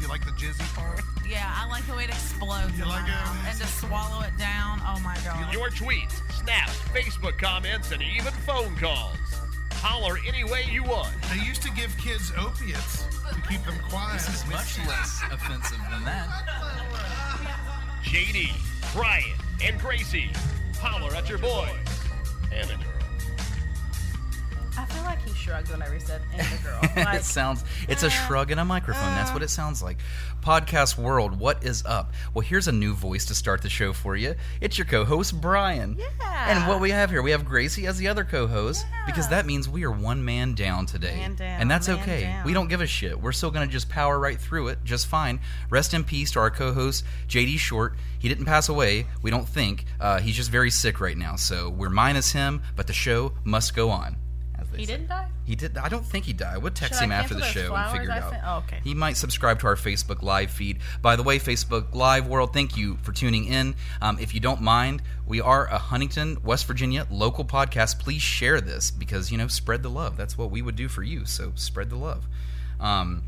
You 0.00 0.08
like 0.08 0.24
the 0.24 0.32
jizzy 0.32 0.74
part? 0.74 1.00
Yeah, 1.28 1.52
I 1.54 1.68
like 1.68 1.86
the 1.86 1.94
way 1.94 2.04
it 2.04 2.10
explodes 2.10 2.76
You 2.76 2.84
in 2.84 2.88
like 2.88 3.02
my 3.02 3.08
it? 3.08 3.12
mouth. 3.12 3.46
and 3.48 3.60
to 3.60 3.66
swallow 3.66 4.22
it 4.22 4.36
down. 4.38 4.80
Oh 4.86 4.98
my 5.04 5.16
god. 5.24 5.52
Your 5.52 5.68
tweets, 5.68 6.12
snaps, 6.32 6.78
Facebook 6.94 7.38
comments, 7.38 7.92
and 7.92 8.02
even 8.02 8.32
phone 8.32 8.74
calls. 8.76 9.16
Holler 9.74 10.18
any 10.26 10.44
way 10.44 10.64
you 10.70 10.82
want. 10.82 11.10
They 11.32 11.44
used 11.44 11.62
to 11.62 11.70
give 11.72 11.96
kids 11.98 12.32
opiates 12.38 13.04
to 13.32 13.40
keep 13.48 13.62
them 13.64 13.76
quiet. 13.88 14.14
This 14.14 14.42
is 14.42 14.46
much 14.50 14.78
less 14.88 15.22
offensive 15.30 15.78
than 15.90 16.04
that. 16.04 16.28
JD, 18.02 18.50
Brian, 18.94 19.36
and 19.62 19.78
Gracie. 19.78 20.30
Holler 20.78 21.14
at 21.14 21.28
your 21.28 21.38
boy 21.38 21.68
and 22.52 22.70
a 22.70 22.74
girl. 22.74 22.89
I 24.78 24.84
feel 24.84 25.02
like 25.02 25.22
he 25.22 25.34
shrugged 25.34 25.70
whenever 25.70 25.94
he 25.94 26.00
said 26.00 26.22
"and 26.32 26.46
the 26.46 26.62
girl." 26.62 26.80
Like, 27.00 27.20
it 27.20 27.24
sounds 27.24 27.64
it's 27.88 28.02
a 28.02 28.06
uh, 28.06 28.10
shrug 28.10 28.50
and 28.50 28.60
a 28.60 28.64
microphone. 28.64 29.14
That's 29.14 29.32
what 29.32 29.42
it 29.42 29.50
sounds 29.50 29.82
like. 29.82 29.98
Podcast 30.42 30.98
world 30.98 31.38
what 31.38 31.64
is 31.64 31.84
up? 31.84 32.12
Well 32.34 32.42
here's 32.42 32.68
a 32.68 32.72
new 32.72 32.94
voice 32.94 33.26
to 33.26 33.34
start 33.34 33.62
the 33.62 33.68
show 33.68 33.92
for 33.92 34.16
you. 34.16 34.34
It's 34.60 34.78
your 34.78 34.86
co-host 34.86 35.40
brian. 35.40 35.96
Yeah. 35.98 36.56
and 36.56 36.68
what 36.68 36.80
we 36.80 36.90
have 36.90 37.10
here 37.10 37.22
we 37.22 37.30
have 37.30 37.44
gracie 37.44 37.86
as 37.86 37.98
the 37.98 38.08
other 38.08 38.24
co-host 38.24 38.86
because 39.06 39.28
that 39.28 39.46
means 39.46 39.68
we 39.68 39.84
are 39.84 39.90
one 39.90 40.24
man 40.24 40.54
down 40.54 40.86
today. 40.86 41.16
Man 41.16 41.34
down, 41.34 41.60
and 41.60 41.70
that's 41.70 41.88
okay. 41.88 42.22
down. 42.22 42.44
we 42.44 42.52
don't 42.52 42.68
give 42.68 42.80
a 42.80 42.86
shit. 42.86 43.20
We're 43.20 43.32
still 43.32 43.50
gonna 43.50 43.66
just 43.66 43.88
power 43.88 44.18
right 44.18 44.38
through 44.38 44.68
it. 44.68 44.78
Just 44.84 45.06
fine. 45.06 45.40
Rest 45.68 45.94
in 45.94 46.04
peace 46.04 46.32
to 46.32 46.38
our 46.40 46.50
co-host 46.50 47.04
jd 47.28 47.58
short. 47.58 47.96
He 48.18 48.28
didn't 48.28 48.44
pass 48.44 48.68
away 48.68 49.06
we 49.22 49.30
don't 49.30 49.48
think. 49.48 49.84
Uh, 49.98 50.20
he's 50.20 50.36
just 50.36 50.50
very 50.50 50.70
sick 50.70 51.00
right 51.00 51.16
now 51.16 51.36
so 51.36 51.70
we're 51.70 51.90
minus 51.90 52.32
him 52.32 52.62
but 52.76 52.86
the 52.86 52.92
show 52.92 53.32
must 53.44 53.74
go 53.74 53.90
on 53.90 54.16
he 54.80 54.86
didn't 54.86 55.08
die. 55.08 55.28
He 55.44 55.54
did. 55.56 55.76
I 55.76 55.88
don't 55.88 56.04
think 56.04 56.24
he 56.24 56.32
died. 56.32 56.58
We'll 56.58 56.72
text 56.72 56.98
Should 56.98 57.04
him 57.04 57.12
after 57.12 57.34
the 57.34 57.42
show 57.42 57.74
and 57.74 57.92
figure 57.92 58.10
it 58.10 58.22
out. 58.22 58.30
sent? 58.30 58.42
Oh, 58.44 58.58
okay. 58.58 58.80
He 58.82 58.94
might 58.94 59.16
subscribe 59.16 59.60
to 59.60 59.66
our 59.66 59.76
Facebook 59.76 60.22
Live 60.22 60.50
feed. 60.50 60.78
By 61.02 61.16
the 61.16 61.22
way, 61.22 61.38
Facebook 61.38 61.94
Live 61.94 62.26
world, 62.26 62.52
thank 62.52 62.76
you 62.76 62.96
for 63.02 63.12
tuning 63.12 63.44
in. 63.46 63.74
Um, 64.00 64.18
if 64.18 64.34
you 64.34 64.40
don't 64.40 64.60
mind, 64.60 65.02
we 65.26 65.40
are 65.40 65.66
a 65.66 65.78
Huntington, 65.78 66.38
West 66.42 66.66
Virginia 66.66 67.06
local 67.10 67.44
podcast. 67.44 67.98
Please 67.98 68.22
share 68.22 68.60
this 68.60 68.90
because 68.90 69.30
you 69.30 69.38
know, 69.38 69.48
spread 69.48 69.82
the 69.82 69.90
love. 69.90 70.16
That's 70.16 70.38
what 70.38 70.50
we 70.50 70.62
would 70.62 70.76
do 70.76 70.88
for 70.88 71.02
you. 71.02 71.24
So 71.26 71.52
spread 71.54 71.90
the 71.90 71.96
love. 71.96 72.26
Um, 72.78 73.24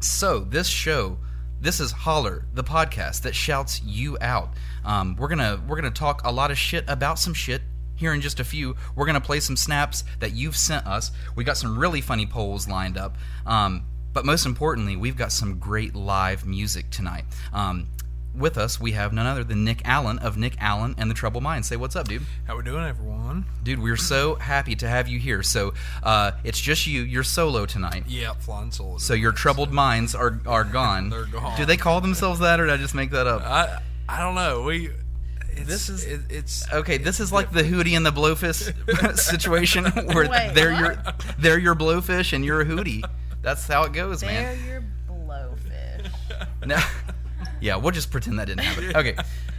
so 0.00 0.40
this 0.40 0.68
show, 0.68 1.18
this 1.60 1.80
is 1.80 1.92
Holler, 1.92 2.44
the 2.54 2.64
podcast 2.64 3.22
that 3.22 3.34
shouts 3.34 3.82
you 3.82 4.18
out. 4.20 4.50
Um, 4.84 5.16
we're 5.16 5.28
gonna 5.28 5.60
we're 5.66 5.76
gonna 5.76 5.90
talk 5.90 6.22
a 6.24 6.32
lot 6.32 6.50
of 6.50 6.58
shit 6.58 6.84
about 6.88 7.18
some 7.18 7.34
shit 7.34 7.62
here 8.02 8.12
in 8.12 8.20
just 8.20 8.40
a 8.40 8.44
few. 8.44 8.76
We're 8.96 9.06
gonna 9.06 9.20
play 9.20 9.38
some 9.40 9.56
snaps 9.56 10.02
that 10.18 10.32
you've 10.32 10.56
sent 10.56 10.86
us. 10.86 11.12
We 11.36 11.44
got 11.44 11.56
some 11.56 11.78
really 11.78 12.00
funny 12.00 12.26
polls 12.26 12.68
lined 12.68 12.98
up. 12.98 13.16
Um, 13.46 13.84
but 14.12 14.26
most 14.26 14.44
importantly, 14.44 14.96
we've 14.96 15.16
got 15.16 15.30
some 15.30 15.58
great 15.58 15.94
live 15.94 16.44
music 16.44 16.90
tonight. 16.90 17.24
Um, 17.52 17.86
with 18.34 18.58
us, 18.58 18.80
we 18.80 18.92
have 18.92 19.12
none 19.12 19.26
other 19.26 19.44
than 19.44 19.64
Nick 19.64 19.82
Allen 19.84 20.18
of 20.18 20.36
Nick 20.36 20.54
Allen 20.58 20.94
and 20.98 21.08
the 21.08 21.14
Trouble 21.14 21.40
Mind. 21.40 21.64
Say 21.64 21.76
what's 21.76 21.94
up, 21.94 22.08
dude. 22.08 22.22
How 22.46 22.56
we 22.56 22.64
doing, 22.64 22.84
everyone? 22.84 23.44
Dude, 23.62 23.78
we're 23.78 23.96
so 23.96 24.34
happy 24.34 24.74
to 24.76 24.88
have 24.88 25.06
you 25.06 25.18
here. 25.20 25.42
So 25.44 25.74
uh, 26.02 26.32
it's 26.42 26.60
just 26.60 26.86
you. 26.86 27.02
You're 27.02 27.22
solo 27.22 27.66
tonight. 27.66 28.04
Yeah, 28.08 28.32
flying 28.32 28.72
solo. 28.72 28.98
So 28.98 29.14
your 29.14 29.32
troubled 29.32 29.70
minds 29.72 30.14
are 30.14 30.40
are 30.46 30.64
gone. 30.64 31.10
They're 31.10 31.26
gone. 31.26 31.56
Do 31.56 31.64
they 31.64 31.76
call 31.76 32.00
themselves 32.00 32.40
that, 32.40 32.58
or 32.58 32.66
did 32.66 32.72
I 32.72 32.78
just 32.78 32.94
make 32.94 33.10
that 33.12 33.28
up? 33.28 33.42
I 33.42 33.80
I 34.08 34.18
don't 34.18 34.34
know. 34.34 34.62
We 34.62 34.90
it's, 35.52 35.66
This 35.68 35.88
is- 35.88 36.04
it, 36.04 36.20
it's 36.30 36.72
Okay, 36.72 36.98
this 36.98 37.20
is 37.20 37.32
like 37.32 37.52
the 37.52 37.62
Hootie 37.62 37.96
and 37.96 38.04
the 38.04 38.10
Blowfish 38.12 38.72
situation, 39.18 39.84
where 40.12 40.28
Wait, 40.28 40.52
they're 40.54 40.72
what? 40.72 40.82
your 40.82 41.14
they're 41.38 41.58
your 41.58 41.74
Blowfish 41.74 42.32
and 42.32 42.44
you're 42.44 42.60
a 42.60 42.64
Hootie. 42.66 43.02
That's 43.42 43.66
how 43.66 43.84
it 43.84 43.92
goes, 43.92 44.22
man. 44.22 44.56
They're 44.58 44.70
your 44.72 44.84
blowfish. 45.08 46.66
No, 46.66 46.78
yeah, 47.60 47.76
we'll 47.76 47.90
just 47.92 48.10
pretend 48.10 48.38
that 48.38 48.46
didn't 48.46 48.60
happen. 48.64 48.96
Okay, 48.96 49.16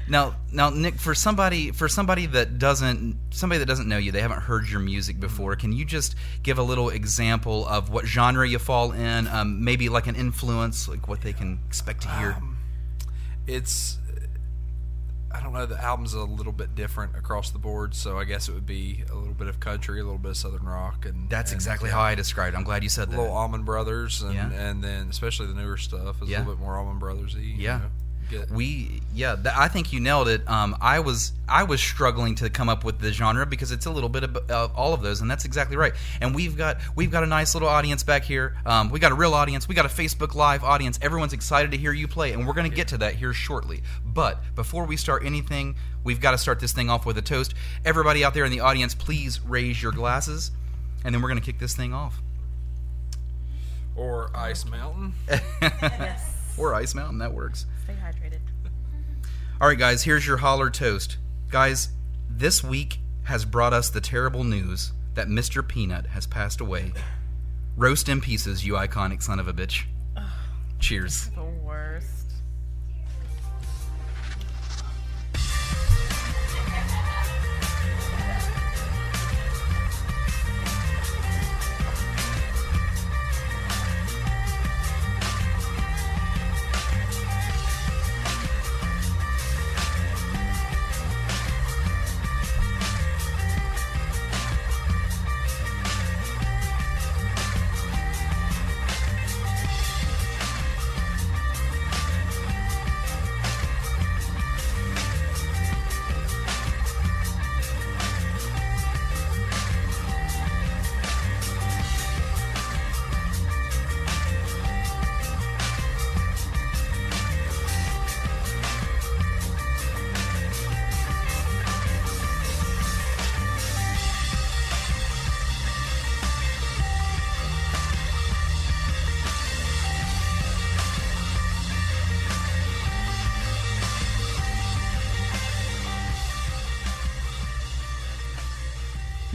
now 0.08 0.36
now 0.52 0.70
Nick, 0.70 0.96
for 0.96 1.14
somebody 1.14 1.72
for 1.72 1.90
somebody 1.90 2.26
that 2.28 2.60
doesn't 2.60 3.18
somebody 3.32 3.60
that 3.60 3.66
doesn't 3.66 3.88
know 3.90 3.98
you, 3.98 4.12
they 4.14 4.22
haven't 4.22 4.42
heard 4.42 4.70
your 4.70 4.80
music 4.80 5.20
before. 5.20 5.56
Can 5.58 5.74
you 5.74 5.84
just 5.86 6.16
give 6.44 6.58
a 6.60 6.64
little 6.64 6.90
example 6.90 7.68
of 7.68 7.90
what 7.90 8.06
genre 8.06 8.48
you 8.48 8.58
fall 8.60 8.92
in? 8.94 9.28
Um, 9.28 9.64
maybe 9.64 9.90
like 9.90 10.08
an 10.08 10.16
influence, 10.16 10.88
like 10.88 11.08
what 11.10 11.22
they 11.22 11.34
can 11.34 11.60
expect 11.68 12.04
to 12.04 12.10
hear. 12.10 12.32
Um, 12.38 12.58
it's 13.48 13.98
I 15.34 15.42
don't 15.42 15.52
know. 15.54 15.66
The 15.66 15.82
album's 15.82 16.14
a 16.14 16.20
little 16.24 16.52
bit 16.54 16.76
different 16.76 17.16
across 17.16 17.50
the 17.50 17.58
board, 17.60 17.96
so 17.96 18.20
I 18.20 18.24
guess 18.24 18.48
it 18.48 18.54
would 18.54 18.66
be 18.68 19.04
a 19.12 19.16
little 19.16 19.34
bit 19.34 19.48
of 19.48 19.60
country, 19.60 20.00
a 20.00 20.04
little 20.04 20.20
bit 20.20 20.30
of 20.32 20.38
southern 20.38 20.64
rock, 20.66 21.06
and 21.08 21.30
That's 21.30 21.52
and, 21.52 21.58
exactly 21.58 21.90
how 21.90 22.02
I 22.02 22.14
described. 22.16 22.54
it. 22.54 22.58
I'm 22.58 22.64
glad 22.64 22.84
you 22.84 22.90
said 22.90 23.10
that. 23.10 23.18
Little 23.18 23.34
Allman 23.34 23.64
Brothers, 23.64 24.22
and 24.22 24.34
Yeah. 24.36 24.52
and 24.52 24.84
then 24.84 25.10
especially 25.10 25.48
the 25.48 25.56
newer 25.56 25.78
stuff 25.78 26.22
is 26.22 26.30
Yeah. 26.30 26.38
a 26.38 26.40
little 26.40 26.56
bit 26.56 26.62
more 26.62 26.78
Allman 26.78 27.00
Brothersy. 27.00 27.58
Yeah. 27.58 27.78
you 27.78 27.84
know, 27.84 27.90
get, 28.30 28.50
We 28.52 29.02
yeah, 29.14 29.36
th- 29.36 29.56
I 29.56 29.68
think 29.68 29.94
you 29.94 30.00
nailed 30.00 30.28
it. 30.28 30.48
Um, 30.50 30.76
I 30.82 31.00
was 31.00 31.32
I 31.48 31.64
was 31.64 31.82
struggling 31.82 32.36
to 32.36 32.50
come 32.50 32.70
up 32.70 32.84
with 32.84 33.00
the 33.00 33.12
genre 33.12 33.46
because 33.46 33.72
it's 33.72 33.86
a 33.86 33.92
little 33.92 34.10
bit 34.10 34.24
of 34.24 34.38
uh, 34.50 34.68
all 34.76 34.94
of 34.94 35.02
those, 35.02 35.22
and 35.22 35.30
that's 35.30 35.46
exactly 35.46 35.78
right. 35.78 35.94
And 36.22 36.34
we've 36.34 36.58
got 36.58 36.78
we've 36.96 37.12
got 37.12 37.24
a 37.24 37.28
nice 37.28 37.54
little 37.54 37.70
audience 37.70 38.04
back 38.04 38.24
here. 38.24 38.56
Um, 38.66 38.90
we 38.90 39.00
got 39.00 39.12
a 39.12 39.16
real 39.16 39.34
audience. 39.34 39.68
We 39.68 39.76
got 39.76 39.86
a 39.86 39.90
Facebook 39.90 40.36
Live 40.36 40.64
audience. 40.64 40.98
Everyone's 41.02 41.34
excited 41.34 41.72
to 41.72 41.78
hear 41.78 41.94
you 41.94 42.08
play, 42.08 42.32
and 42.34 42.48
we're 42.48 42.54
going 42.54 42.70
to 42.70 42.76
get 42.76 42.88
to 42.90 42.98
that 43.00 43.16
here 43.16 43.34
shortly. 43.34 43.84
But 44.06 44.42
before 44.56 44.86
we 44.86 44.98
start 44.98 45.26
anything, 45.26 45.76
we've 46.04 46.20
got 46.22 46.32
to 46.32 46.38
start 46.38 46.60
this 46.60 46.72
thing 46.74 46.90
off 46.90 47.06
with 47.06 47.18
a 47.18 47.22
toast. 47.22 47.54
Everybody 47.86 48.24
out 48.24 48.34
there 48.34 48.46
in 48.46 48.52
the 48.52 48.60
audience, 48.62 48.96
please 48.96 49.40
raise 49.42 49.82
your 49.82 49.92
glasses, 49.92 50.52
and 51.04 51.14
then 51.14 51.22
we're 51.22 51.30
going 51.30 51.40
to 51.40 51.46
kick 51.46 51.60
this 51.60 51.76
thing 51.76 51.94
off. 51.94 52.22
or 53.96 54.32
Ice 54.36 54.66
Mountain. 54.66 55.14
yes. 55.62 56.33
Or 56.58 56.74
Ice 56.76 56.96
Mountain, 56.96 57.20
that 57.20 57.34
works. 57.34 57.66
Stay 57.84 57.94
hydrated. 57.94 58.40
All 59.62 59.68
right, 59.68 59.78
guys, 59.78 60.04
here's 60.04 60.26
your 60.26 60.38
holler 60.38 60.70
toast. 60.70 61.18
Guys, 61.50 61.90
this 62.30 62.64
week 62.64 63.00
has 63.24 63.46
brought 63.46 63.74
us 63.74 63.90
the 63.90 64.02
terrible 64.02 64.44
news 64.44 64.92
that 65.14 65.28
Mr. 65.28 65.66
Peanut 65.68 66.08
has 66.08 66.26
passed 66.26 66.60
away. 66.60 66.92
Roast 67.76 68.10
in 68.10 68.22
pieces, 68.22 68.66
you 68.66 68.74
iconic 68.74 69.22
son 69.22 69.40
of 69.40 69.48
a 69.48 69.54
bitch. 69.54 69.84
Cheers. 70.80 71.30
The 71.30 71.44
worst. 71.44 72.23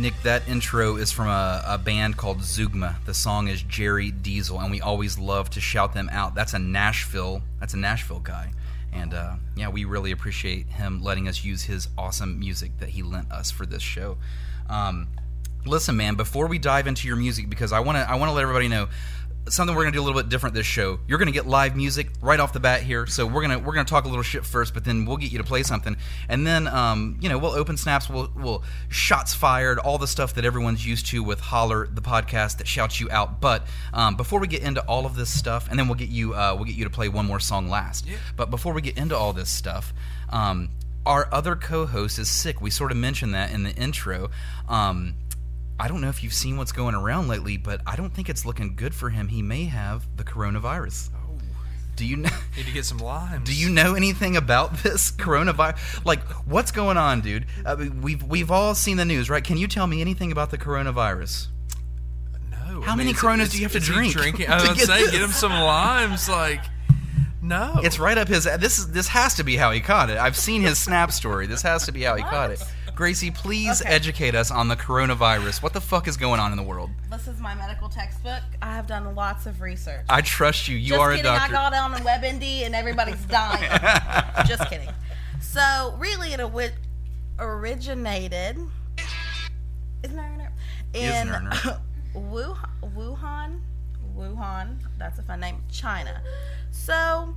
Nick, 0.09 0.23
that 0.23 0.49
intro 0.49 0.97
is 0.97 1.13
from 1.13 1.29
a, 1.29 1.63
a 1.67 1.77
band 1.77 2.17
called 2.17 2.39
Zugma. 2.39 2.97
The 3.05 3.13
song 3.13 3.47
is 3.49 3.61
Jerry 3.61 4.11
Diesel, 4.11 4.59
and 4.59 4.71
we 4.71 4.81
always 4.81 5.19
love 5.19 5.51
to 5.51 5.61
shout 5.61 5.93
them 5.93 6.09
out. 6.11 6.35
That's 6.35 6.55
a 6.55 6.59
Nashville. 6.59 7.43
That's 7.61 7.75
a 7.75 7.77
Nashville 7.77 8.21
guy, 8.21 8.53
And 8.91 9.13
uh, 9.13 9.35
yeah, 9.55 9.69
we 9.69 9.85
really 9.85 10.11
appreciate 10.11 10.67
him 10.69 11.03
letting 11.03 11.29
us 11.29 11.45
use 11.45 11.65
his 11.65 11.89
awesome 11.99 12.39
music 12.39 12.79
that 12.79 12.89
he 12.89 13.03
lent 13.03 13.31
us 13.31 13.51
for 13.51 13.67
this 13.67 13.83
show. 13.83 14.17
Um, 14.71 15.09
listen, 15.67 15.95
man, 15.99 16.15
before 16.15 16.47
we 16.47 16.59
dive 16.59 16.87
into 16.87 17.07
your 17.07 17.17
music, 17.17 17.51
because 17.51 17.71
I 17.71 17.81
want 17.81 17.99
to, 17.99 18.11
I 18.11 18.15
want 18.15 18.31
to 18.31 18.33
let 18.33 18.41
everybody 18.41 18.69
know 18.69 18.89
something 19.51 19.75
we're 19.75 19.83
gonna 19.83 19.93
do 19.93 20.01
a 20.01 20.05
little 20.05 20.21
bit 20.21 20.29
different 20.29 20.55
this 20.55 20.67
show. 20.67 20.99
You're 21.07 21.19
gonna 21.19 21.33
get 21.33 21.47
live 21.47 21.77
music 21.77 22.09
right 22.21 22.39
off 22.41 22.53
the 22.53 22.61
bat 22.61 22.83
here, 22.83 23.07
so 23.07 23.27
we're 23.27 23.43
gonna 23.43 23.59
we're 23.59 23.75
gonna 23.75 23.85
talk 23.85 24.05
a 24.05 24.09
little 24.09 24.23
shit 24.23 24.45
first, 24.45 24.75
but 24.75 24.85
then 24.85 25.05
we'll 25.05 25.17
get 25.17 25.33
you 25.33 25.39
to 25.39 25.45
play 25.45 25.63
something, 25.63 25.97
and 26.29 26.47
then 26.47 26.67
um, 26.69 27.19
you 27.21 27.29
know 27.29 27.39
we'll 27.39 27.53
open 27.53 27.77
snaps, 27.77 28.09
we'll 28.09 28.31
we'll 28.37 28.63
shots 28.89 29.35
fired, 29.35 29.79
all 29.79 29.99
the 29.99 30.07
stuff 30.07 30.35
that 30.35 30.45
everyone's 30.45 30.87
used 30.87 31.07
to 31.07 31.23
with 31.23 31.41
Holler, 31.41 31.87
the 31.87 32.03
podcast 32.03 32.59
that 32.59 32.67
shouts 32.67 33.01
you 33.01 33.09
out. 33.11 33.41
But 33.41 33.67
um, 33.93 34.17
before 34.17 34.41
we 34.41 34.47
get 34.47 34.63
into 34.63 34.81
all 34.83 35.07
of 35.07 35.17
this 35.17 35.31
stuff, 35.31 35.69
and 35.71 35.79
then 35.79 35.89
we'll 35.89 35.99
get 35.99 36.09
you 36.11 36.35
uh, 36.35 36.55
we'll 36.55 36.65
get 36.65 36.77
you 36.77 36.85
to 36.85 36.91
play 36.91 37.09
one 37.09 37.27
more 37.27 37.41
song 37.41 37.69
last. 37.69 38.07
But 38.37 38.51
before 38.51 38.73
we 38.73 38.83
get 38.83 38.97
into 38.97 39.17
all 39.17 39.33
this 39.33 39.51
stuff. 39.51 39.93
Um, 40.31 40.71
our 41.07 41.27
other 41.33 41.57
co-host 41.57 42.19
is 42.19 42.29
sick. 42.29 42.61
We 42.61 42.69
sort 42.69 42.91
of 42.91 42.99
mentioned 42.99 43.33
that 43.33 43.51
in 43.51 43.63
the 43.63 43.71
intro. 43.71 44.31
Um, 44.69 45.15
I 45.81 45.87
don't 45.89 46.01
know 46.01 46.09
if 46.09 46.23
you've 46.25 46.35
seen 46.35 46.57
what's 46.57 46.73
going 46.73 46.95
around 46.95 47.29
lately, 47.29 47.57
but 47.57 47.81
I 47.87 47.95
don't 47.97 48.13
think 48.13 48.29
it's 48.29 48.45
looking 48.45 48.75
good 48.75 48.95
for 48.95 49.11
him. 49.11 49.29
He 49.29 49.43
may 49.43 49.65
have 49.67 50.07
the 50.17 50.25
coronavirus. 50.25 51.11
Oh, 51.15 51.39
Do 51.97 52.05
you 52.05 52.17
know? 52.17 52.31
need 52.57 52.67
to 52.67 52.73
get 52.73 52.85
some 52.85 52.99
limes. 52.99 53.49
Do 53.49 53.55
you 53.55 53.71
know 53.71 53.95
anything 53.95 54.37
about 54.37 54.79
this 54.83 55.11
coronavirus? 55.13 56.05
Like, 56.05 56.21
what's 56.47 56.73
going 56.73 56.97
on, 56.97 57.21
dude? 57.21 57.47
I 57.65 57.75
mean, 57.77 58.01
we've 58.03 58.23
we've 58.25 58.51
all 58.51 58.75
seen 58.75 58.97
the 58.97 59.05
news, 59.05 59.31
right? 59.31 59.45
Can 59.45 59.57
you 59.57 59.69
tell 59.69 59.87
me 59.87 60.01
anything 60.01 60.33
about 60.33 60.51
the 60.51 60.59
coronavirus? 60.59 61.47
No. 62.51 62.81
How 62.83 62.93
I 62.93 62.97
mean, 62.97 62.99
many 62.99 63.11
it- 63.11 63.17
Coronas 63.17 63.47
is- 63.49 63.53
do 63.53 63.59
you 63.59 63.65
have 63.65 63.73
to 63.73 63.81
drink 63.81 64.13
Drinking? 64.15 64.47
I 64.49 64.69
was 64.69 64.83
say, 64.83 65.03
this? 65.03 65.11
get 65.13 65.21
him 65.23 65.31
some 65.31 65.53
limes. 65.53 66.29
Like, 66.29 66.61
no. 67.41 67.81
It's 67.85 67.99
right 68.01 68.19
up 68.19 68.27
his. 68.29 68.45
This 68.45 68.79
is 68.79 68.91
this 68.91 69.09
has 69.09 69.35
to 69.35 69.45
be 69.45 69.57
how 69.57 69.71
he 69.71 69.81
caught 69.81 70.11
it. 70.11 70.19
I've 70.19 70.37
seen 70.37 70.61
his 70.61 70.79
snap 70.79 71.13
story. 71.13 71.47
This 71.47 71.63
has 71.63 71.87
to 71.87 71.93
be 71.93 72.03
how 72.03 72.17
he 72.17 72.23
caught 72.23 72.51
it. 72.51 72.63
Gracie, 72.99 73.31
please 73.31 73.81
Okay. 73.81 73.91
educate 73.95 74.35
us 74.35 74.51
on 74.51 74.67
the 74.67 74.75
coronavirus. 74.75 75.63
What 75.63 75.73
the 75.73 75.81
fuck 75.81 76.09
is 76.09 76.17
going 76.17 76.41
on 76.41 76.51
in 76.51 76.57
the 76.57 76.65
world? 76.65 76.91
This 77.09 77.29
is 77.29 77.39
my 77.39 77.55
medical 77.55 77.89
textbook. 77.89 78.43
I 78.61 78.75
have 78.75 78.89
done 78.89 79.15
lots 79.15 79.47
of 79.47 79.61
research. 79.61 80.05
I 80.09 80.21
trust 80.21 80.67
you. 80.67 80.77
You 80.77 80.89
Just 80.89 81.01
are 81.01 81.11
kidding. 81.11 81.21
a 81.21 81.29
doctor. 81.29 81.55
I 81.57 81.71
got 81.71 81.75
on 81.75 81.93
WebMD 82.01 82.67
and 82.67 82.75
everybody's 82.75 83.25
dying. 83.27 83.71
Just 84.49 84.69
kidding. 84.69 84.89
So 85.41 85.95
really, 85.97 86.33
it 86.33 86.41
ori- 86.41 86.73
originated. 87.39 88.59
Isn't 90.03 90.17
that 90.17 90.51
in 90.93 91.29
Isner. 91.29 91.81
Wuhan, 92.17 92.59
Wuhan, 92.97 93.61
Wuhan. 94.17 94.79
That's 94.99 95.21
a 95.21 95.23
fun 95.23 95.39
name. 95.39 95.63
China. 95.71 96.21
So 96.73 97.37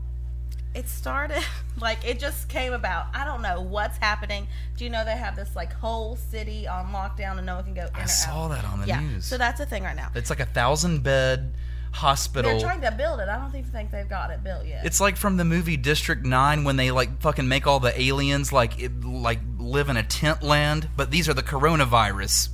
it 0.81 0.89
started 0.89 1.43
like 1.79 1.99
it 2.03 2.19
just 2.19 2.49
came 2.49 2.73
about. 2.73 3.05
I 3.13 3.23
don't 3.23 3.43
know 3.43 3.61
what's 3.61 3.97
happening. 3.97 4.47
Do 4.77 4.83
you 4.83 4.89
know 4.89 5.05
they 5.05 5.15
have 5.15 5.35
this 5.35 5.55
like 5.55 5.71
whole 5.71 6.15
city 6.15 6.67
on 6.67 6.87
lockdown 6.87 7.37
and 7.37 7.45
no 7.45 7.55
one 7.55 7.63
can 7.63 7.75
go 7.75 7.83
in 7.83 7.89
I 7.93 8.03
or 8.03 8.07
saw 8.07 8.45
out? 8.45 8.47
that 8.49 8.65
on 8.65 8.81
the 8.81 8.87
yeah. 8.87 8.99
news. 8.99 9.25
So 9.25 9.37
that's 9.37 9.59
a 9.59 9.65
thing 9.65 9.83
right 9.83 9.95
now. 9.95 10.09
It's 10.15 10.31
like 10.31 10.39
a 10.39 10.45
thousand 10.45 11.03
bed 11.03 11.53
hospital. 11.91 12.49
They're 12.49 12.59
trying 12.59 12.81
to 12.81 12.91
build 12.91 13.19
it. 13.19 13.29
I 13.29 13.37
don't 13.37 13.55
even 13.55 13.69
think 13.69 13.91
they've 13.91 14.09
got 14.09 14.31
it 14.31 14.43
built 14.43 14.65
yet. 14.65 14.83
It's 14.83 14.99
like 14.99 15.17
from 15.17 15.37
the 15.37 15.45
movie 15.45 15.77
District 15.77 16.25
Nine 16.25 16.63
when 16.63 16.77
they 16.77 16.89
like 16.89 17.21
fucking 17.21 17.47
make 17.47 17.67
all 17.67 17.79
the 17.79 17.99
aliens 18.01 18.51
like 18.51 18.81
it, 18.81 19.03
like 19.03 19.39
live 19.59 19.87
in 19.89 19.97
a 19.97 20.03
tent 20.03 20.41
land, 20.41 20.89
but 20.97 21.11
these 21.11 21.29
are 21.29 21.33
the 21.35 21.43
coronavirus 21.43 22.49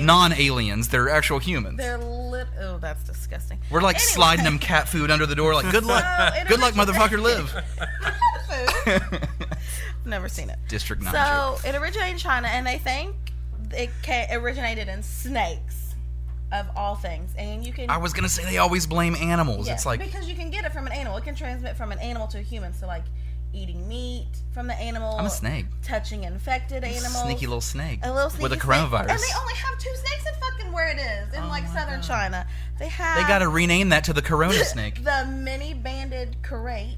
non-aliens. 0.00 0.88
They're 0.88 1.08
actual 1.08 1.38
humans. 1.38 1.78
They're 1.78 1.98
lit. 1.98 2.46
Oh, 2.60 2.78
that's 2.78 3.02
disgusting. 3.04 3.58
We're 3.70 3.80
like 3.82 3.96
Anyway. 3.96 4.06
sliding 4.12 4.44
them 4.44 4.58
cat 4.58 4.88
food 4.88 5.10
under 5.10 5.26
the 5.26 5.34
door. 5.34 5.54
Like 5.54 5.70
good 5.72 5.84
luck, 5.84 6.04
So, 6.04 6.44
good 6.48 6.60
luck, 6.60 6.74
motherfucker, 6.74 7.20
live. 7.20 7.54
Never 10.04 10.28
seen 10.28 10.50
it. 10.50 10.58
District 10.68 11.02
Nine. 11.02 11.12
So 11.12 11.58
it 11.68 11.74
originated 11.74 12.12
in 12.12 12.18
China, 12.18 12.48
and 12.48 12.66
they 12.66 12.78
think 12.78 13.14
it 13.72 13.90
ca- 14.02 14.28
originated 14.32 14.88
in 14.88 15.02
snakes, 15.02 15.94
of 16.52 16.66
all 16.74 16.94
things. 16.96 17.32
And 17.36 17.64
you 17.64 17.72
can. 17.72 17.90
I 17.90 17.98
was 17.98 18.12
gonna 18.12 18.28
say 18.28 18.44
they 18.44 18.58
always 18.58 18.86
blame 18.86 19.14
animals. 19.14 19.66
Yeah, 19.68 19.74
It's 19.74 19.86
like 19.86 20.00
because 20.00 20.28
you 20.28 20.34
can 20.34 20.50
get 20.50 20.64
it 20.64 20.72
from 20.72 20.86
an 20.86 20.92
animal. 20.92 21.16
It 21.18 21.24
can 21.24 21.34
transmit 21.34 21.76
from 21.76 21.92
an 21.92 21.98
animal 21.98 22.26
to 22.28 22.38
a 22.38 22.42
human. 22.42 22.72
So 22.74 22.86
like 22.86 23.04
eating 23.52 23.86
meat 23.88 24.26
from 24.52 24.66
the 24.66 24.74
animal. 24.74 25.16
I'm 25.18 25.26
a 25.26 25.30
snake, 25.30 25.66
Touching 25.82 26.24
infected 26.24 26.84
animals. 26.84 27.22
sneaky 27.22 27.46
little 27.46 27.60
snake 27.60 28.00
a 28.02 28.12
little 28.12 28.30
with 28.40 28.52
a 28.52 28.56
snake. 28.56 28.60
coronavirus. 28.62 29.10
And 29.10 29.18
they 29.20 29.38
only 29.40 29.54
have 29.54 29.78
two 29.78 29.94
snakes 29.94 30.24
in 30.26 30.34
fucking 30.40 30.72
where 30.72 30.88
it 30.88 30.98
is 30.98 31.34
in 31.34 31.42
oh 31.44 31.48
like 31.48 31.66
southern 31.68 32.02
China. 32.02 32.46
They 32.78 32.88
have. 32.88 33.16
They 33.20 33.28
gotta 33.28 33.48
rename 33.48 33.88
that 33.90 34.04
to 34.04 34.12
the 34.12 34.22
Corona 34.22 34.52
snake. 34.64 35.02
the 35.04 35.26
mini 35.26 35.74
banded 35.74 36.36
karate. 36.42 36.96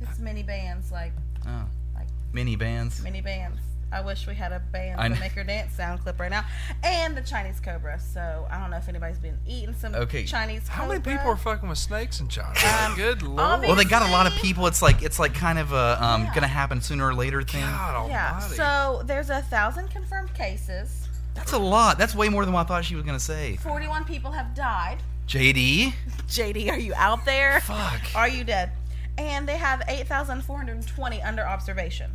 It's 0.00 0.18
mini 0.18 0.42
bands 0.42 0.90
like 0.90 1.12
Oh, 1.46 1.64
like 1.94 2.08
mini 2.32 2.56
bands. 2.56 3.02
mini 3.02 3.20
bands. 3.20 3.60
I 3.92 4.00
wish 4.02 4.26
we 4.26 4.34
had 4.36 4.52
a 4.52 4.60
band 4.60 5.00
I 5.00 5.08
to 5.08 5.14
kn- 5.14 5.20
make 5.20 5.32
her 5.32 5.42
dance 5.42 5.72
sound 5.74 6.00
clip 6.00 6.20
right 6.20 6.30
now. 6.30 6.44
And 6.84 7.16
the 7.16 7.22
Chinese 7.22 7.58
cobra. 7.58 7.98
So 7.98 8.46
I 8.50 8.58
don't 8.60 8.70
know 8.70 8.76
if 8.76 8.88
anybody's 8.88 9.18
been 9.18 9.36
eating 9.46 9.74
some 9.74 9.94
Okay. 9.94 10.24
Chinese 10.24 10.68
How 10.68 10.82
cobra. 10.82 11.00
many 11.00 11.16
people 11.16 11.32
are 11.32 11.36
fucking 11.36 11.68
with 11.68 11.78
snakes 11.78 12.20
in 12.20 12.28
China? 12.28 12.54
Um, 12.86 12.94
Good 12.96 13.22
lord. 13.22 13.62
Well, 13.62 13.74
they 13.74 13.84
got 13.84 14.02
a 14.08 14.12
lot 14.12 14.26
of 14.26 14.32
people. 14.34 14.66
It's 14.68 14.80
like 14.80 15.02
it's 15.02 15.18
like 15.18 15.34
kind 15.34 15.58
of 15.58 15.72
a 15.72 15.98
um, 16.02 16.22
Yeah. 16.24 16.34
gonna 16.34 16.46
happen 16.46 16.80
sooner 16.80 17.06
or 17.08 17.14
later 17.14 17.42
thing. 17.42 17.62
God 17.62 18.08
Yeah. 18.08 18.32
almighty. 18.34 18.54
So 18.54 19.02
there's 19.06 19.28
a 19.30 19.42
thousand 19.42 19.88
confirmed 19.90 20.32
cases. 20.34 21.08
That's 21.34 21.52
a 21.52 21.58
lot. 21.58 21.98
That's 21.98 22.14
way 22.14 22.28
more 22.28 22.44
than 22.44 22.52
what 22.54 22.60
I 22.60 22.64
thought 22.68 22.84
she 22.84 22.94
was 22.94 23.04
gonna 23.04 23.18
say. 23.20 23.56
41 23.56 24.04
people 24.04 24.30
have 24.32 24.54
died. 24.54 24.98
JD, 25.26 25.94
JD, 26.28 26.70
are 26.70 26.78
you 26.78 26.92
out 26.96 27.24
there? 27.24 27.60
fuck. 27.60 28.00
Are 28.14 28.28
you 28.28 28.42
dead? 28.44 28.70
And 29.18 29.48
they 29.48 29.56
have 29.56 29.82
8,420 29.88 31.22
under 31.22 31.46
observation. 31.46 32.10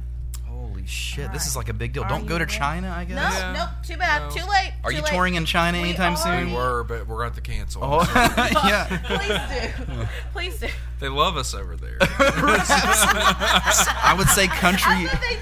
Holy 0.56 0.86
shit, 0.88 1.18
this 1.18 1.25
Alright. 1.44 1.48
is 1.48 1.56
like 1.57 1.69
a 1.69 1.74
big 1.74 1.94
deal. 1.94 2.04
Are 2.04 2.10
Don't 2.10 2.25
go 2.25 2.38
to? 2.38 2.46
China, 2.46 2.94
I 2.96 3.06
guess. 3.06 3.16
No, 3.16 3.22
Yeah. 3.40 3.54
nope, 3.54 3.69
too 3.86 3.98
bad. 3.98 4.24
No. 4.24 4.30
Too 4.30 4.46
late. 4.50 4.74
Are 4.84 4.92
too 4.92 4.98
you 4.98 5.02
late. 5.04 5.12
touring 5.12 5.36
in 5.36 5.46
China 5.46 5.78
We 5.80 5.86
anytime 5.90 6.13
we 6.13 6.18
soon? 6.18 6.50
We 6.52 6.56
were, 6.56 6.84
but 6.84 7.07
we're 7.07 7.18
going 7.18 7.34
to 7.34 7.42
cancel. 7.42 7.84
Oh, 7.84 8.12
yeah. 8.16 8.98
Please 9.06 9.88
do. 9.88 10.07
Please 10.34 10.60
do. 10.60 10.68
They 11.00 11.10
love 11.10 11.38
us 11.38 11.54
over 11.54 11.75
there. 11.75 11.98
I 12.02 14.13
would 14.18 14.28
say 14.30 14.48
country 14.48 14.94
I 14.94 15.06
bet 15.06 15.22
they 15.22 15.38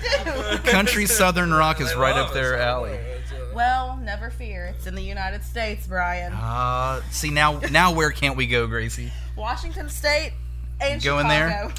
do. 0.65 0.71
country 0.71 1.05
southern 1.05 1.53
rock 1.53 1.79
is 1.81 1.91
They 1.93 1.99
right 1.99 2.15
up 2.15 2.33
their 2.33 2.57
alley. 2.57 2.91
there. 2.91 3.09
Well, 3.53 3.97
never 3.97 4.31
fear. 4.31 4.73
It's 4.75 4.87
in 4.87 4.95
the 4.95 5.03
United 5.03 5.43
States, 5.43 5.85
Brian. 5.85 6.33
Uh, 6.33 7.01
see 7.11 7.29
now 7.29 7.59
now 7.71 7.93
where 7.93 8.09
can't 8.11 8.35
we 8.35 8.47
go, 8.47 8.65
Gracie? 8.67 9.11
Washington 9.35 9.89
State 9.89 10.33
and 10.81 11.03
You 11.03 11.11
going 11.11 11.27
there? 11.27 11.71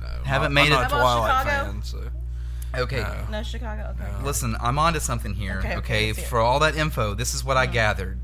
No, 0.00 0.06
Haven't 0.24 0.46
I'm 0.48 0.54
made 0.54 0.68
not 0.70 0.84
it- 0.84 0.92
a 0.92 0.94
How 0.94 1.00
about 1.00 1.18
Twilight 1.18 1.46
Chicago? 1.46 1.72
fan, 1.72 1.82
so 1.82 1.98
Okay. 2.74 3.00
no. 3.02 3.14
No, 3.30 3.42
Chicago. 3.42 3.94
Okay. 4.00 4.24
Listen, 4.24 4.56
I'm 4.60 4.78
onto 4.78 5.00
something 5.00 5.34
here. 5.34 5.58
Okay, 5.58 5.68
Okay, 5.68 5.76
okay, 5.78 6.06
let's 6.08 6.18
hear 6.18 6.26
it. 6.26 6.28
for 6.30 6.38
all 6.40 6.58
that 6.60 6.74
info, 6.76 7.14
this 7.14 7.34
is 7.34 7.44
what 7.44 7.56
Mm-hmm. 7.56 7.70
I 7.70 7.72
gathered. 7.72 8.20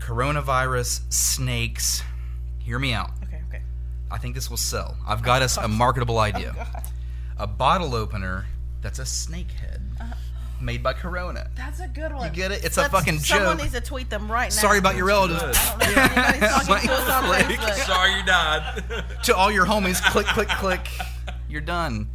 Coronavirus, 0.00 1.00
snakes. 1.12 2.02
Hear 2.58 2.78
me 2.78 2.92
out. 2.92 3.10
Okay. 3.24 3.40
Okay. 3.48 3.62
I 4.10 4.18
think 4.18 4.34
this 4.34 4.50
will 4.50 4.56
sell. 4.58 4.96
I've 5.06 5.22
got 5.22 5.42
us 5.42 5.56
a 5.56 5.68
marketable 5.68 6.18
idea. 6.18 6.52
God. 6.54 6.82
A 7.38 7.46
bottle 7.46 7.94
opener 7.94 8.46
that's 8.82 8.98
a 8.98 9.06
snake 9.06 9.50
head 9.52 9.80
Uh-huh. 10.00 10.14
made 10.60 10.82
by 10.82 10.92
Corona. 10.92 11.48
That's 11.56 11.80
a 11.80 11.88
good 11.88 12.12
one. 12.12 12.24
You 12.28 12.30
get 12.34 12.52
it? 12.52 12.64
It's 12.64 12.76
a 12.76 12.82
Let's- 12.82 12.92
fucking 12.92 13.18
Someone 13.20 13.56
joke. 13.56 13.62
needs 13.64 13.72
to 13.74 13.80
tweet 13.80 14.10
them 14.10 14.30
right 14.30 14.50
now. 14.50 14.60
Sorry 14.60 14.78
about 14.78 14.94
your 14.96 15.06
relatives. 15.06 15.42
I 15.42 15.70
don't 15.78 15.96
know 15.96 16.02
if 16.02 16.16
anybody's 16.18 16.66
talking 16.66 16.88
to 16.88 16.94
us 16.94 17.10
on 17.10 17.28
Like- 17.30 17.46
Facebook. 17.46 17.74
Sorry 17.86 18.14
you 18.18 18.24
died. 18.24 19.04
to 19.24 19.34
all 19.36 19.50
your 19.50 19.64
homies, 19.66 20.02
click, 20.10 20.26
click, 20.26 20.48
click. 20.48 20.86
You're 21.48 21.60
done. 21.62 22.08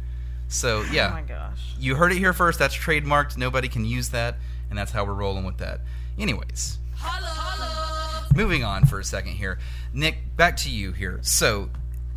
So 0.50 0.80
Oh 0.86 0.92
yeah, 0.92 1.08
my 1.10 1.22
gosh. 1.22 1.74
you 1.78 1.94
heard 1.94 2.12
it 2.12 2.18
here 2.18 2.32
first. 2.32 2.58
That's 2.58 2.74
trademarked. 2.76 3.36
Nobody 3.36 3.68
can 3.68 3.84
use 3.84 4.10
that, 4.10 4.36
and 4.68 4.78
that's 4.78 4.92
how 4.92 5.04
we're 5.04 5.14
rolling 5.14 5.44
with 5.44 5.58
that. 5.58 5.80
Anyways, 6.18 6.78
moving 8.34 8.64
on 8.64 8.84
for 8.84 8.98
a 8.98 9.04
second 9.04 9.32
here. 9.32 9.58
Nick, 9.92 10.36
back 10.36 10.56
to 10.58 10.70
you 10.70 10.92
here. 10.92 11.20
So 11.22 11.70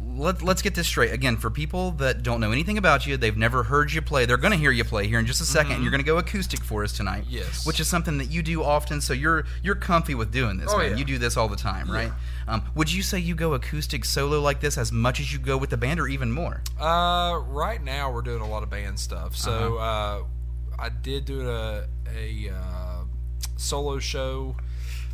let, 0.06 0.42
let's 0.42 0.62
get 0.62 0.76
this 0.76 0.88
straight. 0.88 1.14
Again, 1.14 1.38
for 1.38 1.50
people 1.50 1.92
that 1.92 2.24
don't 2.24 2.40
know 2.40 2.52
anything 2.52 2.78
about 2.78 3.06
you, 3.08 3.18
they've 3.18 3.38
never 3.38 3.64
heard 3.64 3.94
you 3.94 4.02
play, 4.02 4.26
they're 4.26 4.38
going 4.38 4.52
to 4.52 4.58
hear 4.58 4.72
you 4.72 4.84
play 4.84 5.08
here 5.08 5.20
in 5.20 5.26
just 5.26 5.42
a 5.42 5.44
2nd 5.44 5.60
and 5.62 5.70
mm-hmm. 5.70 5.82
you're 5.84 5.92
going 5.92 6.02
to 6.02 6.06
go 6.06 6.18
acoustic 6.18 6.62
for 6.64 6.84
us 6.84 6.92
tonight. 6.92 7.26
Yes. 7.30 7.66
Which 7.66 7.80
is 7.80 7.88
something 7.88 8.18
that 8.18 8.30
you 8.32 8.42
do 8.44 8.64
often, 8.64 9.00
so 9.02 9.14
you're 9.14 9.46
you're 9.62 9.76
comfy 9.76 10.16
with 10.16 10.32
doing 10.32 10.58
this, 10.58 10.70
Oh, 10.72 10.78
man. 10.78 10.92
yeah. 10.92 10.98
You 10.98 11.06
do 11.06 11.18
this 11.18 11.38
all 11.38 11.48
the 11.48 11.56
time, 11.56 11.90
right? 11.90 12.12
Um, 12.48 12.64
would 12.76 12.92
you 12.92 13.02
say 13.02 13.20
you 13.20 13.36
go 13.36 13.54
acoustic 13.54 14.06
solo 14.06 14.40
like 14.42 14.60
this 14.60 14.78
as 14.78 14.92
much 14.92 15.20
as 15.20 15.32
you 15.32 15.40
go 15.40 15.58
with 15.58 15.70
the 15.70 15.78
band 15.78 16.00
or 16.00 16.08
even 16.08 16.32
more? 16.32 16.62
Uh, 16.80 17.40
right 17.48 17.82
now 17.84 18.12
we're 18.12 18.22
doing 18.22 18.42
a 18.42 18.48
lot 18.50 18.64
of 18.64 18.70
band 18.70 19.00
stuff. 19.00 19.36
So 19.36 19.78
Uh-huh. 19.78 20.24
uh, 20.24 20.24
I 20.80 20.90
did 20.90 21.26
do 21.26 21.50
a 21.50 21.86
a 22.16 22.50
uh, 22.50 23.04
solo 23.58 24.00
show. 24.00 24.56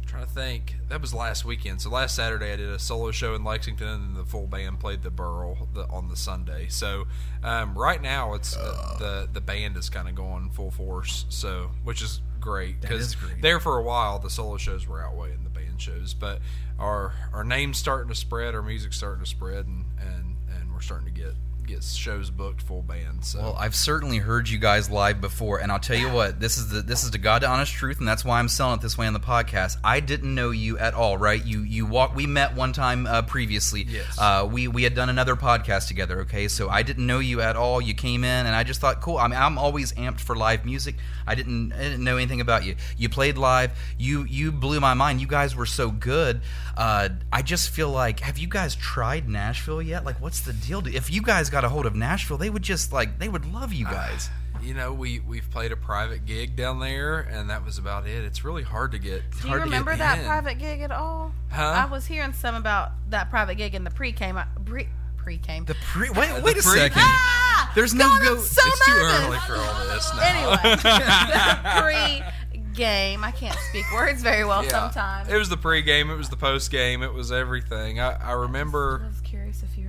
I'm 0.02 0.06
trying 0.08 0.26
to 0.26 0.32
think. 0.32 0.76
That 0.88 1.02
was 1.02 1.14
last 1.14 1.46
weekend. 1.46 1.82
So 1.82 1.92
last 1.92 2.16
Saturday 2.16 2.52
I 2.52 2.56
did 2.56 2.70
a 2.70 2.80
solo 2.80 3.12
show 3.12 3.36
in 3.36 3.44
Lexington, 3.44 3.88
and 3.88 4.16
the 4.16 4.26
full 4.26 4.48
band 4.48 4.80
played 4.80 5.04
the 5.04 5.12
Burl 5.12 5.68
the, 5.74 5.88
on 5.90 6.10
the 6.10 6.16
Sunday. 6.16 6.68
So 6.70 7.06
um, 7.44 7.78
right 7.78 8.02
now 8.02 8.34
it's 8.34 8.58
uh, 8.58 8.96
the 8.98 9.30
the 9.32 9.42
band 9.42 9.78
is 9.78 9.90
kind 9.90 10.08
of 10.10 10.16
going 10.16 10.50
full 10.50 10.72
force. 10.72 11.26
So 11.30 11.70
which 11.84 12.02
is 12.02 12.22
great 12.40 12.80
because 12.82 13.18
there 13.42 13.60
for 13.60 13.78
a 13.78 13.84
while 13.84 14.18
the 14.18 14.30
solo 14.30 14.58
shows 14.58 14.88
were 14.88 15.04
outweighing 15.04 15.44
the 15.44 15.50
band 15.50 15.80
shows, 15.82 16.14
but 16.14 16.40
our 16.80 17.14
our 17.34 17.44
name's 17.44 17.78
starting 17.78 18.10
to 18.10 18.16
spread, 18.16 18.56
our 18.56 18.62
music's 18.62 18.98
starting 18.98 19.24
to 19.24 19.30
spread, 19.30 19.66
and 19.68 19.86
and 20.00 20.36
and 20.60 20.74
we're 20.74 20.82
starting 20.82 21.08
to 21.08 21.14
get 21.14 21.34
get 21.70 21.84
shows 21.84 22.30
booked 22.30 22.62
full 22.62 22.82
band. 22.82 23.24
So 23.24 23.40
Well, 23.40 23.56
I've 23.58 23.76
certainly 23.76 24.18
heard 24.18 24.50
you 24.50 24.58
guys 24.58 24.90
live 24.90 25.22
before, 25.22 25.60
and 25.60 25.72
I'll 25.72 25.80
tell 25.80 25.98
you 25.98 26.10
what 26.10 26.40
this 26.40 26.58
is 26.58 26.70
the 26.70 26.82
this 26.82 27.04
is 27.04 27.12
the 27.12 27.18
god 27.18 27.42
to 27.42 27.48
honest 27.48 27.72
truth, 27.72 28.00
and 28.00 28.08
that's 28.08 28.26
why 28.26 28.40
I'm 28.40 28.50
selling 28.50 28.80
it 28.80 28.82
this 28.82 28.98
way 28.98 29.08
on 29.08 29.14
the 29.14 29.20
podcast. 29.20 29.78
I 29.84 30.00
didn't 30.00 30.34
know 30.34 30.50
you 30.50 30.78
at 30.78 30.94
all, 30.94 31.18
right? 31.18 31.44
You 31.46 31.62
you 31.62 31.86
walk. 31.86 32.16
We 32.16 32.28
met 32.28 32.56
one 32.56 32.74
time 32.74 33.06
uh, 33.06 33.22
previously. 33.22 33.84
Yes. 33.88 34.18
Uh, 34.20 34.48
we 34.52 34.68
we 34.68 34.84
had 34.84 34.96
done 34.96 35.10
another 35.10 35.36
podcast 35.36 35.88
together. 35.88 36.22
Okay, 36.22 36.48
so 36.48 36.70
I 36.70 36.84
didn't 36.84 37.06
know 37.06 37.20
you 37.20 37.42
at 37.42 37.56
all. 37.56 37.80
You 37.82 37.94
came 37.94 38.24
in, 38.24 38.46
and 38.46 38.56
I 38.56 38.64
just 38.64 38.82
thought, 38.82 39.02
cool. 39.02 39.18
I 39.18 39.28
mean, 39.28 39.40
I'm 39.40 39.58
always 39.58 39.94
amped 39.94 40.20
for 40.20 40.36
live 40.36 40.66
music. 40.66 40.96
I 41.28 41.36
didn't 41.36 41.74
I 41.74 41.80
didn't 41.80 42.04
know 42.04 42.18
anything 42.18 42.42
about 42.42 42.66
you. 42.66 42.76
You 42.98 43.10
played 43.10 43.38
live. 43.38 43.72
You 43.98 44.24
you 44.24 44.52
blew 44.52 44.80
my 44.80 44.94
mind. 44.94 45.22
You 45.22 45.28
guys 45.28 45.56
were 45.56 45.66
so 45.66 45.92
good. 45.92 46.42
Uh, 46.76 47.10
I 47.32 47.42
just 47.42 47.70
feel 47.70 47.90
like, 47.90 48.22
have 48.22 48.38
you 48.38 48.48
guys 48.48 48.74
tried 48.74 49.28
Nashville 49.28 49.82
yet? 49.82 50.06
Like, 50.06 50.22
what's 50.22 50.40
the 50.40 50.54
deal? 50.54 50.82
If 50.88 51.12
you 51.12 51.22
guys 51.22 51.50
got 51.50 51.59
a 51.64 51.70
hold 51.70 51.86
of 51.86 51.96
Nashville, 51.96 52.38
they 52.38 52.50
would 52.50 52.64
just 52.64 52.92
like 52.94 53.20
they 53.20 53.30
would 53.30 53.46
love 53.52 53.72
you 53.74 53.86
guys. 53.86 54.30
you 54.62 54.74
know, 54.74 54.94
we 54.94 55.20
we've 55.20 55.50
played 55.52 55.72
a 55.72 55.76
private 55.78 56.26
gig 56.26 56.56
down 56.56 56.80
there, 56.80 57.20
and 57.20 57.50
that 57.50 57.64
was 57.66 57.78
about 57.78 58.08
it. 58.08 58.24
It's 58.26 58.44
really 58.44 58.64
hard 58.64 58.92
to 58.92 59.00
get. 59.00 59.24
Do 59.32 59.38
you 59.44 59.50
hard 59.50 59.62
to 59.64 59.70
get 59.70 59.78
remember 59.80 59.96
that 59.96 60.20
in. 60.20 60.26
private 60.26 60.60
gig 60.60 60.82
at 60.82 60.92
all? 60.92 61.32
Huh? 61.52 61.64
I 61.64 61.86
was 61.86 62.06
hearing 62.06 62.34
some 62.34 62.56
about 62.56 62.92
that 63.10 63.30
private 63.30 63.56
gig 63.56 63.74
in 63.76 63.84
the 63.84 63.92
pre-came. 63.92 64.38
Pre 64.66 64.88
pre-came. 65.18 65.66
The 65.66 65.76
pre 65.76 66.10
wait 66.10 66.34
The 66.36 66.42
wait 66.42 66.58
a 66.58 66.62
pre- 66.64 66.78
second. 66.80 67.02
ah! 67.02 67.72
There's 67.76 67.94
no 67.94 68.06
God, 68.08 68.24
go- 68.24 68.36
I'm 68.36 68.42
so 68.42 68.62
it's 68.66 68.86
too 68.86 68.92
early 68.94 69.38
for 69.40 69.56
all 69.56 69.86
this 69.88 70.12
now. 70.16 70.22
Anyway, 70.24 72.22
pre-game. 72.64 73.24
I 73.24 73.32
can't 73.32 73.58
speak 73.70 73.86
words 73.94 74.22
very 74.22 74.44
well 74.46 74.64
sometimes. 74.64 75.30
It 75.30 75.38
was 75.38 75.50
the 75.50 75.58
pregame. 75.58 76.12
It 76.12 76.16
was 76.18 76.30
the 76.30 76.36
postgame. 76.38 77.04
It 77.04 77.14
was 77.14 77.32
everything. 77.32 78.00
I, 78.00 78.14
I 78.14 78.32
remember. 78.34 78.80
I 78.80 78.94
remember. 78.94 79.08
was 79.08 79.22
curious 79.22 79.64
if 79.64 79.78
you 79.78 79.86
remembered 79.88 79.89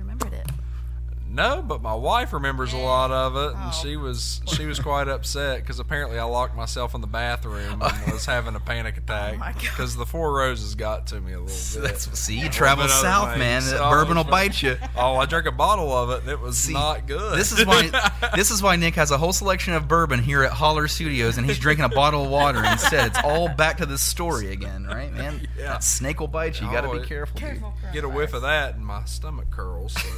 No, 1.33 1.61
but 1.61 1.81
my 1.81 1.93
wife 1.93 2.33
remembers 2.33 2.73
a 2.73 2.77
lot 2.77 3.09
of 3.09 3.35
it, 3.37 3.55
and 3.55 3.69
Oh. 3.69 3.79
she 3.81 3.95
was 3.95 4.41
she 4.47 4.65
was 4.65 4.79
quite 4.79 5.07
upset 5.07 5.61
because 5.61 5.79
apparently 5.79 6.19
I 6.19 6.23
locked 6.25 6.55
myself 6.57 6.93
in 6.93 6.99
the 6.99 7.07
bathroom 7.07 7.81
and 7.81 7.81
was 8.11 8.25
having 8.25 8.53
a 8.55 8.59
panic 8.59 8.97
attack 8.97 9.39
Oh 9.41 9.59
because 9.61 9.95
the 9.95 10.05
Four 10.05 10.33
Roses 10.33 10.75
got 10.75 11.07
to 11.07 11.21
me 11.21 11.31
a 11.33 11.39
little 11.39 11.55
bit. 11.81 11.87
That's, 11.89 12.19
see, 12.19 12.33
you 12.33 12.39
little 12.41 12.53
travel 12.53 12.87
south, 12.89 13.37
man. 13.37 13.61
So 13.61 13.77
That 13.77 13.89
bourbon 13.89 14.17
will 14.17 14.23
bite 14.39 14.61
you. 14.61 14.77
Oh, 14.97 15.15
I 15.15 15.25
drank 15.25 15.45
a 15.45 15.51
bottle 15.51 15.91
of 15.95 16.09
it, 16.09 16.21
and 16.23 16.29
it 16.29 16.39
was 16.39 16.57
See, 16.57 16.73
not 16.73 17.07
good. 17.07 17.37
This 17.39 17.53
is 17.53 17.65
why 17.65 17.89
this 18.35 18.51
is 18.51 18.61
why 18.61 18.75
Nick 18.75 18.95
has 18.95 19.11
a 19.11 19.17
whole 19.17 19.33
selection 19.33 19.73
of 19.73 19.87
bourbon 19.87 20.21
here 20.21 20.43
at 20.43 20.51
Holler 20.51 20.89
Studios, 20.89 21.37
and 21.37 21.47
he's 21.47 21.59
drinking 21.59 21.85
a 21.85 21.89
bottle 21.89 22.25
of 22.25 22.29
water 22.29 22.61
instead. 22.63 23.07
It's 23.07 23.19
all 23.23 23.47
back 23.47 23.77
to 23.77 23.85
this 23.85 24.01
story 24.01 24.51
again, 24.51 24.85
right, 24.85 25.13
man? 25.13 25.47
Yeah. 25.57 25.67
That 25.67 25.83
snake 25.85 26.19
will 26.19 26.27
bite 26.27 26.59
you. 26.59 26.67
You 26.67 26.73
got 26.73 26.81
to 26.81 26.89
Oh, 26.89 26.99
be 26.99 27.05
careful. 27.07 27.39
Careful, 27.39 27.73
get 27.93 28.03
a 28.03 28.09
whiff 28.09 28.33
of 28.33 28.41
that, 28.41 28.75
and 28.75 28.85
my 28.85 29.05
stomach 29.05 29.49
curls. 29.49 29.93
So. 29.93 30.09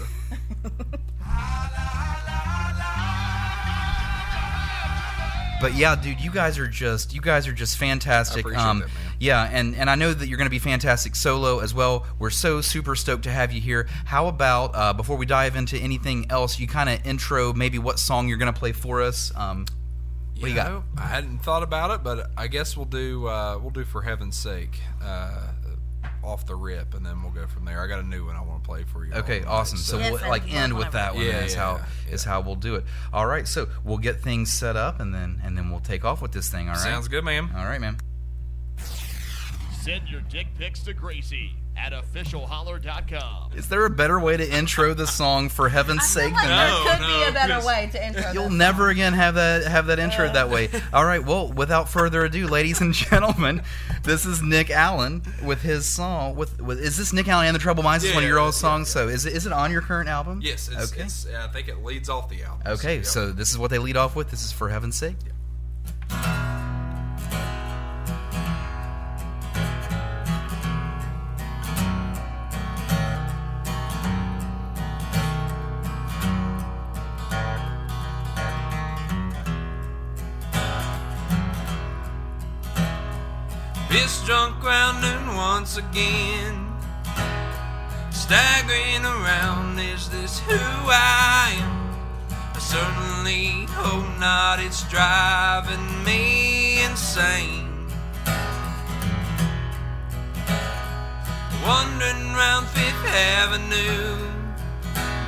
But 5.61 5.75
yeah, 5.75 5.95
dude, 5.95 6.19
you 6.19 6.29
guys 6.29 6.59
are 6.59 6.67
just 6.67 7.13
you 7.13 7.21
guys 7.21 7.47
are 7.47 7.53
just 7.53 7.77
fantastic. 7.77 8.45
Um, 8.45 8.79
that. 8.79 8.89
Yeah, 9.17 9.49
and 9.49 9.73
and 9.75 9.89
I 9.89 9.95
know 9.95 10.13
that 10.13 10.27
you're 10.27 10.37
going 10.37 10.47
to 10.47 10.51
be 10.51 10.59
fantastic 10.59 11.15
solo 11.15 11.59
as 11.59 11.73
well. 11.73 12.05
We're 12.19 12.31
so 12.31 12.59
super 12.59 12.97
stoked 12.97 13.23
to 13.23 13.31
have 13.31 13.53
you 13.53 13.61
here. 13.61 13.87
How 14.03 14.27
about 14.27 14.71
uh, 14.75 14.91
before 14.91 15.15
we 15.15 15.25
dive 15.25 15.55
into 15.55 15.77
anything 15.77 16.25
else, 16.29 16.59
you 16.59 16.67
kind 16.67 16.89
of 16.89 17.05
intro 17.07 17.53
maybe 17.53 17.79
what 17.79 17.97
song 17.97 18.27
you're 18.27 18.37
going 18.37 18.53
to 18.53 18.59
play 18.59 18.73
for 18.73 19.01
us? 19.01 19.31
Um, 19.37 19.65
What 20.37 20.41
do 20.41 20.49
you 20.49 20.55
got? 20.55 20.83
I 20.97 21.07
hadn't 21.07 21.37
thought 21.39 21.63
about 21.63 21.91
it, 21.91 22.03
but 22.03 22.29
I 22.35 22.47
guess 22.47 22.75
we'll 22.75 22.85
do 22.85 23.27
uh, 23.27 23.57
we'll 23.61 23.71
do 23.71 23.85
for 23.85 24.01
heaven's 24.01 24.35
sake 24.35 24.81
uh, 25.01 25.47
off 26.24 26.46
the 26.46 26.56
rip, 26.56 26.94
and 26.94 27.06
then 27.06 27.22
we'll 27.22 27.32
go 27.32 27.48
from 27.48 27.65
there. 27.65 27.82
I 27.82 27.88
got 27.88 28.00
a 28.00 28.08
new 28.08 28.25
one 28.25 28.36
I 28.36 28.42
want 28.42 28.63
to 28.63 28.68
play 28.68 28.84
for 28.84 29.06
you. 29.06 29.13
Okay, 29.13 29.39
tonight, 29.39 29.51
awesome. 29.51 29.77
So 29.77 29.98
Yes, 29.98 30.12
we'll 30.12 30.20
and 30.22 30.30
like 30.30 30.53
end 30.53 30.74
with 30.74 30.88
whenever 30.88 30.98
that 30.98 31.15
one. 31.15 31.25
Yeah, 31.25 31.44
is 31.44 31.56
yeah, 31.56 31.60
how 31.60 31.75
yeah, 32.08 32.13
is 32.13 32.24
how 32.24 32.42
we'll 32.42 32.56
do 32.56 32.75
it. 32.75 32.86
All 33.12 33.25
right, 33.25 33.48
so 33.48 33.68
we'll 33.84 33.98
get 33.98 34.22
things 34.22 34.51
set 34.51 34.75
up 34.75 35.00
and 35.00 35.13
then 35.13 35.42
and 35.44 35.58
then 35.58 35.70
we'll 35.70 35.80
take 35.80 36.06
off 36.06 36.22
with 36.22 36.32
this 36.32 36.50
thing. 36.50 36.68
All 36.68 36.75
right. 36.75 36.84
sounds 36.84 37.08
good, 37.08 37.24
ma'am. 37.24 37.51
All 37.56 37.65
right, 37.65 37.82
ma'am. 37.82 37.98
Send 39.82 40.10
your 40.10 40.22
dick 40.22 40.48
pics 40.58 40.82
to 40.84 40.94
Gracie 40.94 41.56
at 41.75 41.92
officialholler.com. 41.92 43.51
Is 43.56 43.68
there 43.70 43.86
a 43.86 43.89
better 43.89 44.20
way 44.20 44.38
to 44.38 44.50
intro 44.58 44.94
the 44.94 45.08
song 45.08 45.50
for 45.50 45.70
heaven's 45.70 46.01
I 46.01 46.06
feel 46.06 46.24
sake 46.24 46.34
like 46.34 46.42
than 46.44 46.50
there 46.51 46.68
that? 46.68 46.84
No, 46.86 46.92
could 46.92 47.00
be 47.08 47.20
no, 47.24 47.27
a 47.27 47.32
better 47.32 47.53
'cause 47.56 47.65
way 47.65 47.89
to 47.92 48.08
intro. 48.08 48.32
You'll 48.32 48.44
this 48.50 48.53
never 48.53 48.84
song. 48.84 48.89
again 48.92 49.13
have 49.13 49.36
that 49.36 49.65
have 49.65 49.86
that 49.88 50.00
intro 50.00 50.32
that 50.32 50.50
way. 50.50 50.70
All 50.94 51.03
right. 51.06 51.24
Well, 51.24 51.51
without 51.51 51.89
further 51.89 52.24
ado, 52.24 52.48
ladies 52.48 52.80
and 52.82 52.94
gentlemen, 52.94 53.63
this 54.03 54.25
is 54.25 54.42
Nick 54.42 54.70
Allen 54.70 55.24
with 55.44 55.62
his 55.62 55.86
song. 55.86 56.36
With, 56.36 56.62
with 56.62 56.80
is 56.80 56.98
this 56.98 57.12
Nick 57.12 57.27
Allen 57.27 57.48
and 57.48 57.56
the 57.56 57.60
Trouble 57.60 57.84
Minds? 57.84 58.03
Is 58.03 58.12
one 58.13 58.20
of 58.20 58.24
Yeah, 58.24 58.30
your 58.30 58.38
yeah, 58.39 58.46
old 58.46 58.53
songs. 58.53 58.88
yeah. 58.89 58.94
So 58.94 59.08
is 59.10 59.25
it 59.25 59.34
is 59.34 59.46
it 59.46 59.51
on 59.53 59.72
your 59.72 59.82
current 59.82 60.10
album? 60.10 60.39
Yes, 60.44 60.70
it's, 60.72 60.94
okay. 60.94 61.03
it's, 61.03 61.27
I 61.27 61.48
think 61.48 61.68
it 61.68 61.84
leads 61.84 62.08
off 62.10 62.30
the 62.30 62.44
album. 62.44 62.62
okay. 62.74 62.98
yeah. 62.98 63.03
So 63.03 63.32
this 63.32 63.50
is 63.51 63.58
what 63.58 63.72
they 63.72 63.80
lead 63.80 63.98
off 63.98 64.15
with. 64.15 64.30
This 64.32 64.44
is 64.46 64.51
for 64.51 64.70
heaven's 64.70 64.96
sake. 64.96 65.15
Pissed 84.03 84.25
drunk 84.25 84.62
round 84.62 85.01
noon 85.01 85.33
once 85.38 85.77
again. 85.77 86.67
Staggering 88.12 89.05
around, 89.05 89.79
is 89.79 90.10
this 90.10 90.39
who 90.39 90.60
I 90.60 91.55
am? 91.57 91.95
I 92.53 92.60
certainly 92.60 93.65
hope 93.69 94.19
not, 94.19 94.60
it's 94.60 94.83
driving 94.89 96.03
me 96.03 96.83
insane. 96.83 97.88
Wandering 101.65 102.33
round 102.33 102.67
Fifth 102.67 103.05
Avenue, 103.07 104.17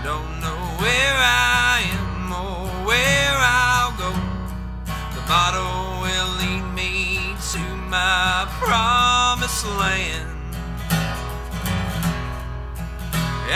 don't 0.03 0.41
know 0.41 0.59
where 0.83 1.15
I 1.15 1.79
am 2.01 2.29
or 2.29 2.67
where 2.85 3.37
I'll 3.39 3.95
go. 3.97 4.11
The 5.15 5.25
bottle 5.29 5.94
my 7.95 8.45
promised 8.59 9.65
land. 9.81 10.29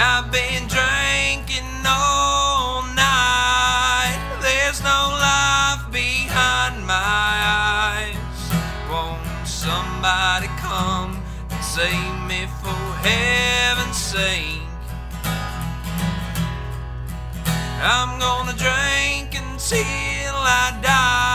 I've 0.10 0.32
been 0.32 0.64
drinking 0.78 1.72
all 1.86 2.84
night. 2.96 4.20
There's 4.46 4.80
no 4.92 5.00
life 5.30 5.84
behind 5.92 6.76
my 6.88 7.36
eyes. 7.68 8.42
Won't 8.90 9.46
somebody 9.46 10.48
come 10.68 11.12
and 11.52 11.64
save 11.78 12.16
me 12.32 12.42
for 12.62 12.82
heaven's 13.08 14.02
sake? 14.14 14.64
I'm 17.94 18.12
gonna 18.26 18.56
drink 18.66 19.30
until 19.44 20.36
I 20.62 20.66
die, 20.82 21.29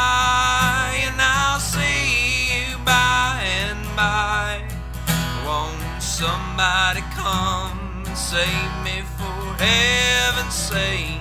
somebody 6.57 7.01
come 7.11 8.05
and 8.07 8.17
save 8.17 8.85
me 8.85 9.03
for 9.17 9.65
heaven's 9.65 10.55
sake? 10.55 11.21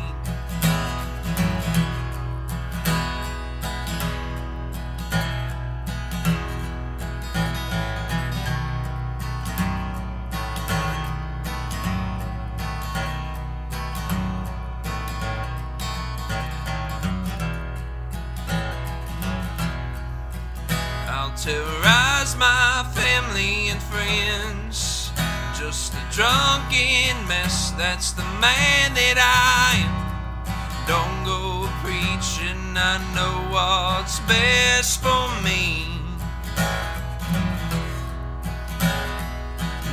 Terrorize 21.36 22.38
my 22.38 22.90
family 22.94 23.68
and 23.68 23.82
friends. 23.82 24.63
Just 25.66 25.94
a 25.94 26.04
drunken 26.12 27.26
mess, 27.26 27.72
that's 27.78 28.12
the 28.12 28.24
man 28.44 28.94
that 29.00 29.16
I 29.16 29.80
am. 29.80 29.96
Don't 30.92 31.24
go 31.24 31.70
preaching, 31.82 32.76
I 32.76 33.00
know 33.16 33.36
what's 33.48 34.20
best 34.28 35.02
for 35.02 35.26
me. 35.42 35.88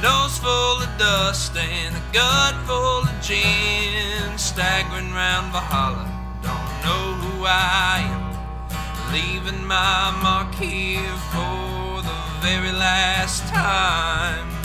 Nose 0.03 0.39
full 0.39 0.83
of 0.83 0.91
dust 0.99 1.57
and 1.57 1.95
a 1.95 2.03
gut 2.13 2.57
full 2.67 3.07
of 3.07 3.23
gin. 3.23 4.37
Staggering 4.37 5.13
round 5.13 5.53
Valhalla, 5.53 6.11
don't 6.43 6.73
know 6.83 7.15
who 7.23 7.45
I 7.47 8.03
am 8.11 9.13
leaving 9.15 9.65
my 9.65 10.11
mark 10.21 10.53
here 10.53 11.15
for 11.31 12.03
the 12.03 12.19
very 12.43 12.73
last 12.73 13.47
time. 13.47 14.60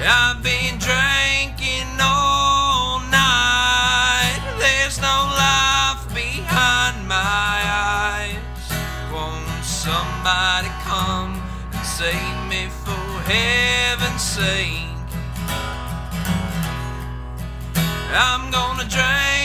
I've 0.00 0.42
been 0.42 0.78
drinking 0.78 1.98
all 2.00 3.00
night. 3.10 4.38
There's 4.60 5.00
no 5.00 5.26
life 5.34 6.06
behind 6.14 7.08
my 7.08 7.16
eyes. 7.16 8.36
Won't 9.12 9.64
somebody 9.64 10.68
come 10.84 11.42
and 11.72 11.84
save 11.84 12.46
me 12.48 12.68
for 12.84 12.92
heaven's 13.26 14.22
sake? 14.22 14.86
I'm 18.14 18.50
gonna 18.52 18.88
drink. 18.88 19.37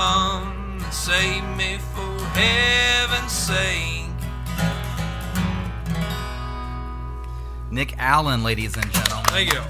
Come 0.00 0.78
and 0.82 0.92
save 0.94 1.44
me 1.58 1.76
for 1.92 2.24
heaven's 2.32 3.32
sake? 3.32 4.06
Nick 7.70 7.94
Allen, 7.98 8.42
ladies 8.42 8.76
and 8.76 8.90
gentlemen. 8.90 9.24
Thank 9.26 9.52
you. 9.52 9.60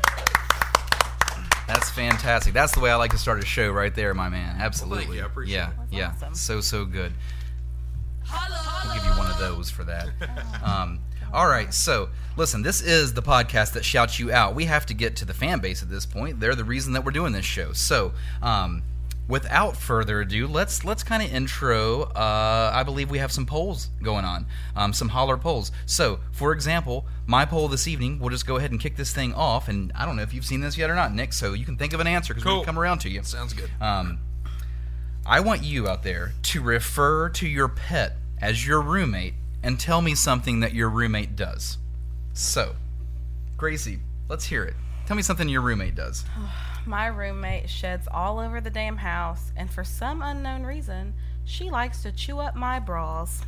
That's 1.66 1.90
fantastic. 1.90 2.54
That's 2.54 2.72
the 2.72 2.80
way 2.80 2.90
I 2.90 2.94
like 2.94 3.10
to 3.10 3.18
start 3.18 3.42
a 3.42 3.46
show 3.46 3.70
right 3.70 3.94
there, 3.94 4.14
my 4.14 4.28
man. 4.28 4.56
Absolutely. 4.60 5.16
you. 5.16 5.22
I 5.22 5.26
appreciate 5.26 5.56
yeah, 5.56 5.70
it. 5.70 5.74
Yeah. 5.90 6.12
awesome. 6.14 6.34
So 6.34 6.60
so 6.60 6.84
good. 6.84 7.12
I'll 8.30 8.94
give 8.94 9.04
you 9.04 9.10
one 9.10 9.28
of 9.30 9.38
those 9.38 9.70
for 9.70 9.84
that. 9.84 10.10
Um, 10.64 11.00
all 11.32 11.46
right, 11.46 11.72
so 11.72 12.10
listen, 12.36 12.62
this 12.62 12.82
is 12.82 13.14
the 13.14 13.22
podcast 13.22 13.72
that 13.72 13.84
shouts 13.84 14.18
you 14.18 14.30
out. 14.32 14.54
We 14.54 14.64
have 14.66 14.84
to 14.86 14.94
get 14.94 15.16
to 15.16 15.24
the 15.24 15.32
fan 15.32 15.60
base 15.60 15.82
at 15.82 15.88
this 15.88 16.04
point. 16.04 16.38
They're 16.38 16.54
the 16.54 16.64
reason 16.64 16.92
that 16.94 17.04
we're 17.04 17.12
doing 17.12 17.32
this 17.32 17.44
show. 17.44 17.72
So, 17.72 18.12
um, 18.42 18.82
without 19.30 19.76
further 19.76 20.20
ado, 20.20 20.46
let's 20.46 20.84
let's 20.84 21.02
kind 21.04 21.22
of 21.22 21.32
intro. 21.32 22.02
Uh, 22.02 22.70
I 22.74 22.82
believe 22.82 23.10
we 23.10 23.18
have 23.18 23.30
some 23.32 23.46
polls 23.46 23.88
going 24.02 24.24
on, 24.24 24.44
um, 24.74 24.92
some 24.92 25.10
holler 25.10 25.36
polls. 25.36 25.70
So, 25.86 26.18
for 26.32 26.52
example, 26.52 27.06
my 27.26 27.44
poll 27.46 27.68
this 27.68 27.86
evening. 27.86 28.18
We'll 28.18 28.30
just 28.30 28.46
go 28.46 28.56
ahead 28.56 28.72
and 28.72 28.80
kick 28.80 28.96
this 28.96 29.12
thing 29.12 29.32
off. 29.32 29.68
And 29.68 29.92
I 29.94 30.04
don't 30.04 30.16
know 30.16 30.22
if 30.22 30.34
you've 30.34 30.44
seen 30.44 30.60
this 30.60 30.76
yet 30.76 30.90
or 30.90 30.96
not, 30.96 31.14
Nick. 31.14 31.32
So 31.32 31.52
you 31.52 31.64
can 31.64 31.76
think 31.76 31.92
of 31.92 32.00
an 32.00 32.08
answer 32.08 32.34
because 32.34 32.44
Cool. 32.44 32.56
we'll 32.56 32.64
come 32.64 32.78
around 32.78 32.98
to 32.98 33.08
you. 33.08 33.22
Sounds 33.22 33.54
good. 33.54 33.70
Um, 33.80 34.18
I 35.24 35.40
want 35.40 35.62
you 35.62 35.88
out 35.88 36.02
there 36.02 36.32
to 36.42 36.60
refer 36.60 37.28
to 37.30 37.46
your 37.46 37.68
pet 37.68 38.16
as 38.40 38.66
your 38.66 38.80
roommate 38.80 39.34
and 39.62 39.78
tell 39.78 40.02
me 40.02 40.14
something 40.14 40.60
that 40.60 40.74
your 40.74 40.90
roommate 40.90 41.36
does. 41.36 41.78
So, 42.32 42.74
Gracie, 43.56 44.00
let's 44.28 44.46
hear 44.46 44.64
it. 44.64 44.74
Tell 45.06 45.16
me 45.16 45.22
something 45.22 45.48
your 45.48 45.60
roommate 45.60 45.94
does. 45.94 46.24
My 46.86 47.06
roommate 47.06 47.68
sheds 47.68 48.08
all 48.12 48.38
over 48.38 48.60
the 48.60 48.70
damn 48.70 48.96
house, 48.96 49.52
and 49.56 49.70
for 49.70 49.84
some 49.84 50.22
unknown 50.22 50.64
reason, 50.64 51.14
she 51.44 51.70
likes 51.70 52.02
to 52.02 52.12
chew 52.12 52.38
up 52.38 52.56
my 52.56 52.78
bras. 52.80 53.42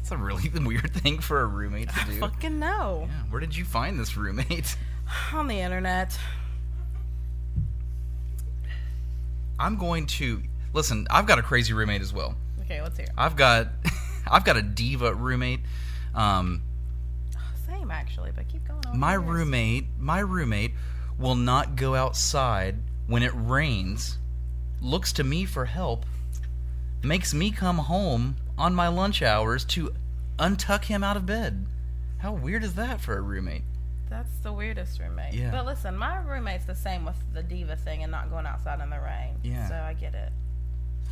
It's 0.00 0.10
a 0.10 0.16
really 0.16 0.48
weird 0.64 0.92
thing 0.92 1.18
for 1.18 1.40
a 1.40 1.46
roommate 1.46 1.88
to 1.90 2.04
do. 2.06 2.16
I 2.16 2.20
Fucking 2.20 2.58
no. 2.58 3.08
Yeah, 3.10 3.22
where 3.30 3.40
did 3.40 3.56
you 3.56 3.64
find 3.64 3.98
this 3.98 4.16
roommate? 4.16 4.76
On 5.32 5.46
the 5.48 5.58
internet. 5.60 6.18
I'm 9.58 9.76
going 9.76 10.06
to 10.06 10.42
listen. 10.72 11.06
I've 11.10 11.26
got 11.26 11.38
a 11.38 11.42
crazy 11.42 11.72
roommate 11.72 12.02
as 12.02 12.12
well. 12.12 12.34
Okay, 12.62 12.82
let's 12.82 12.96
hear. 12.96 13.06
I've 13.16 13.36
got, 13.36 13.68
I've 14.30 14.44
got 14.44 14.56
a 14.56 14.62
diva 14.62 15.14
roommate. 15.14 15.60
Um, 16.14 16.62
Same 17.66 17.90
actually, 17.90 18.30
but 18.34 18.48
keep 18.48 18.66
going 18.66 18.84
on. 18.86 18.98
my 18.98 19.14
Yours. 19.14 19.24
roommate 19.24 19.84
my 19.98 20.20
roommate 20.20 20.72
will 21.18 21.34
not 21.34 21.76
go 21.76 21.94
outside 21.94 22.76
when 23.06 23.22
it 23.22 23.32
rains 23.34 24.18
looks 24.80 25.12
to 25.12 25.24
me 25.24 25.44
for 25.44 25.64
help 25.66 26.04
makes 27.02 27.32
me 27.34 27.50
come 27.50 27.78
home 27.78 28.36
on 28.58 28.74
my 28.74 28.88
lunch 28.88 29.22
hours 29.22 29.64
to 29.64 29.92
untuck 30.38 30.84
him 30.86 31.04
out 31.04 31.16
of 31.16 31.26
bed 31.26 31.66
how 32.18 32.32
weird 32.32 32.64
is 32.64 32.74
that 32.74 33.00
for 33.00 33.16
a 33.16 33.20
roommate 33.20 33.62
That's 34.10 34.38
the 34.42 34.52
weirdest 34.52 34.98
roommate. 35.00 35.34
Yeah. 35.34 35.50
But 35.50 35.66
listen, 35.66 35.96
my 35.96 36.18
roommate's 36.18 36.64
the 36.66 36.74
same 36.74 37.04
with 37.04 37.16
the 37.32 37.42
diva 37.42 37.74
thing 37.76 38.02
and 38.02 38.10
not 38.12 38.30
going 38.30 38.46
outside 38.46 38.80
in 38.80 38.88
the 38.90 39.00
rain. 39.00 39.34
Yeah. 39.42 39.68
So 39.68 39.74
I 39.74 39.92
get 39.94 40.14
it. 40.14 40.30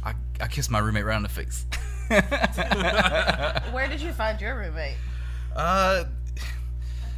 i, 0.04 0.14
I 0.40 0.46
kiss 0.46 0.70
my 0.70 0.78
roommate 0.78 1.04
right 1.04 1.16
on 1.16 1.22
the 1.22 1.28
face 1.28 1.66
Where 3.72 3.88
did 3.88 4.00
you 4.00 4.12
find 4.12 4.40
your 4.40 4.56
roommate? 4.56 4.96
uh 5.54 6.04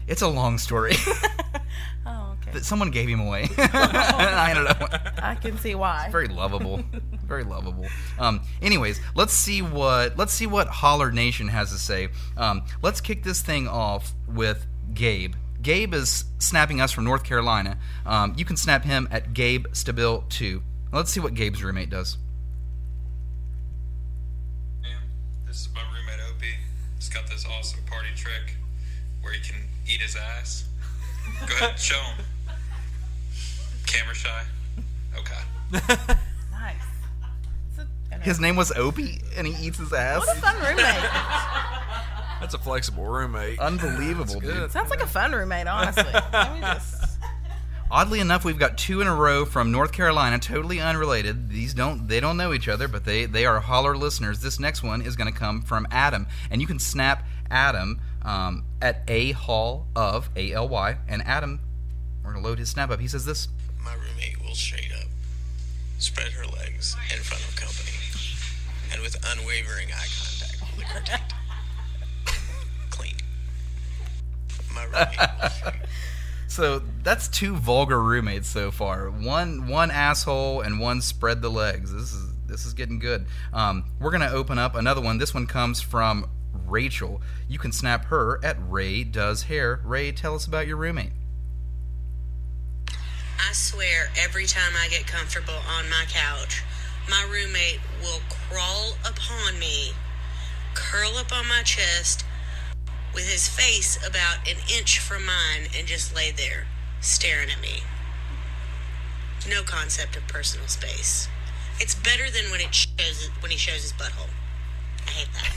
it's 0.07 0.23
a 0.23 0.29
long 0.29 0.59
story. 0.59 0.95
Oh, 2.07 2.37
okay. 2.43 2.51
that 2.53 2.67
someone 2.67 2.91
gave 2.91 3.09
him 3.09 3.19
away. 3.21 3.49
I 3.59 4.51
ended 4.51 4.67
up 4.67 4.93
I 5.23 5.37
can 5.37 5.57
see 5.57 5.75
why. 5.75 6.11
very 6.13 6.29
lovable. 6.29 6.85
Very 7.25 7.45
lovable. 7.45 7.87
Um 8.19 8.43
anyways 8.61 9.01
let's 9.15 9.33
see 9.33 9.63
what 9.63 10.19
let's 10.19 10.35
see 10.35 10.47
what 10.47 10.69
holler 10.69 11.11
nation 11.11 11.49
has 11.49 11.73
to 11.73 11.79
say. 11.79 12.09
Um 12.37 12.67
let's 12.83 13.01
kick 13.01 13.23
this 13.23 13.41
thing 13.41 13.67
off 13.67 14.13
with 14.29 14.67
gabe. 14.93 15.33
Gabe 15.63 15.95
is 15.95 16.25
snapping 16.39 16.79
us 16.83 16.93
from 16.93 17.05
north 17.05 17.25
carolina. 17.25 17.79
Um 18.05 18.35
you 18.37 18.45
can 18.45 18.59
snap 18.59 18.85
him 18.85 19.09
at 19.11 19.33
gabe 19.33 19.67
stabil 19.69 20.29
2 20.29 20.63
let's 20.93 21.11
see 21.11 21.21
what 21.21 21.33
gabe's 21.33 21.65
roommate 21.65 21.89
does. 21.89 22.19
Man, 24.83 24.93
this 25.47 25.57
is 25.63 25.69
my 25.75 25.81
roommate 25.81 26.21
Opie. 26.29 26.59
He's 26.97 27.09
got 27.09 27.27
this 27.29 27.47
awesome 27.47 27.81
eat 29.89 30.01
his 30.01 30.17
ass. 30.17 30.65
Go 31.47 31.55
ahead, 31.57 31.79
show 31.79 31.97
him. 32.01 32.25
Camera 33.87 34.15
shy. 34.15 34.43
Okay. 35.19 35.41
Nice. 36.51 36.77
A- 38.13 38.19
his 38.21 38.41
name 38.41 38.57
was 38.57 38.73
opie 38.73 39.21
and 39.37 39.47
he 39.47 39.67
eats 39.67 39.79
his 39.79 39.93
ass 39.93 40.27
What 40.27 40.37
a 40.37 40.41
fun 40.41 40.57
roommate. 40.57 41.11
That's 42.41 42.55
a 42.55 42.59
flexible 42.59 43.05
roommate. 43.07 43.59
unbelievable 43.59 44.41
dude 44.41 44.71
Sounds 44.71 44.91
like 44.91 45.01
a 45.01 45.07
fun 45.07 45.33
roommate, 45.33 45.67
honestly. 45.67 46.05
Let 46.33 46.55
me 46.55 46.61
just. 46.61 47.03
Oddly 47.91 48.19
enough, 48.21 48.45
we've 48.45 48.59
got 48.59 48.77
two 48.77 49.01
in 49.03 49.07
a 49.07 49.15
row 49.15 49.45
from 49.45 49.71
North 49.71 49.93
Carolina, 49.93 50.39
totally 50.39 50.81
unrelated. 50.81 51.49
These 51.51 51.75
don't 51.75 52.09
they 52.09 52.19
don't 52.19 52.37
know 52.37 52.53
each 52.53 52.67
other, 52.69 52.89
but 52.89 53.05
they 53.05 53.27
they 53.27 53.47
are 53.47 53.61
holler 53.61 53.97
listeners. 53.97 54.41
This 54.41 54.59
next 54.59 54.83
one 54.83 55.01
is 55.01 55.15
going 55.17 55.33
to 55.33 55.39
come 55.39 55.63
from 55.63 55.87
Adam, 55.91 56.27
and 56.51 56.61
you 56.61 56.67
can 56.67 56.79
snap 56.81 57.25
Adam 57.51 58.01
um, 58.25 58.65
at 58.81 59.03
a 59.09 59.33
hall 59.33 59.87
of 59.95 60.31
a 60.37 60.53
l 60.53 60.69
y, 60.69 60.97
and 61.09 61.23
Adam, 61.23 61.61
we're 62.23 62.33
going 62.33 62.43
to 62.43 62.49
load 62.49 62.59
his 62.59 62.71
snap 62.71 62.91
up. 62.91 63.01
He 63.01 63.09
says 63.09 63.25
this. 63.25 63.49
My 63.83 63.95
roommate 63.95 64.43
will 64.43 64.55
straight 64.55 64.93
up 64.99 65.09
spread 65.99 66.33
her 66.33 66.45
legs 66.45 66.97
in 67.13 67.19
front 67.21 67.43
of 67.45 67.57
company 67.57 67.91
and 68.93 69.01
with 69.01 69.17
unwavering 69.33 69.89
eye 69.89 70.07
contact 70.19 70.77
lick 70.77 70.87
her 70.89 71.01
taint. 71.01 71.23
Clean. 72.91 73.15
My 74.75 74.85
roommate 74.85 75.19
will 75.43 75.49
straight 75.51 75.75
So 76.47 76.83
that's 77.03 77.27
two 77.27 77.57
vulgar 77.57 78.01
roommates 78.01 78.49
so 78.49 78.71
far. 78.71 79.11
One 79.11 79.67
one 79.67 79.91
asshole 79.91 80.61
and 80.61 80.79
one 80.79 81.01
spread 81.01 81.43
the 81.43 81.49
legs. 81.49 81.93
This 81.93 82.13
is 82.13 82.33
this 82.47 82.65
is 82.65 82.75
getting 82.75 83.01
good. 83.01 83.27
Um, 83.53 83.87
we're 83.99 84.13
gonna 84.13 84.31
open 84.31 84.57
up 84.57 84.77
another 84.77 85.01
one. 85.01 85.19
This 85.19 85.35
one 85.35 85.49
comes 85.49 85.81
from 85.81 86.31
Rachel. 86.67 87.21
You 87.49 87.59
can 87.59 87.73
snap 87.73 88.07
her 88.07 88.45
at 88.45 88.57
Ray 88.61 89.05
Does 89.05 89.45
Hair. 89.45 89.81
Ray, 89.85 90.13
tell 90.13 90.35
us 90.35 90.47
about 90.47 90.67
your 90.67 90.77
roommate. 90.77 91.13
I 92.89 93.53
swear 93.53 94.11
every 94.17 94.47
time 94.47 94.73
I 94.77 94.89
get 94.89 95.07
comfortable 95.07 95.61
on 95.77 95.89
my 95.91 96.05
couch, 96.09 96.63
my 97.09 97.27
roommate 97.31 97.81
will 98.01 98.21
crawl 98.31 98.95
upon 99.05 99.59
me, 99.59 99.93
curl 100.75 101.17
up 101.17 101.33
on 101.33 101.47
my 101.47 101.63
chest, 101.63 102.25
with 103.15 103.31
his 103.31 103.47
face 103.49 103.97
about 104.07 104.49
an 104.49 104.57
inch 104.77 104.99
from 104.99 105.25
mine 105.25 105.69
and 105.77 105.87
just 105.87 106.15
lay 106.15 106.31
there 106.31 106.67
staring 107.01 107.51
at 107.51 107.61
me. 107.61 107.83
No 109.49 109.63
concept 109.63 110.17
of 110.17 110.27
personal 110.27 110.67
space. 110.67 111.29
It's 111.79 111.95
better 111.95 112.31
than 112.31 112.51
when 112.51 112.61
it 112.61 112.75
shows 112.75 113.31
when 113.41 113.51
he 113.51 113.59
shows 113.59 113.83
his 113.83 113.93
butthole. 113.93 114.31
I 115.07 115.11
hate 115.11 115.29
that. 115.35 115.55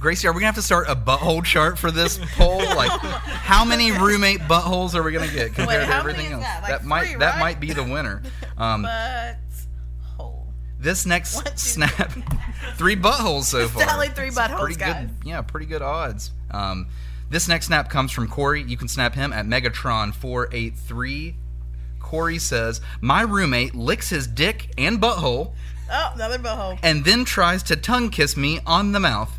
Gracie, 0.00 0.28
are 0.28 0.32
we 0.32 0.36
gonna 0.40 0.46
have 0.46 0.54
to 0.54 0.62
start 0.62 0.88
a 0.88 0.94
butthole 0.94 1.44
chart 1.44 1.78
for 1.78 1.90
this 1.90 2.18
poll? 2.36 2.58
Like, 2.76 2.90
how 3.00 3.64
many 3.64 3.90
roommate 3.90 4.40
buttholes 4.42 4.94
are 4.94 5.02
we 5.02 5.10
gonna 5.12 5.26
get 5.32 5.54
compared 5.54 5.80
to 5.80 5.86
how 5.92 6.04
many 6.04 6.12
everything 6.18 6.32
else? 6.34 6.42
that? 6.44 6.62
Like 6.62 6.84
might 6.84 7.06
three, 7.08 7.16
that 7.18 7.30
right? 7.34 7.40
might 7.40 7.60
be 7.60 7.72
the 7.72 7.82
winner. 7.82 8.22
Um, 8.58 8.82
But 8.82 9.36
hole. 10.16 10.48
this 10.80 11.06
next 11.06 11.36
One, 11.36 11.44
two, 11.44 11.52
snap, 11.56 12.12
three 12.76 12.96
buttholes 13.06 13.44
so 13.44 13.58
It's 13.60 13.70
far. 13.72 13.84
definitely 13.84 14.08
three 14.08 14.30
buttholes, 14.30 14.58
pretty 14.60 14.74
guys. 14.74 15.06
good. 15.06 15.28
Yeah, 15.28 15.42
pretty 15.42 15.66
good 15.66 15.80
odds. 15.82 16.32
Um, 16.50 16.88
this 17.30 17.46
next 17.46 17.66
snap 17.66 17.88
comes 17.88 18.10
from 18.10 18.26
Corey. 18.26 18.62
You 18.64 18.76
can 18.76 18.88
snap 18.88 19.14
him 19.14 19.32
at 19.32 19.46
Megatron 19.46 20.12
four 20.12 20.48
eight 20.52 20.74
three. 20.76 21.36
Corey 22.00 22.38
says, 22.38 22.80
"My 23.00 23.22
roommate 23.22 23.74
licks 23.76 24.08
his 24.10 24.26
dick 24.26 24.72
and 24.76 25.00
butthole." 25.00 25.52
Oh, 25.90 26.10
another 26.14 26.38
butthole. 26.38 26.78
and 26.82 27.04
then 27.04 27.24
tries 27.24 27.62
to 27.64 27.76
tongue 27.76 28.10
kiss 28.10 28.36
me 28.36 28.58
on 28.66 28.90
the 28.92 28.98
mouth. 29.00 29.36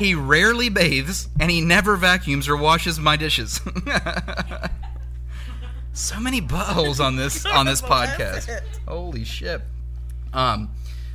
He 0.00 0.14
rarely 0.14 0.70
bathes 0.70 1.28
and 1.38 1.50
he 1.50 1.60
never 1.60 1.94
vacuums 1.94 2.48
or 2.48 2.56
washes 2.56 2.98
my 2.98 3.16
dishes. 3.16 3.60
so 5.92 6.18
many 6.18 6.40
buttholes 6.40 7.04
on 7.04 7.16
this 7.16 7.44
on 7.46 7.66
this 7.66 7.82
podcast. 7.82 8.62
Holy 8.88 9.24
shit. 9.24 9.60
Um 10.32 10.70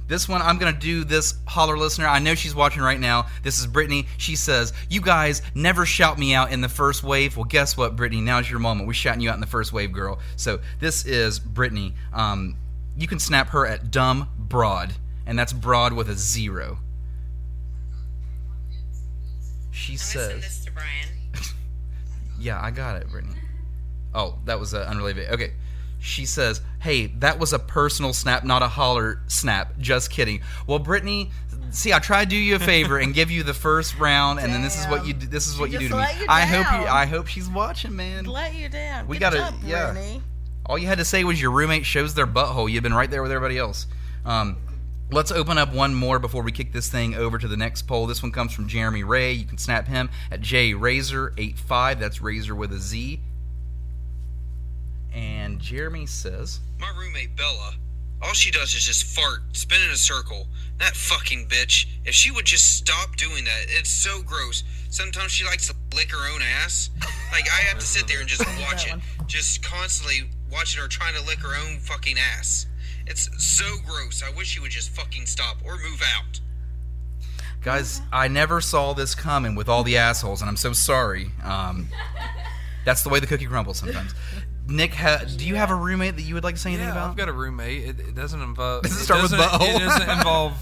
this 0.07 0.29
one 0.29 0.43
I'm 0.43 0.59
gonna 0.59 0.77
do 0.77 1.03
this 1.03 1.33
holler 1.47 1.79
listener. 1.79 2.05
I 2.05 2.19
know 2.19 2.35
she's 2.35 2.53
watching 2.53 2.83
right 2.83 2.99
now. 2.99 3.25
This 3.41 3.59
is 3.59 3.65
Brittany. 3.65 4.05
She 4.17 4.35
says, 4.35 4.71
You 4.87 5.01
guys 5.01 5.41
never 5.55 5.87
shout 5.87 6.19
me 6.19 6.35
out 6.35 6.51
in 6.51 6.61
the 6.61 6.69
first 6.69 7.03
wave. 7.03 7.35
Well 7.35 7.45
guess 7.45 7.75
what, 7.75 7.95
Brittany? 7.95 8.21
Now's 8.21 8.47
your 8.47 8.59
moment. 8.59 8.85
We're 8.85 8.93
shouting 8.93 9.21
you 9.21 9.31
out 9.31 9.35
in 9.35 9.41
the 9.41 9.47
first 9.47 9.73
wave, 9.73 9.93
girl. 9.93 10.19
So 10.35 10.59
this 10.79 11.05
is 11.05 11.39
Brittany. 11.39 11.95
Um 12.13 12.57
you 12.95 13.07
can 13.07 13.17
snap 13.17 13.49
her 13.49 13.65
at 13.65 13.89
dumb 13.89 14.29
broad, 14.37 14.93
and 15.25 15.39
that's 15.39 15.53
broad 15.53 15.93
with 15.93 16.07
a 16.07 16.13
zero. 16.13 16.77
She 19.75 19.93
I'm 19.93 19.97
says, 19.97 20.65
to. 20.65 20.71
"Yeah, 22.39 22.59
I 22.61 22.71
got 22.71 22.95
it, 23.01 23.09
Brittany." 23.09 23.35
Oh, 24.13 24.39
that 24.45 24.59
was 24.59 24.73
uh, 24.73 24.85
unrelated. 24.89 25.29
Okay, 25.31 25.51
she 25.99 26.25
says, 26.25 26.61
"Hey, 26.79 27.07
that 27.19 27.39
was 27.39 27.51
a 27.53 27.59
personal 27.59 28.13
snap, 28.13 28.43
not 28.43 28.61
a 28.63 28.67
holler 28.67 29.19
snap. 29.27 29.77
Just 29.77 30.09
kidding." 30.11 30.41
Well, 30.65 30.79
Brittany, 30.79 31.31
see, 31.71 31.91
I 31.91 31.99
tried 31.99 32.29
to 32.29 32.29
do 32.29 32.37
you 32.37 32.55
a 32.55 32.59
favor 32.59 32.97
and 32.97 33.13
give 33.13 33.29
you 33.31 33.43
the 33.43 33.53
first 33.53 33.99
round, 33.99 34.39
and 34.39 34.53
then 34.53 34.61
this 34.61 34.79
is 34.79 34.87
what 34.87 35.05
you 35.05 35.13
do- 35.13 35.27
this 35.27 35.47
is 35.47 35.59
what 35.59 35.71
you 35.71 35.79
do 35.79 35.89
to 35.89 35.95
me. 35.97 36.05
you 36.21 36.25
I 36.29 36.41
hope 36.45 36.81
you, 36.81 36.87
I 36.87 37.05
hope 37.05 37.27
she's 37.27 37.49
watching, 37.49 37.95
man. 37.95 38.25
Let 38.25 38.55
you 38.55 38.69
down. 38.69 39.07
We 39.07 39.17
gotta- 39.17 39.53
yeah. 39.65 39.91
Brittany. 39.91 40.21
All 40.67 40.77
you 40.79 40.87
had 40.87 40.97
to 40.97 41.05
say 41.05 41.23
was 41.23 41.39
your 41.39 41.51
roommate 41.51 41.85
shows 41.85 42.15
their 42.15 42.25
butthole. 42.25 42.71
You've 42.71 42.81
been 42.81 42.93
right 42.93 43.11
there 43.11 43.21
with 43.21 43.31
everybody 43.31 43.57
else. 43.57 43.85
Um, 44.25 44.57
let's 45.11 45.31
open 45.31 45.57
up 45.57 45.73
one 45.73 45.93
more 45.93 46.19
before 46.19 46.43
we 46.43 46.51
kick 46.51 46.71
this 46.71 46.87
thing 46.87 47.15
over 47.15 47.37
to 47.37 47.47
the 47.47 47.57
next 47.57 47.83
poll. 47.83 48.07
This 48.07 48.23
one 48.23 48.31
comes 48.31 48.53
from 48.53 48.67
Jeremy 48.67 49.03
Ray. 49.03 49.33
You 49.33 49.45
can 49.45 49.57
snap 49.57 49.87
him 49.87 50.09
at 50.31 50.41
jrazor85. 50.41 51.99
That's 51.99 52.21
Razor 52.21 52.55
with 52.55 52.71
a 52.71 52.79
Z. 52.79 53.21
And 55.13 55.59
Jeremy 55.59 56.05
says, 56.05 56.59
My 56.79 56.91
roommate 56.97 57.35
Bella, 57.37 57.75
all 58.21 58.33
she 58.33 58.51
does 58.51 58.73
is 58.73 58.83
just 58.83 59.05
fart, 59.05 59.39
spin 59.53 59.81
in 59.81 59.91
a 59.91 59.95
circle. 59.95 60.47
That 60.79 60.95
fucking 60.95 61.47
bitch. 61.47 61.85
If 62.03 62.13
she 62.13 62.31
would 62.31 62.45
just 62.45 62.75
stop 62.75 63.15
doing 63.15 63.45
that, 63.45 63.65
it's 63.69 63.89
so 63.89 64.21
gross. 64.23 64.63
Sometimes 64.89 65.31
she 65.31 65.45
likes 65.45 65.67
to 65.67 65.75
lick 65.95 66.11
her 66.11 66.33
own 66.33 66.41
ass. 66.41 66.89
Like 67.31 67.45
I 67.49 67.61
have 67.67 67.79
to 67.79 67.85
sit 67.85 68.07
there 68.07 68.19
and 68.19 68.27
just 68.27 68.45
watch 68.61 68.91
it, 68.91 68.99
just 69.25 69.63
constantly 69.63 70.29
watching 70.51 70.81
her 70.81 70.87
trying 70.89 71.15
to 71.15 71.23
lick 71.25 71.39
her 71.39 71.55
own 71.55 71.79
fucking 71.79 72.17
ass. 72.17 72.65
It's 73.07 73.29
so 73.43 73.65
gross. 73.85 74.23
I 74.23 74.35
wish 74.35 74.55
you 74.55 74.61
would 74.61 74.71
just 74.71 74.89
fucking 74.89 75.25
stop 75.25 75.57
or 75.65 75.77
move 75.77 76.01
out. 76.17 76.39
Guys, 77.61 78.01
I 78.11 78.27
never 78.27 78.61
saw 78.61 78.93
this 78.93 79.15
coming 79.15 79.55
with 79.55 79.67
all 79.69 79.83
the 79.83 79.97
assholes, 79.97 80.41
and 80.41 80.49
I'm 80.49 80.57
so 80.57 80.73
sorry. 80.73 81.31
Um, 81.43 81.87
that's 82.85 83.01
the 83.03 83.09
way 83.09 83.19
the 83.19 83.27
cookie 83.27 83.45
crumbles 83.47 83.77
sometimes. 83.79 84.13
Nick, 84.67 84.93
ha- 84.93 85.23
do 85.37 85.45
you 85.47 85.55
have 85.55 85.71
a 85.71 85.75
roommate 85.75 86.15
that 86.15 86.21
you 86.23 86.35
would 86.35 86.43
like 86.43 86.55
to 86.55 86.61
say 86.61 86.69
anything 86.71 86.87
Yeah, 86.87 86.91
about? 86.93 87.09
I've 87.11 87.15
got 87.17 87.29
a 87.29 87.33
roommate. 87.33 87.83
It, 87.83 87.99
it 87.99 88.15
doesn't 88.15 88.41
involve. 88.41 88.83
Does 88.83 88.99
it 88.99 89.03
start 89.03 89.21
with 89.23 89.31
doesn't- 89.31 89.59
butthole? 89.59 89.75
It 89.75 89.79
doesn't 89.79 90.09
involve 90.09 90.53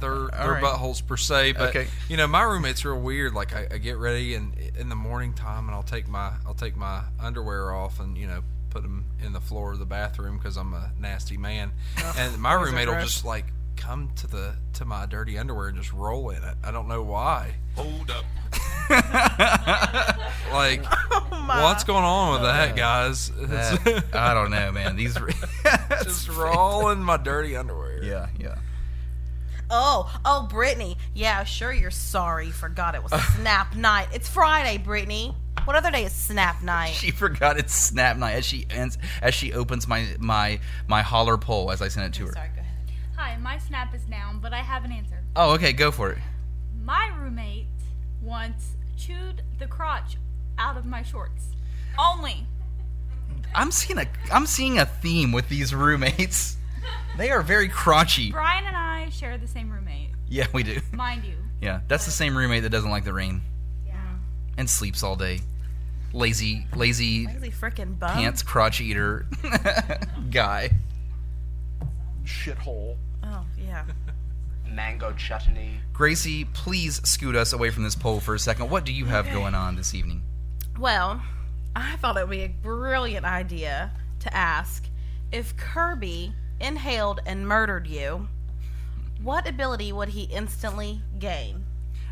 their 0.00 0.10
their 0.28 0.52
right. 0.52 0.62
buttholes 0.62 1.06
per 1.06 1.16
se, 1.18 1.52
but 1.52 1.70
Okay. 1.70 1.86
you 2.08 2.16
know 2.16 2.26
my 2.26 2.42
roommate's 2.42 2.84
real 2.86 3.00
weird. 3.00 3.34
Like 3.34 3.54
I, 3.54 3.66
I 3.72 3.78
get 3.78 3.96
ready 3.98 4.34
and 4.34 4.54
in 4.78 4.88
the 4.88 4.94
morning 4.94 5.34
time, 5.34 5.66
and 5.68 5.74
I'll 5.74 5.82
take 5.82 6.08
my 6.08 6.32
I'll 6.46 6.54
take 6.54 6.74
my 6.76 7.02
underwear 7.18 7.72
off 7.74 8.00
and 8.00 8.16
you 8.16 8.26
know 8.26 8.42
put 8.70 8.82
them 8.82 9.04
in 9.22 9.32
the 9.32 9.40
floor 9.40 9.72
of 9.72 9.78
the 9.78 9.84
bathroom 9.84 10.38
because 10.38 10.56
I'm 10.56 10.72
a 10.74 10.92
nasty 10.98 11.36
man. 11.36 11.72
Oh, 11.98 12.14
and 12.18 12.40
my 12.40 12.52
roommate 12.60 12.88
will 12.88 13.00
just 13.00 13.24
like 13.24 13.46
come 13.76 14.10
to 14.16 14.26
the 14.26 14.54
to 14.74 14.84
my 14.84 15.06
dirty 15.06 15.38
underwear 15.38 15.68
and 15.68 15.76
just 15.76 15.92
roll 15.92 16.30
in 16.30 16.42
it. 16.42 16.54
I 16.62 16.70
don't 16.70 16.88
know 16.88 17.02
why. 17.02 17.54
Hold 17.76 18.10
up. 18.10 18.24
Like 20.52 20.82
oh, 21.12 21.44
my. 21.46 21.62
what's 21.62 21.84
going 21.84 22.02
on 22.02 22.32
with 22.32 22.42
that, 22.42 22.72
uh, 22.72 22.74
guys? 22.74 23.30
That- 23.36 24.04
I 24.12 24.34
don't 24.34 24.50
know, 24.50 24.72
man. 24.72 24.96
These 24.96 25.16
just 26.02 26.28
rolling 26.28 26.98
my 26.98 27.16
dirty 27.16 27.56
underwear. 27.56 28.02
Yeah, 28.02 28.28
yeah. 28.38 28.56
Oh, 29.70 30.12
oh, 30.24 30.48
Brittany. 30.50 30.96
Yeah, 31.14 31.44
sure. 31.44 31.72
You're 31.72 31.92
sorry. 31.92 32.50
Forgot 32.50 32.96
it 32.96 33.02
was 33.04 33.12
Snap 33.36 33.76
Night. 33.76 34.08
It's 34.12 34.28
Friday, 34.28 34.78
Brittany. 34.78 35.32
What 35.64 35.76
other 35.76 35.90
day 35.90 36.04
is 36.04 36.12
Snap 36.12 36.62
Night? 36.62 36.92
She 36.94 37.10
forgot 37.10 37.58
it's 37.58 37.74
snap 37.74 38.16
night 38.16 38.32
as 38.32 38.44
she 38.44 38.66
ends, 38.70 38.96
as 39.22 39.34
she 39.34 39.52
opens 39.52 39.86
my 39.86 40.06
my 40.18 40.58
my 40.88 41.02
holler 41.02 41.36
poll 41.36 41.70
as 41.70 41.82
I 41.82 41.88
send 41.88 42.06
it 42.06 42.14
to 42.18 42.26
her. 42.26 42.32
Sorry, 42.32 42.48
go 42.54 42.60
ahead. 42.60 42.74
Hi, 43.16 43.36
my 43.36 43.58
snap 43.58 43.94
is 43.94 44.02
down, 44.04 44.40
but 44.40 44.52
I 44.52 44.60
have 44.60 44.84
an 44.84 44.92
answer. 44.92 45.22
Oh, 45.36 45.52
okay, 45.54 45.72
go 45.72 45.90
for 45.90 46.10
it. 46.12 46.18
My 46.82 47.10
roommate 47.18 47.66
once 48.22 48.70
chewed 48.96 49.42
the 49.58 49.66
crotch 49.66 50.16
out 50.58 50.76
of 50.76 50.84
my 50.86 51.02
shorts. 51.02 51.48
Only. 51.98 52.46
I'm 53.54 53.70
seeing 53.70 53.98
a 53.98 54.06
I'm 54.32 54.46
seeing 54.46 54.78
a 54.78 54.86
theme 54.86 55.30
with 55.32 55.48
these 55.48 55.74
roommates. 55.74 56.56
They 57.18 57.30
are 57.30 57.42
very 57.42 57.68
crotchy. 57.68 58.30
Brian 58.32 58.64
and 58.64 58.76
I 58.76 59.10
share 59.10 59.36
the 59.36 59.46
same 59.48 59.70
roommate, 59.70 60.10
Yeah, 60.28 60.46
we 60.54 60.62
do. 60.62 60.80
mind 60.92 61.24
you. 61.24 61.34
Yeah, 61.60 61.80
that's 61.88 62.06
the 62.06 62.10
same 62.12 62.36
roommate 62.36 62.62
that 62.62 62.70
doesn't 62.70 62.90
like 62.90 63.04
the 63.04 63.12
rain 63.12 63.42
Yeah. 63.42 63.59
And 64.60 64.68
sleeps 64.68 65.02
all 65.02 65.16
day. 65.16 65.40
Lazy, 66.12 66.66
lazy 66.76 67.26
Lazy 67.26 67.50
freaking 67.50 67.98
bum. 67.98 68.10
pants 68.10 68.42
crotch 68.42 68.80
eater 68.80 69.26
guy. 70.30 70.70
Shithole. 72.24 72.96
Oh, 73.24 73.44
yeah. 73.58 73.84
Mango 74.68 75.12
chutney. 75.12 75.80
Gracie, 75.92 76.44
please 76.44 77.00
scoot 77.08 77.34
us 77.34 77.52
away 77.52 77.70
from 77.70 77.84
this 77.84 77.94
poll 77.94 78.20
for 78.20 78.34
a 78.34 78.38
second. 78.38 78.70
What 78.70 78.84
do 78.84 78.92
you 78.92 79.06
have 79.06 79.26
going 79.32 79.54
on 79.54 79.76
this 79.76 79.94
evening? 79.94 80.22
Well, 80.78 81.22
I 81.74 81.96
thought 81.96 82.16
it 82.16 82.28
would 82.28 82.30
be 82.30 82.42
a 82.44 82.48
brilliant 82.48 83.24
idea 83.24 83.90
to 84.20 84.36
ask 84.36 84.84
if 85.32 85.56
Kirby 85.56 86.32
inhaled 86.60 87.20
and 87.24 87.48
murdered 87.48 87.86
you, 87.86 88.28
what 89.22 89.48
ability 89.48 89.92
would 89.92 90.10
he 90.10 90.24
instantly 90.24 91.00
gain? 91.18 91.64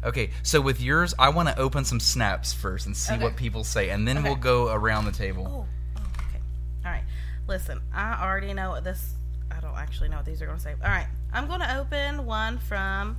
Okay, 0.05 0.31
so 0.43 0.61
with 0.61 0.81
yours, 0.81 1.15
I 1.19 1.29
want 1.31 1.49
to 1.49 1.59
open 1.59 1.85
some 1.85 2.01
snaps 2.01 2.53
first 2.53 2.87
and 2.87 2.97
see 2.97 3.15
Okay. 3.15 3.23
what 3.23 3.37
people 3.37 3.65
say, 3.65 3.91
and 3.91 4.07
then 4.07 4.19
Okay. 4.19 4.29
we'll 4.29 4.37
go 4.37 4.73
around 4.73 5.05
the 5.07 5.13
table. 5.13 5.47
Oh, 5.49 5.67
oh, 5.97 6.03
okay. 6.29 6.41
All 6.85 6.93
right. 6.93 7.05
Listen, 7.47 7.81
I 7.93 8.23
already 8.25 8.53
know 8.55 8.71
what 8.71 8.85
this. 8.85 9.15
I 9.51 9.61
don't 9.61 9.77
actually 9.77 10.09
know 10.11 10.17
what 10.17 10.27
these 10.27 10.41
are 10.43 10.47
going 10.47 10.59
to 10.59 10.63
say. 10.63 10.73
All 10.73 10.91
right. 10.91 11.07
I'm 11.33 11.47
going 11.47 11.61
to 11.61 11.79
open 11.79 12.27
one 12.27 12.59
from 12.59 13.17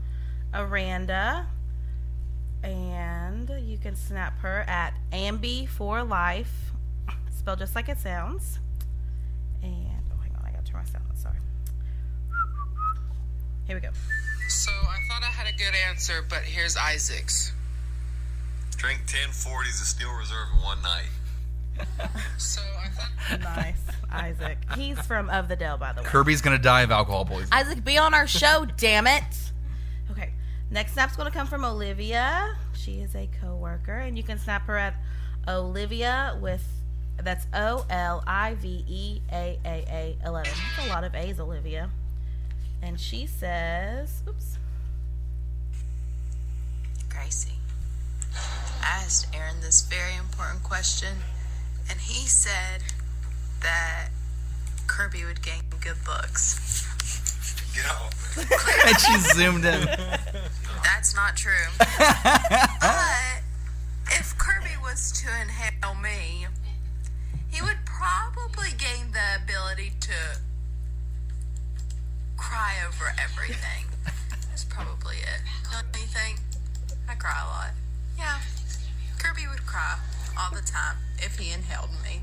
Aranda. 0.53 1.47
And 2.63 3.49
you 3.61 3.77
can 3.77 3.95
snap 3.95 4.39
her 4.39 4.61
at 4.67 4.93
Ambi 5.11 5.67
for 5.67 6.03
life. 6.03 6.71
Spelled 7.31 7.59
just 7.59 7.73
like 7.73 7.87
it 7.89 7.99
sounds. 7.99 8.59
And, 9.63 10.03
oh, 10.13 10.21
hang 10.21 10.35
on. 10.35 10.45
I 10.45 10.51
got 10.51 10.65
to 10.65 10.71
turn 10.71 10.81
my 10.81 10.85
sound. 10.89 11.05
Sorry. 11.15 11.37
Here 13.65 13.75
we 13.75 13.81
go. 13.81 13.89
So 14.49 14.71
I 14.71 14.97
thought 15.07 15.21
I 15.21 15.31
had 15.31 15.47
a 15.47 15.55
good 15.57 15.73
answer, 15.88 16.25
but 16.27 16.39
here's 16.39 16.75
Isaac's. 16.75 17.51
Drink 18.77 19.01
10 19.07 19.29
40s 19.29 19.81
of 19.81 19.88
Steel 19.88 20.12
Reserve 20.13 20.47
in 20.57 20.63
one 20.63 20.81
night. 20.81 21.09
So 22.38 22.62
I 22.62 22.88
thought. 22.89 23.05
Nice. 23.41 23.77
Isaac. 24.12 24.57
He's 24.75 24.99
from 25.05 25.29
Of 25.29 25.49
the 25.49 25.55
Dell, 25.55 25.77
by 25.77 25.93
the 25.93 26.01
way. 26.01 26.07
Kirby's 26.07 26.41
gonna 26.41 26.57
die 26.57 26.81
of 26.81 26.89
alcohol 26.91 27.25
poisoning. 27.25 27.49
Isaac, 27.51 27.83
be 27.83 27.97
on 27.97 28.13
our 28.15 28.25
show, 28.25 28.65
damn 28.77 29.05
it. 29.05 29.23
Okay. 30.09 30.33
Next 30.71 30.93
snap's 30.93 31.15
going 31.15 31.31
to 31.31 31.35
come 31.35 31.47
from 31.47 31.65
Olivia. 31.65 32.55
She 32.73 33.01
is 33.01 33.15
a 33.15 33.27
coworker, 33.41 33.97
and 33.97 34.17
you 34.17 34.23
can 34.23 34.38
snap 34.38 34.67
her 34.67 34.77
at 34.77 34.95
Olivia 35.47 36.38
with 36.41 36.63
that's 37.23 37.47
O 37.53 37.85
L 37.89 38.23
I 38.25 38.53
V 38.55 38.85
E 38.88 39.21
A 39.31 39.59
A 39.65 39.85
A 39.89 40.17
11. 40.25 40.51
That's 40.75 40.88
a 40.88 40.89
lot 40.89 41.03
of 41.03 41.15
A's, 41.15 41.39
Olivia. 41.39 41.89
And 42.81 42.99
she 42.99 43.25
says, 43.25 44.23
oops. 44.27 44.57
Gracie, 47.09 47.59
I 48.81 49.03
asked 49.03 49.27
Aaron 49.35 49.61
this 49.61 49.81
very 49.81 50.15
important 50.15 50.63
question, 50.63 51.17
and 51.89 51.99
he 51.99 52.27
said 52.27 52.83
that 53.61 54.09
Kirby 54.87 55.25
would 55.25 55.41
gain 55.41 55.61
good 55.81 55.97
looks. 56.07 56.85
Get 57.75 57.85
out. 57.85 58.13
and 58.87 58.99
she 58.99 59.17
zoomed 59.33 59.65
in. 59.65 59.87
That's 60.83 61.15
not 61.15 61.35
true. 61.35 61.53
but 61.77 63.41
if 64.11 64.37
Kirby 64.37 64.75
was 64.81 65.11
to 65.21 65.29
inhale 65.41 65.95
me, 65.95 66.47
he 67.49 67.61
would 67.61 67.77
probably 67.85 68.69
gain 68.77 69.11
the 69.11 69.43
ability 69.43 69.93
to 70.01 70.13
cry 72.39 72.75
over 72.88 73.13
everything. 73.21 73.86
That's 74.49 74.63
probably 74.63 75.17
it. 75.17 75.41
Don't 75.71 75.86
you 76.02 76.08
think? 76.08 76.39
I 77.08 77.15
cry 77.15 77.41
a 77.43 77.47
lot. 77.47 77.71
Yeah. 78.17 78.39
Kirby 79.17 79.47
would 79.49 79.65
cry 79.65 79.97
all 80.39 80.52
the 80.52 80.62
time 80.62 80.97
if 81.17 81.38
he 81.38 81.52
inhaled 81.52 81.89
me. 82.04 82.21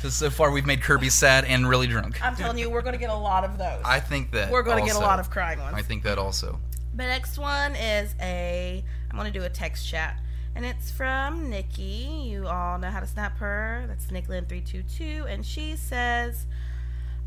So 0.00 0.08
so 0.08 0.30
far 0.30 0.50
we've 0.50 0.64
made 0.64 0.80
Kirby 0.80 1.10
sad 1.10 1.44
and 1.44 1.68
really 1.68 1.86
drunk. 1.86 2.24
I'm 2.24 2.34
telling 2.34 2.56
you, 2.56 2.70
we're 2.70 2.80
going 2.82 2.94
to 2.94 2.98
get 2.98 3.10
a 3.10 3.14
lot 3.14 3.44
of 3.44 3.58
those. 3.58 3.82
I 3.84 4.00
think 4.00 4.30
that 4.32 4.50
We're 4.50 4.62
gonna 4.62 4.84
get 4.84 4.96
a 4.96 5.00
lot 5.00 5.20
of 5.20 5.28
crying 5.28 5.58
ones. 5.58 5.76
I 5.76 5.82
think 5.82 6.02
that 6.04 6.16
also. 6.16 6.58
The 6.94 7.04
next 7.04 7.38
one 7.38 7.76
is 7.76 8.14
a. 8.20 8.82
I'm 9.10 9.16
going 9.18 9.30
to 9.30 9.38
do 9.38 9.44
a 9.44 9.50
text 9.50 9.86
chat. 9.86 10.18
And 10.54 10.64
it's 10.64 10.90
from 10.90 11.50
Nikki. 11.50 12.24
You 12.24 12.46
all 12.46 12.78
know 12.78 12.90
how 12.90 13.00
to 13.00 13.06
snap 13.06 13.38
her. 13.38 13.84
That's 13.88 14.06
NickLyn322. 14.06 15.32
And 15.32 15.44
she 15.44 15.76
says, 15.76 16.46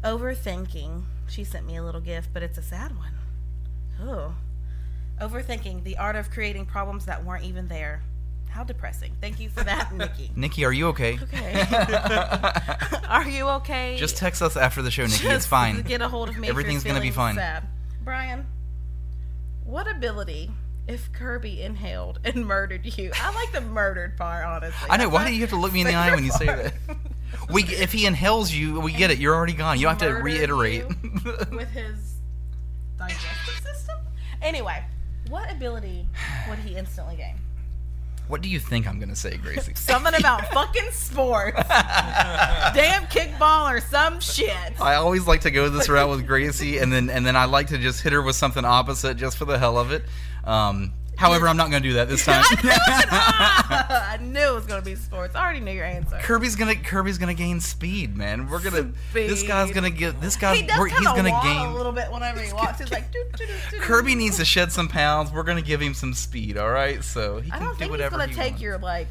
Overthinking. 0.03 1.03
She 1.27 1.43
sent 1.43 1.65
me 1.65 1.75
a 1.77 1.83
little 1.83 2.01
gift, 2.01 2.29
but 2.33 2.43
it's 2.43 2.57
a 2.57 2.61
sad 2.61 2.97
one. 2.97 3.13
Oh. 4.01 4.35
Overthinking. 5.21 5.83
The 5.83 5.97
art 5.97 6.15
of 6.15 6.29
creating 6.29 6.65
problems 6.65 7.05
that 7.05 7.23
weren't 7.23 7.45
even 7.45 7.67
there. 7.67 8.01
How 8.49 8.63
depressing. 8.63 9.15
Thank 9.19 9.39
you 9.39 9.49
for 9.49 9.63
that, 9.63 9.93
Nikki. 9.95 10.29
Nikki, 10.35 10.65
are 10.65 10.71
you 10.73 10.87
okay? 10.89 11.17
Okay. 11.21 11.65
Are 13.09 13.27
you 13.27 13.47
okay? 13.49 13.95
Just 13.97 14.17
text 14.17 14.41
us 14.41 14.55
after 14.57 14.81
the 14.81 14.91
show, 14.91 15.05
Nikki. 15.05 15.27
it's 15.27 15.45
fine. 15.45 15.81
Get 15.81 16.01
a 16.01 16.09
hold 16.09 16.29
of 16.29 16.37
me. 16.37 16.49
Everything's 16.49 16.83
gonna 16.83 16.99
be 16.99 17.09
feeling 17.11 17.35
fine. 17.35 17.35
Sad. 17.35 17.63
Brian, 18.03 18.45
what 19.63 19.89
ability 19.89 20.51
if 20.87 21.11
Kirby 21.13 21.61
inhaled 21.61 22.19
and 22.23 22.45
murdered 22.47 22.85
you? 22.97 23.11
I 23.19 23.33
like 23.33 23.51
the 23.51 23.61
murdered 23.61 24.17
part, 24.17 24.45
honestly. 24.45 24.87
I 24.89 24.97
know. 24.97 25.09
Why 25.09 25.27
do 25.27 25.33
you 25.33 25.41
have 25.41 25.49
to 25.51 25.55
look 25.55 25.73
me 25.73 25.81
in 25.81 25.87
the 25.87 25.95
eye 25.95 26.13
when 26.13 26.23
you 26.25 26.31
say 26.31 26.45
that? 26.45 26.73
We, 27.49 27.63
if 27.63 27.91
he 27.91 28.05
inhales 28.05 28.53
you, 28.53 28.79
we 28.79 28.93
get 28.93 29.11
it. 29.11 29.17
You're 29.19 29.35
already 29.35 29.53
gone. 29.53 29.77
You 29.77 29.87
don't 29.87 30.01
have 30.01 30.15
to 30.15 30.21
reiterate. 30.21 30.85
with 31.51 31.69
his 31.71 32.15
digestive 32.97 33.63
system. 33.63 33.97
Anyway, 34.41 34.83
what 35.29 35.51
ability 35.51 36.07
would 36.49 36.59
he 36.59 36.75
instantly 36.75 37.15
gain? 37.15 37.35
what 38.27 38.41
do 38.41 38.49
you 38.49 38.59
think 38.59 38.87
I'm 38.87 38.99
gonna 38.99 39.15
say, 39.15 39.37
Gracie? 39.37 39.73
Something 39.75 40.15
about 40.15 40.47
fucking 40.47 40.91
sports. 40.91 41.57
Damn 41.67 43.03
kickball 43.07 43.71
or 43.71 43.81
some 43.81 44.19
shit. 44.19 44.81
I 44.81 44.95
always 44.95 45.27
like 45.27 45.41
to 45.41 45.51
go 45.51 45.69
this 45.69 45.89
route 45.89 46.09
with 46.09 46.25
Gracie, 46.25 46.77
and 46.77 46.91
then 46.91 47.09
and 47.09 47.25
then 47.25 47.35
I 47.35 47.45
like 47.45 47.67
to 47.67 47.77
just 47.77 48.01
hit 48.01 48.13
her 48.13 48.21
with 48.21 48.35
something 48.35 48.63
opposite 48.63 49.17
just 49.17 49.37
for 49.37 49.45
the 49.45 49.59
hell 49.59 49.77
of 49.77 49.91
it. 49.91 50.03
Um, 50.45 50.93
however, 51.17 51.47
I'm 51.47 51.57
not 51.57 51.69
going 51.69 51.83
to 51.83 51.89
do 51.89 51.93
that 51.95 52.09
this 52.09 52.25
time. 52.25 52.43
I 52.63 54.17
knew 54.21 54.39
it 54.39 54.53
was 54.53 54.65
gonna 54.65 54.81
be 54.81 54.95
sports. 54.95 55.35
I 55.35 55.43
already 55.43 55.59
knew 55.59 55.71
your 55.71 55.85
answer. 55.85 56.17
Kirby's 56.21 56.55
gonna 56.55 56.75
Kirby's 56.75 57.17
gonna 57.17 57.33
gain 57.33 57.59
speed, 57.59 58.15
man. 58.15 58.47
We're 58.49 58.61
gonna 58.61 58.91
this 59.13 59.43
guy's 59.43 59.71
gonna 59.71 59.89
get 59.89 60.19
this 60.21 60.35
guy's 60.35 60.59
he 60.59 60.65
does 60.67 60.77
he's 60.91 61.05
gonna 61.05 61.39
gain 61.43 61.67
a 61.67 61.73
little 61.73 61.91
bit 61.91 62.11
whenever 62.11 62.39
he 62.39 62.51
walks. 62.53 62.79
He's 62.79 62.91
like, 62.91 63.11
doo, 63.11 63.23
doo, 63.37 63.45
doo, 63.45 63.45
doo, 63.45 63.53
doo. 63.71 63.79
Kirby 63.79 64.15
needs 64.15 64.37
to 64.37 64.45
shed 64.45 64.71
some 64.71 64.87
pounds. 64.87 65.31
We're 65.31 65.43
gonna 65.43 65.61
give 65.61 65.81
him 65.81 65.93
some 65.93 66.13
speed, 66.13 66.57
all 66.57 66.71
right? 66.71 67.03
So 67.03 67.39
he 67.39 67.51
I 67.51 67.57
can 67.57 67.65
don't 67.67 67.73
do 67.73 67.85
think 67.85 68.01
he's 68.01 68.09
gonna 68.09 68.27
he 68.27 68.33
take 68.33 68.51
wants. 68.51 68.61
your 68.61 68.77
like 68.79 69.07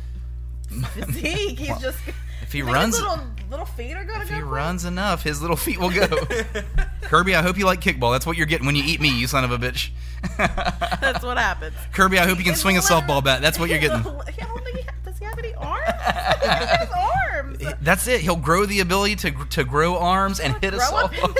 physique. 0.94 1.58
He's 1.58 1.78
just 1.78 1.98
If 2.42 2.52
he 2.52 2.58
you 2.58 2.64
runs, 2.72 2.96
his 2.96 3.02
little 3.06 3.26
little 3.50 3.66
feet 3.66 3.92
are 3.94 4.04
gonna 4.04 4.22
if 4.24 4.28
go. 4.28 4.34
he 4.34 4.40
quick? 4.40 4.50
runs 4.52 4.84
enough, 4.84 5.22
his 5.22 5.40
little 5.40 5.56
feet 5.56 5.78
will 5.78 5.90
go. 5.90 6.06
Kirby, 7.02 7.34
I 7.34 7.42
hope 7.42 7.58
you 7.58 7.64
like 7.66 7.80
kickball. 7.80 8.12
That's 8.12 8.26
what 8.26 8.36
you're 8.36 8.46
getting 8.46 8.66
when 8.66 8.76
you 8.76 8.82
eat 8.84 9.00
me, 9.00 9.08
you 9.18 9.26
son 9.26 9.44
of 9.44 9.50
a 9.52 9.58
bitch. 9.58 9.90
That's 10.38 11.24
what 11.24 11.36
happens. 11.38 11.74
Kirby, 11.92 12.18
I 12.18 12.26
hope 12.26 12.38
you 12.38 12.44
can 12.44 12.54
swing 12.54 12.76
a 12.76 12.80
softball 12.80 13.22
bat. 13.22 13.42
That's 13.42 13.58
what 13.58 13.68
you're 13.68 13.78
getting. 13.80 14.02
little- 14.02 14.22
I 14.22 14.30
don't 14.32 14.64
think 14.64 14.78
he 14.78 14.84
does 15.04 15.18
he 15.18 15.24
have 15.24 15.38
any 15.38 15.54
arms? 15.54 15.82
he 15.86 16.46
has 16.48 16.88
arms. 17.32 17.58
That's 17.82 18.06
it. 18.06 18.20
He'll 18.20 18.36
grow 18.36 18.64
the 18.66 18.80
ability 18.80 19.16
to 19.16 19.30
to 19.50 19.64
grow 19.64 19.98
arms 19.98 20.40
and 20.40 20.54
hit 20.62 20.74
a 20.74 20.78
softball. 20.78 21.36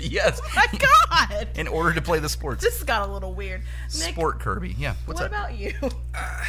Yes. 0.00 0.40
Oh 0.42 0.50
my 0.56 0.66
god. 0.78 1.48
In 1.56 1.68
order 1.68 1.92
to 1.94 2.00
play 2.00 2.18
the 2.18 2.28
sports. 2.28 2.62
This 2.64 2.82
got 2.82 3.08
a 3.08 3.12
little 3.12 3.34
weird. 3.34 3.60
Nick, 3.98 4.14
Sport 4.14 4.40
Kirby. 4.40 4.74
Yeah. 4.78 4.94
What's 5.04 5.20
what 5.20 5.32
up? 5.32 5.38
about 5.38 5.54
you? 5.58 5.74
Uh, 6.14 6.44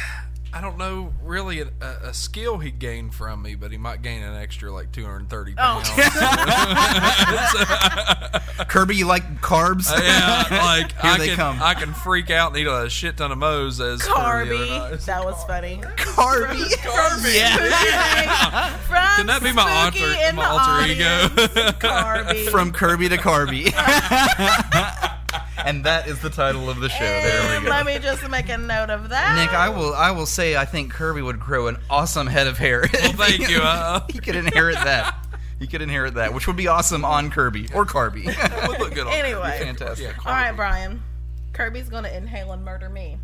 I 0.56 0.60
don't 0.60 0.78
know 0.78 1.12
really 1.22 1.60
a, 1.62 1.66
a, 1.80 1.86
a 2.10 2.14
skill 2.14 2.58
he 2.58 2.70
gained 2.70 3.12
from 3.12 3.42
me, 3.42 3.56
but 3.56 3.72
he 3.72 3.76
might 3.76 4.02
gain 4.02 4.22
an 4.22 4.36
extra 4.36 4.72
like 4.72 4.92
230 4.92 5.54
Oh. 5.58 5.62
pounds. 5.82 5.88
Kirby, 8.68 8.94
you 8.94 9.06
like 9.06 9.40
carbs? 9.40 9.90
Uh, 9.90 10.00
yeah, 10.00 10.44
like 10.64 10.92
Here 10.92 11.00
I 11.10 11.18
they 11.18 11.26
can 11.28 11.36
come. 11.36 11.58
I 11.60 11.74
can 11.74 11.92
freak 11.92 12.30
out 12.30 12.52
and 12.52 12.60
eat 12.60 12.68
a 12.68 12.88
shit 12.88 13.16
ton 13.16 13.32
of 13.32 13.38
mo's 13.38 13.80
as 13.80 14.00
per 14.02 14.08
Carby. 14.14 15.04
That 15.06 15.24
was 15.24 15.42
funny. 15.44 15.78
Carby. 15.96 16.62
Carby. 16.76 17.34
Yeah. 17.34 18.76
From 18.78 18.94
Can 19.16 19.26
that 19.26 19.42
be 19.42 19.52
my 19.52 19.90
Spooky 19.90 20.04
alter 20.04 20.36
my 20.36 20.46
alter 20.46 20.86
ego? 20.92 21.28
Carby. 21.80 22.48
From 22.50 22.70
Kirby 22.72 23.08
to 23.08 23.16
Carby. 23.16 23.72
And 25.64 25.84
that 25.84 26.06
is 26.06 26.20
the 26.20 26.30
title 26.30 26.68
of 26.70 26.80
the 26.80 26.88
show. 26.88 26.98
There 27.04 27.58
we 27.60 27.64
go. 27.64 27.70
let 27.70 27.86
me 27.86 27.98
just 27.98 28.28
make 28.28 28.48
a 28.48 28.58
note 28.58 28.90
of 28.90 29.08
that. 29.10 29.36
Nick, 29.36 29.52
I 29.54 29.68
will 29.68 29.94
I 29.94 30.10
will 30.10 30.26
say 30.26 30.56
I 30.56 30.64
think 30.64 30.92
Kirby 30.92 31.22
would 31.22 31.40
grow 31.40 31.66
an 31.68 31.78
awesome 31.90 32.26
head 32.26 32.46
of 32.46 32.58
hair. 32.58 32.84
Well, 32.92 33.12
thank 33.14 33.48
you. 33.48 33.58
Uh, 33.58 34.00
he 34.12 34.18
could 34.18 34.36
inherit 34.36 34.76
that. 34.76 35.14
He 35.58 35.66
could 35.66 35.82
inherit 35.82 36.14
that, 36.14 36.34
which 36.34 36.46
would 36.46 36.56
be 36.56 36.68
awesome 36.68 37.04
on 37.04 37.30
Kirby 37.30 37.68
or 37.74 37.84
Carby. 37.86 38.26
would 38.68 38.78
look 38.80 38.94
good 38.94 39.06
on 39.06 39.12
Anyway. 39.12 39.58
fantastic. 39.60 40.04
Yeah, 40.06 40.12
All 40.26 40.32
right, 40.32 40.52
Brian. 40.52 41.02
Kirby's 41.52 41.88
gonna 41.88 42.08
inhale 42.10 42.52
and 42.52 42.64
murder 42.64 42.88
me. 42.88 43.18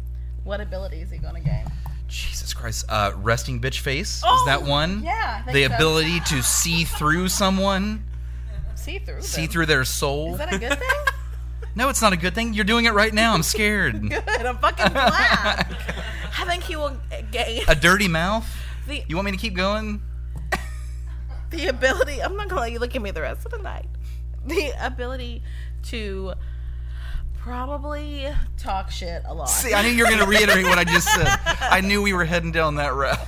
What 0.44 0.60
ability 0.60 1.00
is 1.00 1.10
he 1.10 1.18
gonna 1.18 1.40
gain? 1.40 1.66
Jesus 2.08 2.54
Christ. 2.54 2.86
Uh, 2.88 3.12
resting 3.16 3.60
bitch 3.60 3.80
face. 3.80 4.22
Oh, 4.24 4.34
is 4.40 4.46
that 4.46 4.62
one? 4.62 5.02
yeah, 5.04 5.38
I 5.40 5.42
think 5.42 5.54
The 5.54 5.68
so. 5.68 5.74
ability 5.74 6.20
to 6.20 6.42
see 6.42 6.84
through 6.84 7.28
someone, 7.28 8.04
See 8.74 8.98
through. 8.98 9.22
see 9.22 9.42
them. 9.42 9.50
through 9.50 9.66
their 9.66 9.84
soul. 9.84 10.32
Is 10.32 10.38
that 10.38 10.52
a 10.54 10.58
good 10.58 10.78
thing? 10.78 10.88
No, 11.74 11.88
it's 11.88 12.02
not 12.02 12.12
a 12.12 12.16
good 12.16 12.34
thing. 12.34 12.54
You're 12.54 12.64
doing 12.64 12.84
it 12.84 12.92
right 12.92 13.12
now. 13.12 13.34
I'm 13.34 13.42
scared. 13.54 14.00
good. 14.08 14.22
I'm 14.28 14.58
fucking 14.58 14.92
glad. 14.92 15.76
I 16.38 16.44
think 16.46 16.62
he 16.64 16.76
will 16.76 16.96
gain 17.32 17.62
a 17.68 17.74
dirty 17.74 18.08
mouth? 18.08 18.48
the 18.86 19.02
You 19.08 19.16
want 19.16 19.26
me 19.26 19.32
to 19.32 19.38
keep 19.38 19.54
going? 19.54 20.00
the 21.50 21.66
ability. 21.66 22.22
I'm 22.22 22.36
not 22.36 22.48
gonna 22.48 22.60
let 22.62 22.72
you 22.72 22.78
look 22.78 22.94
at 22.96 23.02
me 23.02 23.10
the 23.10 23.22
rest 23.22 23.44
of 23.44 23.52
the 23.52 23.58
night. 23.58 23.86
The 24.46 24.72
ability 24.80 25.42
to 25.84 26.32
probably 27.38 28.28
talk 28.58 28.90
shit 28.90 29.22
a 29.26 29.34
lot. 29.34 29.46
See, 29.48 29.74
I 29.74 29.82
knew 29.82 29.88
you 29.88 30.04
were 30.04 30.10
going 30.10 30.22
to 30.22 30.26
reiterate 30.26 30.64
what 30.66 30.78
I 30.78 30.84
just 30.84 31.08
said. 31.08 31.26
I 31.60 31.80
knew 31.80 32.02
we 32.02 32.12
were 32.12 32.24
heading 32.24 32.52
down 32.52 32.74
that 32.76 32.94
route. 32.94 33.18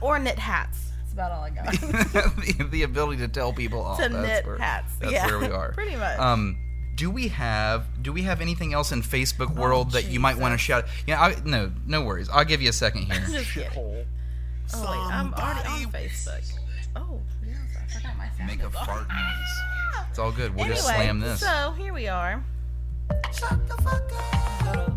or 0.00 0.18
knit 0.18 0.38
hats. 0.38 0.90
That's 1.00 1.12
about 1.12 1.32
all 1.32 1.42
I 1.42 1.50
got. 1.50 1.72
the, 1.72 2.68
the 2.70 2.82
ability 2.82 3.18
to 3.22 3.28
tell 3.28 3.52
people 3.52 3.80
off. 3.82 3.98
To 4.02 4.08
that's 4.08 4.14
knit 4.14 4.46
where, 4.46 4.58
hats. 4.58 4.92
That's 5.00 5.12
Yeah, 5.12 5.26
where 5.26 5.38
we 5.38 5.46
are. 5.48 5.72
pretty 5.72 5.96
much. 5.96 6.18
Um, 6.18 6.58
do 6.98 7.10
we 7.10 7.28
have 7.28 7.86
do 8.02 8.12
we 8.12 8.22
have 8.22 8.40
anything 8.40 8.74
else 8.74 8.90
in 8.90 9.02
Facebook 9.02 9.56
Oh, 9.56 9.60
world 9.60 9.92
that 9.92 10.06
you 10.06 10.18
might 10.18 10.36
want 10.36 10.52
to 10.52 10.58
shout? 10.58 10.84
Yeah, 11.06 11.22
I, 11.22 11.36
no, 11.44 11.70
no 11.86 12.02
worries. 12.02 12.28
I'll 12.28 12.44
give 12.44 12.60
you 12.60 12.68
a 12.68 12.72
second 12.72 13.02
here. 13.02 13.24
Just 13.30 13.52
kidding. 13.54 13.70
Oh 13.76 14.04
wait, 14.82 15.14
I'm 15.14 15.32
already 15.32 15.84
on 15.84 15.92
Facebook. 15.92 16.52
Oh, 16.96 17.20
yes, 17.46 17.56
I 17.80 17.98
forgot 17.98 18.18
my 18.18 18.28
sound. 18.36 18.50
Make 18.50 18.62
a 18.62 18.66
is 18.66 18.74
fart 18.74 19.08
noise. 19.08 20.04
It's 20.10 20.18
all 20.18 20.32
good. 20.32 20.54
We'll 20.54 20.64
anyway, 20.64 20.76
just 20.76 20.86
slam 20.86 21.20
this. 21.20 21.40
So 21.40 21.74
here 21.78 21.92
we 21.92 22.08
are. 22.08 22.44
Shut 23.32 23.68
the 23.68 23.82
fuck 23.82 24.76
up. 24.76 24.92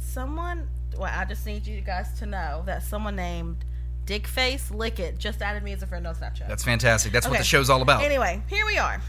Someone, 0.00 0.68
well, 0.96 1.12
I 1.14 1.24
just 1.24 1.46
need 1.46 1.66
you 1.66 1.80
guys 1.80 2.18
to 2.18 2.26
know 2.26 2.62
that 2.66 2.82
someone 2.82 3.14
named 3.14 3.64
Dickface 4.04 4.74
Lickett 4.74 5.18
just 5.18 5.42
added 5.42 5.62
me 5.62 5.72
as 5.72 5.82
a 5.82 5.86
friend 5.86 6.06
on 6.06 6.14
Snapchat. 6.14 6.48
That's 6.48 6.64
fantastic. 6.64 7.12
That's 7.12 7.28
what 7.28 7.38
the 7.38 7.44
show's 7.44 7.70
all 7.70 7.82
about. 7.82 8.02
Anyway, 8.02 8.42
here 8.48 8.66
we 8.66 8.78
are. 8.78 9.00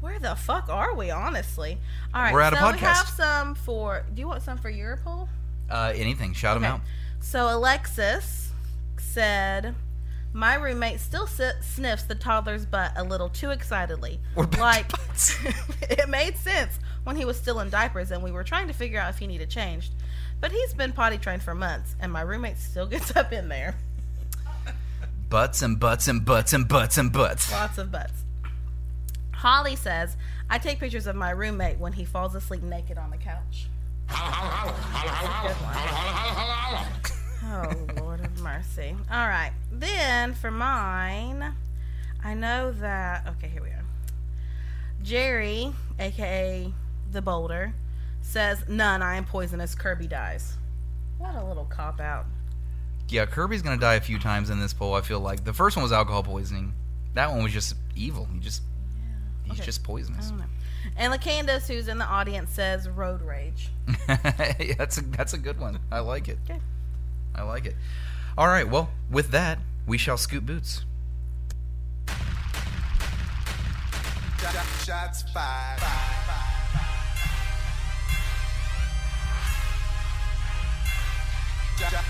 Where 0.00 0.18
the 0.18 0.36
fuck 0.36 0.68
are 0.68 0.94
we, 0.94 1.10
honestly? 1.10 1.78
All 2.14 2.22
right, 2.22 2.32
We're 2.32 2.40
at 2.40 2.52
a 2.52 2.56
so 2.56 2.72
we 2.72 2.78
have 2.78 3.08
some 3.08 3.54
for. 3.54 4.04
Do 4.14 4.20
you 4.20 4.28
want 4.28 4.42
some 4.42 4.58
for 4.58 4.70
your 4.70 4.98
poll? 4.98 5.28
Uh, 5.68 5.92
anything, 5.94 6.32
shout 6.32 6.54
them 6.54 6.64
out. 6.64 6.80
So 7.20 7.54
Alexis 7.54 8.52
said, 8.96 9.74
"My 10.32 10.54
roommate 10.54 11.00
still 11.00 11.26
si- 11.26 11.50
sniffs 11.60 12.04
the 12.04 12.14
toddler's 12.14 12.64
butt 12.64 12.92
a 12.96 13.02
little 13.02 13.28
too 13.28 13.50
excitedly. 13.50 14.20
Like 14.58 14.90
it 15.82 16.08
made 16.08 16.36
sense 16.36 16.78
when 17.02 17.16
he 17.16 17.24
was 17.24 17.36
still 17.36 17.58
in 17.60 17.68
diapers, 17.70 18.12
and 18.12 18.22
we 18.22 18.30
were 18.30 18.44
trying 18.44 18.68
to 18.68 18.72
figure 18.74 19.00
out 19.00 19.10
if 19.10 19.18
he 19.18 19.26
needed 19.26 19.50
changed. 19.50 19.92
But 20.40 20.52
he's 20.52 20.72
been 20.74 20.92
potty 20.92 21.18
trained 21.18 21.42
for 21.42 21.54
months, 21.56 21.96
and 21.98 22.12
my 22.12 22.20
roommate 22.22 22.58
still 22.58 22.86
gets 22.94 23.16
up 23.16 23.32
in 23.32 23.48
there. 23.48 23.74
Butts 25.28 25.60
and 25.60 25.78
butts 25.80 26.06
and 26.06 26.24
butts 26.24 26.52
and 26.52 26.68
butts 26.68 26.96
and 26.96 27.12
butts. 27.12 27.50
Lots 27.50 27.78
of 27.78 27.90
butts." 27.90 28.12
Holly 29.38 29.76
says, 29.76 30.16
"I 30.50 30.58
take 30.58 30.80
pictures 30.80 31.06
of 31.06 31.14
my 31.14 31.30
roommate 31.30 31.78
when 31.78 31.92
he 31.92 32.04
falls 32.04 32.34
asleep 32.34 32.60
naked 32.60 32.98
on 32.98 33.10
the 33.10 33.16
couch." 33.16 33.68
Oh, 37.50 37.86
Lord 38.00 38.20
of 38.20 38.40
mercy. 38.40 38.96
All 39.10 39.28
right. 39.28 39.52
Then 39.70 40.34
for 40.34 40.50
mine, 40.50 41.54
I 42.24 42.34
know 42.34 42.72
that. 42.72 43.28
Okay, 43.28 43.46
here 43.48 43.62
we 43.62 43.68
are. 43.68 43.84
Jerry, 45.02 45.72
aka 46.00 46.72
the 47.12 47.22
Boulder, 47.22 47.74
says, 48.20 48.64
None, 48.68 49.02
I 49.02 49.14
am 49.14 49.24
poisonous. 49.24 49.76
Kirby 49.76 50.08
dies. 50.08 50.54
What 51.18 51.36
a 51.36 51.44
little 51.44 51.64
cop 51.64 52.00
out. 52.00 52.26
Yeah, 53.08 53.26
Kirby's 53.26 53.62
gonna 53.62 53.78
die 53.78 53.94
a 53.94 54.00
few 54.00 54.18
times 54.18 54.50
in 54.50 54.58
this 54.58 54.74
poll. 54.74 54.94
I 54.94 55.00
feel 55.00 55.20
like 55.20 55.44
the 55.44 55.52
first 55.52 55.76
one 55.76 55.84
was 55.84 55.92
alcohol 55.92 56.24
poisoning. 56.24 56.74
That 57.14 57.30
one 57.30 57.44
was 57.44 57.52
just 57.52 57.76
evil. 57.94 58.28
He 58.32 58.40
just 58.40 58.62
he's 59.48 59.58
Okay. 59.58 59.64
just 59.66 59.82
poisonous. 59.82 60.26
I 60.26 60.30
don't 60.30 60.38
know. 60.38 60.44
And 60.96 61.12
LaCandace, 61.12 61.66
who's 61.66 61.88
in 61.88 61.98
the 61.98 62.04
audience, 62.04 62.50
says 62.50 62.88
road 62.88 63.22
rage. 63.22 63.70
Yeah, 64.08 64.74
that's 64.78 64.98
a 64.98 65.02
that's 65.02 65.32
a 65.34 65.38
good 65.38 65.58
one. 65.60 65.78
I 65.90 66.00
like 66.00 66.28
it. 66.28 66.38
Okay. 66.48 66.60
I 67.34 67.42
like 67.42 67.66
it. 67.66 67.74
All 68.36 68.46
right. 68.48 68.68
Well, 68.68 68.90
with 69.10 69.30
that, 69.30 69.58
we 69.86 69.98
shall 69.98 70.16
scoot 70.16 70.44
boots. 70.46 70.84
Shots 74.84 75.22
fired. 75.34 75.80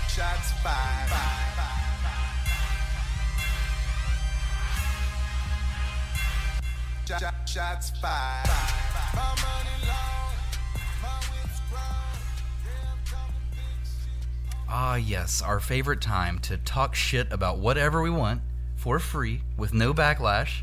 Shots 0.07 0.51
fired. 0.63 1.78
Shots 7.09 7.89
fired. 7.99 8.45
Ah, 14.69 14.95
yes, 14.97 15.41
our 15.41 15.59
favorite 15.59 16.01
time 16.01 16.37
to 16.39 16.57
talk 16.57 16.93
shit 16.93 17.31
about 17.31 17.57
whatever 17.57 18.03
we 18.03 18.11
want 18.11 18.41
for 18.75 18.99
free 18.99 19.41
with 19.57 19.73
no 19.73 19.91
backlash, 19.91 20.61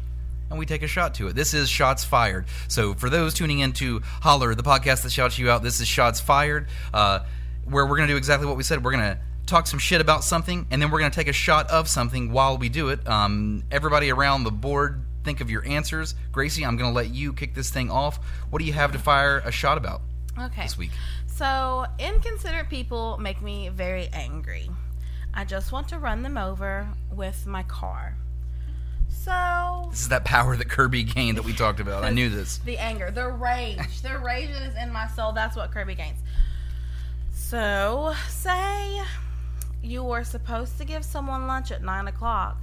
and 0.48 0.56
we 0.56 0.66
take 0.66 0.84
a 0.84 0.86
shot 0.86 1.14
to 1.14 1.26
it. 1.26 1.34
This 1.34 1.52
is 1.52 1.68
Shots 1.68 2.04
Fired. 2.04 2.44
So, 2.68 2.94
for 2.94 3.10
those 3.10 3.34
tuning 3.34 3.58
in 3.58 3.72
to 3.74 4.02
Holler, 4.22 4.54
the 4.54 4.62
podcast 4.62 5.02
that 5.02 5.10
shouts 5.10 5.40
you 5.40 5.50
out, 5.50 5.64
this 5.64 5.80
is 5.80 5.88
Shots 5.88 6.20
Fired, 6.20 6.68
uh, 6.94 7.24
where 7.64 7.84
we're 7.84 7.96
going 7.96 8.06
to 8.06 8.14
do 8.14 8.18
exactly 8.18 8.46
what 8.46 8.56
we 8.56 8.62
said. 8.62 8.84
We're 8.84 8.92
going 8.92 9.16
to 9.16 9.18
talk 9.46 9.66
some 9.66 9.80
shit 9.80 10.00
about 10.00 10.22
something, 10.22 10.68
and 10.70 10.80
then 10.80 10.92
we're 10.92 11.00
going 11.00 11.10
to 11.10 11.16
take 11.16 11.26
a 11.26 11.32
shot 11.32 11.68
of 11.70 11.88
something 11.88 12.30
while 12.30 12.56
we 12.56 12.68
do 12.68 12.90
it. 12.90 13.04
Um, 13.08 13.64
everybody 13.72 14.12
around 14.12 14.44
the 14.44 14.52
board, 14.52 15.02
think 15.26 15.40
of 15.42 15.50
your 15.50 15.66
answers. 15.66 16.14
Gracie, 16.32 16.64
I'm 16.64 16.76
going 16.76 16.88
to 16.90 16.94
let 16.94 17.10
you 17.10 17.32
kick 17.34 17.54
this 17.54 17.68
thing 17.68 17.90
off. 17.90 18.18
What 18.48 18.60
do 18.60 18.64
you 18.64 18.72
have 18.72 18.92
to 18.92 18.98
fire 18.98 19.40
a 19.44 19.50
shot 19.50 19.76
about 19.76 20.00
Okay. 20.38 20.62
this 20.62 20.78
week? 20.78 20.92
So, 21.26 21.84
inconsiderate 21.98 22.70
people 22.70 23.18
make 23.18 23.42
me 23.42 23.68
very 23.68 24.08
angry. 24.12 24.70
I 25.34 25.44
just 25.44 25.72
want 25.72 25.88
to 25.88 25.98
run 25.98 26.22
them 26.22 26.38
over 26.38 26.88
with 27.12 27.44
my 27.46 27.64
car. 27.64 28.16
So, 29.08 29.88
This 29.90 30.02
is 30.02 30.08
that 30.10 30.24
power 30.24 30.56
that 30.56 30.68
Kirby 30.68 31.02
gained 31.02 31.36
that 31.38 31.42
we 31.44 31.52
talked 31.52 31.80
about. 31.80 32.04
I 32.04 32.10
knew 32.10 32.30
this. 32.30 32.58
the 32.58 32.78
anger, 32.78 33.10
the 33.10 33.26
rage, 33.28 34.00
the 34.02 34.16
rage 34.18 34.50
that 34.50 34.62
is 34.62 34.74
in 34.80 34.92
my 34.92 35.08
soul, 35.08 35.32
that's 35.32 35.56
what 35.56 35.72
Kirby 35.72 35.96
gains. 35.96 36.18
So, 37.32 38.14
say 38.28 39.02
you 39.82 40.04
were 40.04 40.22
supposed 40.24 40.78
to 40.78 40.84
give 40.84 41.04
someone 41.04 41.46
lunch 41.48 41.70
at 41.72 41.82
9 41.82 42.08
o'clock, 42.08 42.58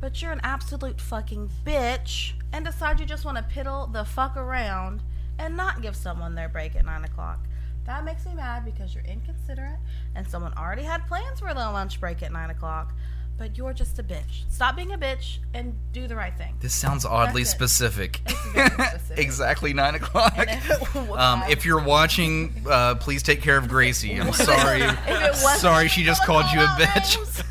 but 0.00 0.20
you're 0.22 0.32
an 0.32 0.40
absolute 0.42 1.00
fucking 1.00 1.50
bitch 1.64 2.32
and 2.52 2.64
decide 2.64 3.00
you 3.00 3.06
just 3.06 3.24
want 3.24 3.36
to 3.36 3.42
piddle 3.44 3.92
the 3.92 4.04
fuck 4.04 4.36
around 4.36 5.02
and 5.38 5.56
not 5.56 5.82
give 5.82 5.94
someone 5.96 6.34
their 6.34 6.48
break 6.48 6.76
at 6.76 6.84
9 6.84 7.04
o'clock. 7.04 7.46
That 7.86 8.04
makes 8.04 8.26
me 8.26 8.34
mad 8.34 8.64
because 8.64 8.94
you're 8.94 9.04
inconsiderate 9.04 9.78
and 10.14 10.26
someone 10.28 10.52
already 10.58 10.82
had 10.82 11.06
plans 11.06 11.40
for 11.40 11.46
their 11.54 11.70
lunch 11.72 12.00
break 12.00 12.22
at 12.22 12.32
9 12.32 12.50
o'clock, 12.50 12.92
but 13.38 13.56
you're 13.56 13.72
just 13.72 13.98
a 13.98 14.02
bitch. 14.02 14.44
Stop 14.50 14.76
being 14.76 14.92
a 14.92 14.98
bitch 14.98 15.38
and 15.54 15.74
do 15.92 16.06
the 16.06 16.14
right 16.16 16.36
thing. 16.36 16.56
This 16.60 16.74
sounds 16.74 17.04
oddly 17.04 17.44
specific. 17.44 18.20
specific. 18.50 19.18
exactly 19.18 19.72
nine 19.72 19.94
o'clock. 19.94 20.34
If 20.36 20.96
Um, 21.18 21.42
if 21.48 21.64
you're 21.64 21.82
watching, 21.82 22.62
uh, 22.68 22.96
please 22.96 23.22
take 23.22 23.40
care 23.40 23.56
of 23.56 23.68
Gracie. 23.68 24.16
I'm 24.20 24.32
sorry. 24.32 24.82
If 24.82 25.08
it 25.08 25.30
wasn't- 25.42 25.60
sorry, 25.60 25.88
she 25.88 26.02
just 26.04 26.24
called 26.24 26.46
you 26.52 26.60
a 26.60 26.66
bitch. 26.66 27.44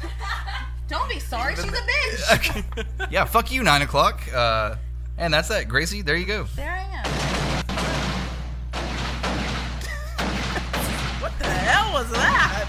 Names. 0.89 0.99
Don't 0.99 1.09
be 1.09 1.19
sorry, 1.19 1.55
she's 1.55 1.65
a 1.65 1.67
bitch. 1.67 2.33
Okay. 2.33 2.63
Yeah, 3.11 3.25
fuck 3.25 3.51
you, 3.51 3.63
nine 3.63 3.81
o'clock. 3.81 4.21
Uh, 4.33 4.75
and 5.17 5.33
that's 5.33 5.47
that, 5.49 5.67
Gracie. 5.67 6.01
There 6.01 6.15
you 6.15 6.25
go. 6.25 6.43
There 6.55 6.69
I 6.69 6.83
am. 6.83 7.05
what 11.21 11.37
the 11.39 11.45
hell 11.45 11.93
was 11.93 12.09
that? 12.11 12.67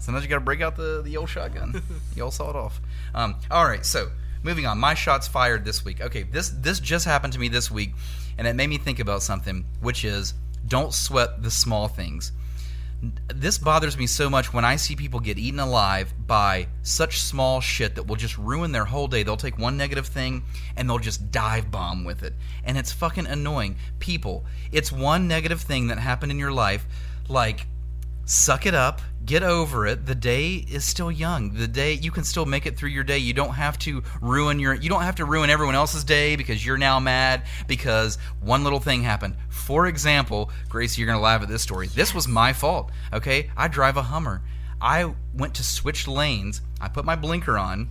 Sometimes 0.00 0.24
you 0.24 0.28
got 0.28 0.36
to 0.36 0.40
break 0.44 0.60
out 0.60 0.76
the 0.76 1.02
the 1.02 1.16
old 1.16 1.28
shotgun. 1.28 1.82
you 2.16 2.22
all 2.24 2.30
saw 2.30 2.50
it 2.50 2.56
off. 2.56 2.80
Um, 3.14 3.36
all 3.50 3.64
right, 3.66 3.84
so 3.86 4.10
moving 4.42 4.66
on. 4.66 4.78
My 4.78 4.94
shots 4.94 5.26
fired 5.26 5.64
this 5.64 5.84
week. 5.84 6.00
Okay, 6.00 6.24
this 6.24 6.50
this 6.50 6.78
just 6.80 7.04
happened 7.06 7.32
to 7.32 7.38
me 7.38 7.48
this 7.48 7.70
week, 7.70 7.94
and 8.38 8.46
it 8.46 8.54
made 8.54 8.68
me 8.68 8.76
think 8.78 8.98
about 8.98 9.22
something, 9.22 9.64
which 9.80 10.04
is 10.04 10.34
don't 10.66 10.92
sweat 10.92 11.42
the 11.42 11.50
small 11.50 11.88
things. 11.88 12.32
This 13.34 13.58
bothers 13.58 13.98
me 13.98 14.06
so 14.06 14.30
much 14.30 14.52
when 14.52 14.64
I 14.64 14.76
see 14.76 14.96
people 14.96 15.20
get 15.20 15.38
eaten 15.38 15.60
alive 15.60 16.14
by 16.26 16.68
such 16.82 17.20
small 17.20 17.60
shit 17.60 17.94
that 17.94 18.06
will 18.06 18.16
just 18.16 18.38
ruin 18.38 18.72
their 18.72 18.84
whole 18.84 19.08
day. 19.08 19.22
They'll 19.22 19.36
take 19.36 19.58
one 19.58 19.76
negative 19.76 20.06
thing 20.06 20.44
and 20.76 20.88
they'll 20.88 20.98
just 20.98 21.30
dive 21.30 21.70
bomb 21.70 22.04
with 22.04 22.22
it. 22.22 22.34
And 22.64 22.78
it's 22.78 22.92
fucking 22.92 23.26
annoying. 23.26 23.76
People, 23.98 24.44
it's 24.72 24.92
one 24.92 25.28
negative 25.28 25.60
thing 25.60 25.88
that 25.88 25.98
happened 25.98 26.32
in 26.32 26.38
your 26.38 26.52
life, 26.52 26.86
like 27.28 27.66
suck 28.24 28.66
it 28.66 28.74
up 28.74 29.00
get 29.24 29.42
over 29.42 29.86
it. 29.86 30.06
The 30.06 30.14
day 30.14 30.64
is 30.70 30.84
still 30.84 31.10
young. 31.10 31.54
The 31.54 31.68
day 31.68 31.94
you 31.94 32.10
can 32.10 32.24
still 32.24 32.46
make 32.46 32.66
it 32.66 32.76
through 32.76 32.90
your 32.90 33.04
day. 33.04 33.18
You 33.18 33.32
don't 33.32 33.54
have 33.54 33.78
to 33.80 34.02
ruin 34.20 34.58
your 34.60 34.74
you 34.74 34.88
don't 34.88 35.02
have 35.02 35.16
to 35.16 35.24
ruin 35.24 35.50
everyone 35.50 35.74
else's 35.74 36.04
day 36.04 36.36
because 36.36 36.64
you're 36.64 36.78
now 36.78 37.00
mad 37.00 37.42
because 37.66 38.18
one 38.40 38.64
little 38.64 38.80
thing 38.80 39.02
happened. 39.02 39.36
For 39.48 39.86
example 39.86 40.50
gracie 40.68 41.00
you're 41.00 41.06
gonna 41.06 41.20
laugh 41.20 41.42
at 41.42 41.48
this 41.48 41.62
story. 41.62 41.86
This 41.88 42.14
was 42.14 42.28
my 42.28 42.52
fault 42.52 42.90
okay? 43.12 43.50
I 43.56 43.68
drive 43.68 43.96
a 43.96 44.02
hummer. 44.02 44.42
I 44.80 45.14
went 45.32 45.54
to 45.54 45.62
switch 45.64 46.06
lanes. 46.06 46.60
I 46.80 46.88
put 46.88 47.04
my 47.04 47.16
blinker 47.16 47.56
on 47.56 47.88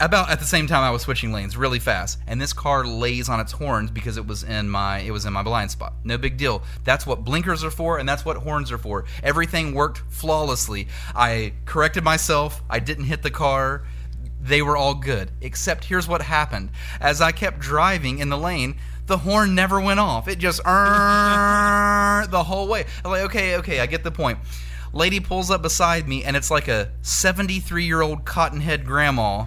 about 0.00 0.30
at 0.30 0.40
the 0.40 0.44
same 0.44 0.66
time 0.66 0.82
I 0.82 0.90
was 0.90 1.02
switching 1.02 1.32
lanes 1.32 1.56
really 1.56 1.78
fast, 1.78 2.18
and 2.26 2.40
this 2.40 2.52
car 2.52 2.84
lays 2.84 3.28
on 3.28 3.40
its 3.40 3.52
horns 3.52 3.90
because 3.90 4.16
it 4.16 4.26
was 4.26 4.42
in 4.42 4.68
my 4.68 4.98
it 4.98 5.12
was 5.12 5.24
in 5.24 5.32
my 5.32 5.42
blind 5.42 5.70
spot. 5.70 5.94
No 6.02 6.18
big 6.18 6.36
deal. 6.36 6.62
That's 6.84 7.06
what 7.06 7.24
blinkers 7.24 7.62
are 7.64 7.70
for, 7.70 7.98
and 7.98 8.08
that's 8.08 8.24
what 8.24 8.38
horns 8.38 8.72
are 8.72 8.78
for. 8.78 9.04
Everything 9.22 9.74
worked 9.74 10.02
flawlessly. 10.08 10.88
I 11.14 11.54
corrected 11.64 12.02
myself. 12.02 12.62
I 12.68 12.80
didn't 12.80 13.04
hit 13.04 13.22
the 13.22 13.30
car. 13.30 13.84
They 14.40 14.62
were 14.62 14.76
all 14.76 14.94
good. 14.94 15.30
Except 15.40 15.84
here's 15.84 16.08
what 16.08 16.22
happened: 16.22 16.70
as 17.00 17.20
I 17.20 17.32
kept 17.32 17.60
driving 17.60 18.18
in 18.18 18.28
the 18.28 18.38
lane. 18.38 18.76
The 19.06 19.18
horn 19.18 19.54
never 19.54 19.82
went 19.82 20.00
off. 20.00 20.28
It 20.28 20.38
just 20.38 20.64
the 20.64 22.42
whole 22.46 22.68
way. 22.68 22.86
I'm 23.04 23.10
like, 23.10 23.24
okay, 23.24 23.56
okay, 23.56 23.80
I 23.80 23.84
get 23.84 24.02
the 24.02 24.10
point. 24.10 24.38
Lady 24.94 25.20
pulls 25.20 25.50
up 25.50 25.60
beside 25.60 26.08
me, 26.08 26.24
and 26.24 26.38
it's 26.38 26.50
like 26.50 26.68
a 26.68 26.90
73 27.02 27.84
year 27.84 28.00
old 28.00 28.24
cottonhead 28.24 28.86
grandma 28.86 29.44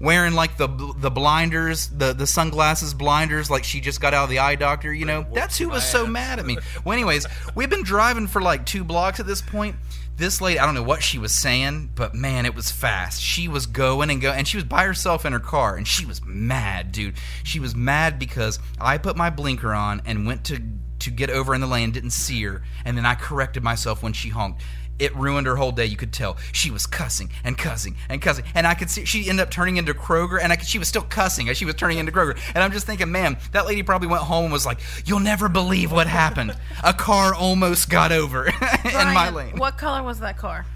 wearing 0.00 0.32
like 0.34 0.56
the 0.56 0.66
the 0.96 1.10
blinders, 1.10 1.88
the 1.88 2.12
the 2.12 2.26
sunglasses 2.26 2.94
blinders, 2.94 3.50
like 3.50 3.62
she 3.62 3.80
just 3.80 4.00
got 4.00 4.14
out 4.14 4.24
of 4.24 4.30
the 4.30 4.38
eye 4.38 4.54
doctor. 4.56 4.92
You 4.92 5.04
know, 5.04 5.26
that's 5.32 5.58
who 5.58 5.68
was 5.68 5.84
so 5.84 6.06
mad 6.06 6.38
at 6.38 6.46
me. 6.46 6.56
Well, 6.84 6.94
anyways, 6.94 7.26
we've 7.54 7.68
been 7.68 7.82
driving 7.82 8.26
for 8.26 8.40
like 8.40 8.64
two 8.64 8.84
blocks 8.84 9.20
at 9.20 9.26
this 9.26 9.42
point. 9.42 9.76
This 10.16 10.40
lady, 10.40 10.58
I 10.58 10.64
don't 10.66 10.74
know 10.74 10.82
what 10.82 11.02
she 11.02 11.18
was 11.18 11.34
saying, 11.34 11.90
but 11.94 12.14
man, 12.14 12.46
it 12.46 12.54
was 12.54 12.70
fast. 12.70 13.20
She 13.20 13.48
was 13.48 13.66
going 13.66 14.08
and 14.10 14.20
going, 14.20 14.38
and 14.38 14.48
she 14.48 14.56
was 14.56 14.64
by 14.64 14.84
herself 14.84 15.26
in 15.26 15.32
her 15.32 15.40
car, 15.40 15.76
and 15.76 15.86
she 15.86 16.06
was 16.06 16.22
mad, 16.24 16.92
dude. 16.92 17.16
She 17.42 17.60
was 17.60 17.74
mad 17.74 18.18
because 18.18 18.58
I 18.80 18.98
put 18.98 19.16
my 19.16 19.30
blinker 19.30 19.74
on 19.74 20.00
and 20.06 20.26
went 20.26 20.44
to 20.44 20.62
to 21.00 21.10
get 21.10 21.30
over 21.30 21.54
in 21.54 21.60
the 21.60 21.66
lane, 21.66 21.90
didn't 21.90 22.10
see 22.10 22.42
her, 22.44 22.62
and 22.84 22.96
then 22.96 23.04
I 23.06 23.14
corrected 23.14 23.62
myself 23.62 24.02
when 24.02 24.12
she 24.12 24.28
honked 24.28 24.62
it 25.00 25.14
ruined 25.16 25.46
her 25.46 25.56
whole 25.56 25.72
day. 25.72 25.86
You 25.86 25.96
could 25.96 26.12
tell 26.12 26.36
she 26.52 26.70
was 26.70 26.86
cussing 26.86 27.30
and 27.44 27.56
cussing 27.58 27.96
and 28.08 28.20
cussing, 28.22 28.44
and 28.54 28.66
I 28.66 28.74
could 28.74 28.90
see 28.90 29.04
she 29.04 29.28
ended 29.28 29.42
up 29.44 29.50
turning 29.50 29.76
into 29.76 29.94
Kroger, 29.94 30.38
and 30.42 30.52
I 30.52 30.56
could, 30.56 30.66
she 30.68 30.78
was 30.78 30.88
still 30.88 31.02
cussing 31.02 31.48
as 31.48 31.56
she 31.56 31.64
was 31.64 31.74
turning 31.74 31.98
into 31.98 32.12
Kroger. 32.12 32.38
And 32.54 32.62
I'm 32.62 32.72
just 32.72 32.86
thinking, 32.86 33.10
man, 33.10 33.38
that 33.52 33.66
lady 33.66 33.82
probably 33.82 34.08
went 34.08 34.22
home 34.22 34.44
and 34.44 34.52
was 34.52 34.66
like, 34.66 34.78
"You'll 35.06 35.20
never 35.20 35.48
believe 35.48 35.90
what 35.92 36.06
happened. 36.06 36.56
A 36.84 36.92
car 36.92 37.34
almost 37.34 37.88
got 37.90 38.12
over 38.12 38.46
in 38.84 38.92
my 38.92 39.30
lane. 39.30 39.56
What 39.56 39.78
color 39.78 40.02
was 40.02 40.20
that 40.20 40.36
car? 40.36 40.66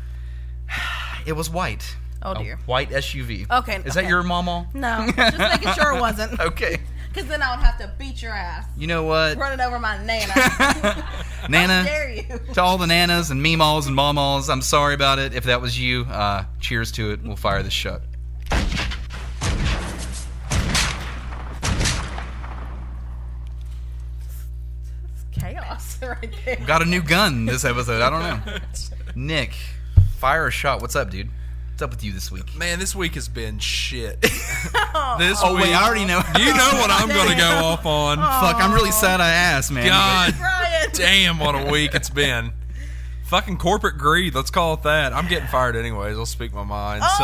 It 1.27 1.33
was 1.33 1.49
white. 1.49 1.97
Oh, 2.23 2.33
A 2.33 2.39
dear. 2.39 2.59
white 2.67 2.91
SUV. 2.91 3.51
Okay, 3.51 3.81
Is 3.85 3.95
that 3.95 4.07
your 4.07 4.23
mama? 4.23 4.67
No, 4.75 5.07
just 5.17 5.39
making 5.39 5.73
sure 5.73 5.97
it 5.97 6.01
wasn't. 6.01 6.39
Okay. 6.41 6.79
Because 7.15 7.29
then 7.29 7.43
I 7.43 7.55
would 7.55 7.65
have 7.65 7.79
to 7.79 7.93
beat 7.97 8.21
your 8.21 8.33
ass. 8.33 8.67
You 8.77 8.89
know 8.89 9.05
what? 9.05 9.37
Running 9.37 9.65
over 9.65 9.79
my 9.79 10.05
nana. 10.05 11.07
Nana, 11.49 11.85
dare 11.85 12.11
you? 12.11 12.41
to 12.55 12.61
all 12.61 12.77
the 12.77 12.87
nanas 12.87 13.31
and 13.31 13.41
meemaws 13.45 13.87
and 13.87 13.95
mamas, 13.95 14.51
I'm 14.51 14.63
sorry 14.63 14.95
about 14.95 15.21
it. 15.21 15.33
If 15.33 15.45
that 15.45 15.61
was 15.61 15.79
you, 15.79 16.07
uh, 16.07 16.45
cheers 16.59 16.91
to 16.93 17.13
it. 17.13 17.23
We'll 17.23 17.37
fire 17.37 17.63
this 17.63 17.73
shot. 17.73 18.01
Chaos 25.33 25.99
right 26.03 26.35
there. 26.45 26.57
Got 26.67 26.83
a 26.83 26.85
new 26.85 27.03
gun 27.03 27.47
this 27.47 27.65
episode. 27.65 28.03
I 28.03 28.11
don't 28.11 28.23
know. 28.23 28.59
Nick, 29.15 29.55
fire 30.17 30.49
a 30.49 30.51
shot. 30.51 30.81
What's 30.81 30.97
up, 30.97 31.11
dude? 31.11 31.31
What's 31.75 31.83
up 31.83 31.91
with 31.91 32.05
you 32.05 32.13
this 32.13 32.31
week? 32.31 32.55
Man, 32.55 32.79
this 32.79 32.95
week 32.95 33.17
has 33.17 33.27
been 33.27 33.59
shit. 33.59 34.21
this 34.23 34.31
Oh, 35.43 35.55
week, 35.57 35.65
wait, 35.65 35.75
I 35.75 35.85
already 35.85 36.05
know. 36.05 36.23
You 36.39 36.55
know 36.55 36.71
what 36.75 36.89
I'm 36.89 37.09
going 37.09 37.31
to 37.31 37.37
go 37.37 37.49
off 37.65 37.85
on. 37.85 38.19
Fuck, 38.19 38.63
I'm 38.63 38.73
really 38.73 38.93
sad 38.93 39.21
I 39.21 39.31
asked, 39.31 39.73
man. 39.73 39.89
God 39.89 40.93
damn, 40.93 41.41
what 41.41 41.57
a 41.57 41.69
week 41.73 41.97
it's 41.97 42.11
been. 42.11 42.53
Fucking 43.25 43.57
corporate 43.57 43.99
greed. 43.99 44.37
Let's 44.37 44.53
call 44.53 44.75
it 44.75 44.85
that. 44.85 45.13
I'm 45.13 45.27
getting 45.27 45.49
fired 45.49 45.75
anyways. 45.75 46.17
I'll 46.17 46.27
speak 46.27 46.55
my 46.55 46.63
mind. 46.63 47.03
so, 47.03 47.19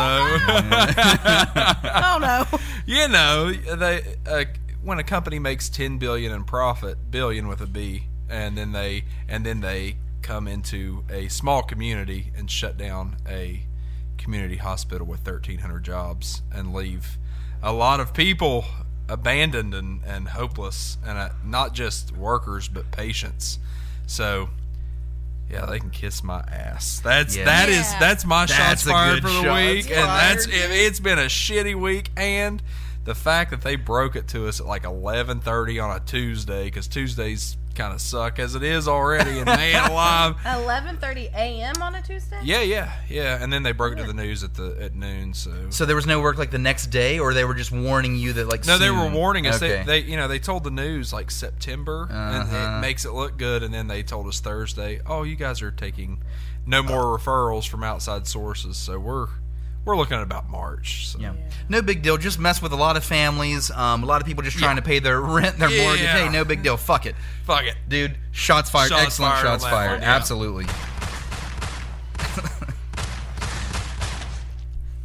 oh 1.95 2.17
no. 2.19 2.59
you 2.85 3.07
know, 3.07 3.53
they 3.53 4.17
uh, 4.29 4.43
when 4.83 4.99
a 4.99 5.03
company 5.05 5.39
makes 5.39 5.69
10 5.69 5.97
billion 5.97 6.33
in 6.33 6.43
profit, 6.43 6.97
billion 7.09 7.47
with 7.47 7.61
a 7.61 7.67
B, 7.67 8.03
and 8.29 8.57
then 8.57 8.73
they 8.73 9.05
and 9.29 9.45
then 9.45 9.61
they 9.61 9.95
come 10.21 10.45
into 10.45 11.05
a 11.09 11.29
small 11.29 11.63
community 11.63 12.33
and 12.35 12.51
shut 12.51 12.77
down 12.77 13.15
a 13.25 13.63
community 14.23 14.57
hospital 14.57 15.05
with 15.07 15.19
1300 15.25 15.83
jobs 15.83 16.41
and 16.53 16.73
leave 16.73 17.17
a 17.63 17.71
lot 17.73 17.99
of 17.99 18.13
people 18.13 18.65
abandoned 19.09 19.73
and, 19.73 20.01
and 20.05 20.29
hopeless 20.29 20.97
and 21.05 21.17
uh, 21.17 21.29
not 21.43 21.73
just 21.73 22.15
workers 22.15 22.67
but 22.67 22.89
patients 22.91 23.59
so 24.07 24.49
yeah 25.49 25.65
they 25.65 25.79
can 25.79 25.89
kiss 25.89 26.23
my 26.23 26.39
ass 26.49 27.01
that's 27.03 27.35
Yeah. 27.35 27.45
that 27.45 27.67
is 27.69 27.91
Yeah. 27.91 27.99
that's 27.99 28.25
my 28.25 28.45
That's 28.45 28.53
shots 28.57 28.83
fired 28.83 29.21
for 29.21 29.27
the 29.29 29.41
shots 29.43 29.65
week 29.85 29.85
and 29.91 30.07
that's 30.07 30.45
it, 30.45 30.51
it's 30.71 30.99
been 31.01 31.19
a 31.19 31.25
shitty 31.25 31.75
week 31.79 32.09
and 32.15 32.61
the 33.03 33.15
fact 33.15 33.51
that 33.51 33.61
they 33.61 33.75
broke 33.75 34.15
it 34.15 34.27
to 34.29 34.47
us 34.47 34.59
at 34.59 34.65
like 34.67 34.83
11:30 34.83 35.83
on 35.83 35.95
a 35.95 35.99
Tuesday 35.99 36.69
cuz 36.69 36.87
Tuesdays 36.87 37.57
kind 37.73 37.93
of 37.93 38.01
suck 38.01 38.37
as 38.37 38.53
it 38.53 38.63
is 38.63 38.85
already 38.85 39.37
and 39.37 39.45
man 39.45 39.89
alive 39.91 40.35
11:30 40.43 41.33
a.m. 41.33 41.81
on 41.81 41.95
a 41.95 42.01
Tuesday. 42.01 42.37
yeah, 42.43 42.61
yeah, 42.61 42.91
yeah. 43.07 43.41
And 43.41 43.51
then 43.51 43.63
they 43.63 43.71
broke 43.71 43.93
it 43.93 44.01
to 44.01 44.03
the 44.07 44.13
news 44.13 44.43
at 44.43 44.53
the 44.55 44.75
at 44.81 44.93
noon. 44.93 45.33
So 45.33 45.51
So 45.69 45.85
there 45.85 45.95
was 45.95 46.05
no 46.05 46.19
work 46.21 46.37
like 46.37 46.51
the 46.51 46.57
next 46.57 46.87
day, 46.87 47.17
or 47.17 47.33
they 47.33 47.45
were 47.45 47.53
just 47.55 47.71
warning 47.71 48.15
you 48.17 48.33
that 48.33 48.49
like 48.49 48.65
no, 48.67 48.77
they 48.77 48.91
were 48.91 49.09
warning 49.09 49.47
us. 49.47 49.55
Okay. 49.63 49.83
They, 49.85 50.01
they, 50.01 50.09
you 50.11 50.17
know, 50.17 50.27
they 50.27 50.37
told 50.39 50.63
the 50.65 50.71
news 50.71 51.13
like 51.13 51.31
September, 51.31 52.07
and 52.11 52.43
Uh-huh. 52.43 52.77
it 52.77 52.81
makes 52.81 53.05
it 53.05 53.13
look 53.13 53.37
good. 53.37 53.63
And 53.63 53.73
then 53.73 53.87
they 53.87 54.03
told 54.03 54.27
us 54.27 54.39
Thursday, 54.41 54.99
oh, 55.05 55.23
you 55.23 55.35
guys 55.37 55.61
are 55.61 55.71
taking 55.71 56.21
no 56.65 56.83
more 56.83 57.17
referrals 57.17 57.67
from 57.67 57.83
outside 57.83 58.27
sources. 58.27 58.75
So 58.77 58.99
we're 58.99 59.27
we're 59.85 59.97
looking 59.97 60.15
at 60.17 60.23
about 60.23 60.49
March. 60.49 61.07
So. 61.07 61.19
Yeah. 61.19 61.33
No 61.69 61.81
big 61.81 62.01
deal. 62.03 62.17
Just 62.17 62.37
mess 62.39 62.61
with 62.61 62.71
a 62.71 62.75
lot 62.75 62.97
of 62.97 63.03
families. 63.03 63.71
Um, 63.71 64.03
a 64.03 64.05
lot 64.05 64.21
of 64.21 64.27
people 64.27 64.43
just 64.43 64.57
trying 64.57 64.75
Yeah. 64.77 64.81
to 64.81 64.87
pay 64.87 64.99
their 64.99 65.19
rent, 65.21 65.57
their 65.57 65.69
Yeah. 65.69 65.83
mortgage. 65.83 66.05
Hey, 66.05 66.29
no 66.29 66.43
big 66.45 66.61
deal. 66.63 66.77
Fuck 66.77 67.05
it. 67.05 67.15
Fuck 67.45 67.63
it. 67.63 67.75
Dude, 67.87 68.15
shots 68.31 68.69
fired. 68.69 68.89
Shots 68.89 69.01
Excellent 69.03 69.33
fired 69.33 69.43
shots 69.43 69.63
fired. 69.65 69.91
one, 69.93 70.01
yeah. 70.01 70.15
Absolutely. 70.15 70.65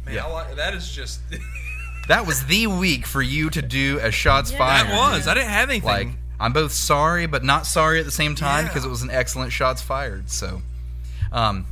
Man, 0.05 0.15
Yeah. 0.15 0.25
Like, 0.25 0.55
that 0.55 0.73
is 0.73 0.89
just 0.89 1.19
That 2.07 2.25
was 2.25 2.45
the 2.45 2.67
week 2.67 3.05
for 3.05 3.21
you 3.21 3.49
to 3.49 3.61
do 3.61 3.99
a 4.01 4.11
shots 4.11 4.51
Yeah. 4.51 4.57
fired. 4.59 4.87
That 4.87 4.95
was. 4.97 5.27
I 5.27 5.33
didn't 5.33 5.49
have 5.49 5.69
anything. 5.69 5.87
Like, 5.87 6.07
I'm 6.39 6.53
both 6.53 6.71
sorry, 6.71 7.25
but 7.25 7.43
not 7.43 7.65
sorry 7.67 7.99
at 7.99 8.05
the 8.05 8.11
same 8.11 8.35
time 8.35 8.65
because 8.65 8.85
it 8.85 8.89
was 8.89 9.01
an 9.01 9.09
excellent 9.11 9.51
shots 9.51 9.81
fired. 9.81 10.29
So, 10.29 10.61
um, 11.33 11.65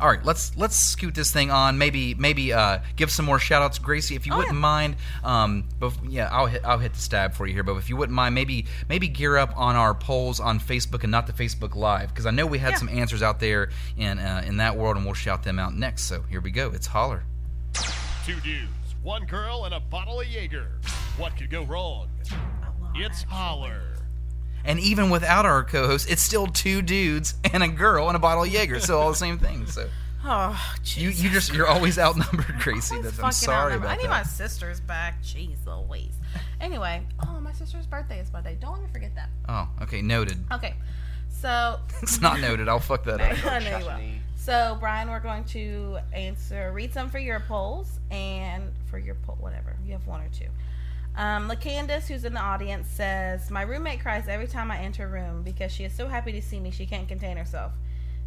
all 0.00 0.08
right, 0.08 0.24
let's 0.24 0.56
let's 0.56 0.76
scoot 0.76 1.14
this 1.14 1.30
thing 1.32 1.50
on. 1.50 1.78
Maybe 1.78 2.14
maybe 2.14 2.52
uh, 2.52 2.78
give 2.96 3.10
some 3.10 3.24
more 3.26 3.38
shout 3.38 3.62
outs, 3.62 3.78
Gracie, 3.78 4.14
if 4.14 4.26
you 4.26 4.36
wouldn't 4.36 4.56
mind. 4.56 4.96
Um, 5.24 5.64
bef- 5.80 5.96
yeah, 6.08 6.28
I'll 6.30 6.46
hit 6.46 6.62
I'll 6.64 6.78
hit 6.78 6.94
the 6.94 7.00
stab 7.00 7.34
for 7.34 7.46
you 7.46 7.52
here, 7.54 7.62
but 7.62 7.74
if 7.76 7.88
you 7.88 7.96
wouldn't 7.96 8.14
mind, 8.14 8.34
maybe 8.34 8.66
maybe 8.88 9.08
gear 9.08 9.36
up 9.36 9.52
on 9.56 9.76
our 9.76 9.94
polls 9.94 10.40
on 10.40 10.60
Facebook 10.60 11.02
and 11.02 11.10
not 11.10 11.26
the 11.26 11.32
Facebook 11.32 11.74
Live 11.74 12.08
because 12.10 12.26
I 12.26 12.30
know 12.30 12.46
we 12.46 12.58
had 12.58 12.70
Yeah. 12.72 12.76
some 12.78 12.88
answers 12.88 13.22
out 13.22 13.40
there 13.40 13.70
in 13.96 14.18
uh, 14.18 14.42
in 14.46 14.58
that 14.58 14.76
world, 14.76 14.96
and 14.96 15.04
we'll 15.04 15.14
shout 15.14 15.42
them 15.42 15.58
out 15.58 15.74
next. 15.74 16.02
So 16.04 16.22
here 16.30 16.40
we 16.40 16.50
go. 16.50 16.70
It's 16.72 16.86
holler. 16.86 17.24
Two 18.24 18.38
dudes, 18.40 18.68
one 19.02 19.24
girl, 19.24 19.64
and 19.64 19.74
a 19.74 19.80
bottle 19.80 20.20
of 20.20 20.26
Jaeger. 20.26 20.68
What 21.16 21.36
could 21.36 21.50
go 21.50 21.64
wrong? 21.64 22.08
It's 22.94 23.22
holler. 23.22 23.82
And 24.68 24.78
even 24.78 25.08
without 25.10 25.46
our 25.46 25.64
co-host, 25.64 26.10
it's 26.10 26.22
still 26.22 26.46
two 26.46 26.82
dudes 26.82 27.34
and 27.52 27.62
a 27.62 27.68
girl 27.68 28.06
and 28.08 28.14
a 28.16 28.20
bottle 28.20 28.44
of 28.44 28.50
Jaeger. 28.50 28.78
So 28.80 29.00
all 29.00 29.08
the 29.08 29.16
same 29.16 29.38
thing. 29.38 29.66
So 29.66 29.88
Oh, 30.24 30.60
you 30.84 31.08
you 31.10 31.30
just 31.30 31.54
you're 31.54 31.66
always 31.66 31.98
outnumbered, 31.98 32.56
Gracie. 32.60 32.96
That's, 33.00 33.16
I'm 33.18 33.22
fucking 33.22 33.32
sorry 33.32 33.72
outnumbered. 33.72 33.78
about 33.86 33.92
I 33.92 33.96
need 33.96 34.04
that. 34.04 34.10
my 34.10 34.22
sisters 34.24 34.78
back. 34.78 35.22
Jeez 35.22 35.56
Louise. 35.64 36.12
Anyway, 36.60 37.02
oh, 37.26 37.40
my 37.40 37.52
sister's 37.52 37.86
birthday 37.86 38.20
is 38.20 38.30
Monday. 38.32 38.58
Don't 38.60 38.72
let 38.72 38.82
me 38.82 38.88
forget 38.92 39.14
that. 39.14 39.30
Oh, 39.48 39.68
okay, 39.82 40.02
noted. 40.02 40.44
Okay, 40.52 40.74
so 41.30 41.78
It's 42.02 42.20
not 42.20 42.40
noted. 42.40 42.68
I'll 42.68 42.78
fuck 42.78 43.04
that 43.04 43.20
up. 43.20 43.46
I 43.46 43.58
know 43.60 43.78
you 43.78 43.84
will. 43.86 43.98
So, 44.36 44.76
Brian, 44.80 45.08
we're 45.08 45.20
going 45.20 45.44
to 45.44 45.98
answer, 46.12 46.72
read 46.72 46.92
some 46.92 47.10
for 47.10 47.18
your 47.18 47.40
polls 47.40 48.00
and 48.10 48.64
for 48.90 48.98
your 48.98 49.14
poll, 49.14 49.36
whatever. 49.40 49.76
You 49.84 49.92
have 49.92 50.06
one 50.06 50.20
or 50.20 50.28
two. 50.32 50.46
Um, 51.18 51.48
LaCandace, 51.48 52.06
who's 52.06 52.24
in 52.24 52.32
the 52.32 52.40
audience, 52.40 52.86
says, 52.86 53.50
My 53.50 53.62
roommate 53.62 54.00
cries 54.00 54.28
every 54.28 54.46
time 54.46 54.70
I 54.70 54.78
enter 54.78 55.04
a 55.04 55.08
room 55.08 55.42
because 55.42 55.72
she 55.72 55.82
is 55.84 55.92
so 55.92 56.06
happy 56.06 56.30
to 56.30 56.40
see 56.40 56.60
me 56.60 56.70
she 56.70 56.86
can't 56.86 57.08
contain 57.08 57.36
herself. 57.36 57.72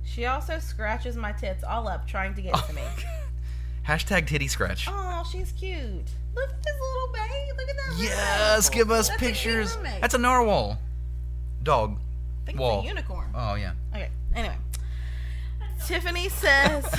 She 0.04 0.26
also 0.26 0.60
scratches 0.60 1.16
my 1.16 1.32
tits 1.32 1.64
all 1.64 1.88
up 1.88 2.06
trying 2.06 2.34
to 2.34 2.42
get 2.42 2.54
to 2.54 2.74
me. 2.74 2.82
Hashtag 3.88 4.28
titty 4.28 4.50
scratch. 4.50 4.88
Oh, 4.90 5.24
she's 5.32 5.54
cute. 5.54 5.80
Look 6.36 6.50
at 6.50 6.64
this 6.64 6.76
little 6.82 7.14
babe. 7.14 7.56
Look 7.58 7.70
at 7.70 7.76
that. 7.78 7.96
Yes, 7.98 8.70
give 8.70 8.92
us 8.92 9.08
That's 9.08 9.20
pictures. 9.22 9.78
roommate. 9.78 10.02
That's 10.02 10.14
a 10.14 10.18
narwhal. 10.18 10.78
Dog. 11.64 11.98
I 12.44 12.46
think 12.46 12.60
Wall. 12.60 12.80
it's 12.80 12.86
a 12.86 12.88
unicorn. 12.90 13.30
Oh 13.34 13.56
yeah. 13.56 13.72
Okay. 13.94 14.10
Anyway, 14.36 14.58
Tiffany 15.86 16.28
says, 16.28 16.86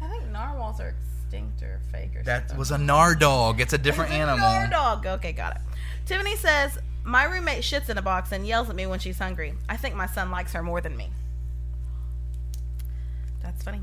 I 0.00 0.08
think 0.08 0.30
narwhals 0.30 0.80
are 0.80 0.94
extinct 1.36 1.62
or 1.62 1.80
fake 1.92 2.16
or 2.16 2.22
That 2.22 2.42
something. 2.42 2.58
was 2.58 2.70
a 2.70 2.78
nar 2.78 3.14
dog. 3.14 3.60
It's 3.60 3.72
a 3.72 3.78
different 3.78 4.10
It's 4.10 4.18
animal. 4.20 4.38
nar 4.48 4.66
dog. 4.68 5.06
Okay, 5.06 5.32
got 5.32 5.56
it. 5.56 5.62
Tiffany 6.06 6.36
says, 6.36 6.78
my 7.04 7.24
roommate 7.24 7.62
shits 7.62 7.88
in 7.88 7.98
a 7.98 8.02
box 8.02 8.32
and 8.32 8.46
yells 8.46 8.68
at 8.70 8.76
me 8.76 8.86
when 8.86 8.98
she's 8.98 9.18
hungry. 9.18 9.54
I 9.68 9.76
think 9.76 9.94
my 9.94 10.06
son 10.06 10.30
likes 10.30 10.52
her 10.52 10.62
more 10.62 10.80
than 10.80 10.96
me. 10.96 11.10
That's 13.42 13.62
funny. 13.62 13.80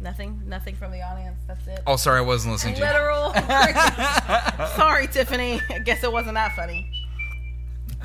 Nothing. 0.00 0.42
Nothing 0.46 0.76
from 0.76 0.92
the 0.92 1.02
audience. 1.02 1.40
That's 1.46 1.66
it. 1.66 1.80
Oh, 1.86 1.96
sorry, 1.96 2.18
I 2.18 2.22
wasn't 2.22 2.52
listening 2.52 2.74
to. 2.76 2.80
Literal. 2.82 3.32
Sorry, 4.76 5.06
Tiffany. 5.06 5.60
I 5.70 5.78
guess 5.78 6.04
it 6.04 6.12
wasn't 6.12 6.34
that 6.34 6.54
funny. 6.54 6.90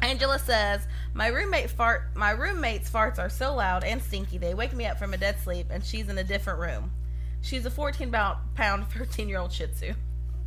Angela 0.01 0.39
says, 0.39 0.87
"My 1.13 1.27
roommate 1.27 1.69
fart. 1.69 2.03
My 2.15 2.31
roommate's 2.31 2.89
farts 2.89 3.19
are 3.19 3.29
so 3.29 3.53
loud 3.53 3.83
and 3.83 4.01
stinky 4.01 4.37
they 4.37 4.53
wake 4.53 4.73
me 4.73 4.85
up 4.85 4.97
from 4.97 5.13
a 5.13 5.17
dead 5.17 5.37
sleep, 5.43 5.67
and 5.69 5.83
she's 5.83 6.07
in 6.07 6.17
a 6.17 6.23
different 6.23 6.59
room. 6.59 6.91
She's 7.41 7.65
a 7.65 7.71
14 7.71 8.11
pound, 8.11 8.37
pound 8.55 8.87
13 8.91 9.27
year 9.29 9.39
old 9.39 9.51
Shih 9.51 9.67
Tzu." 9.67 9.93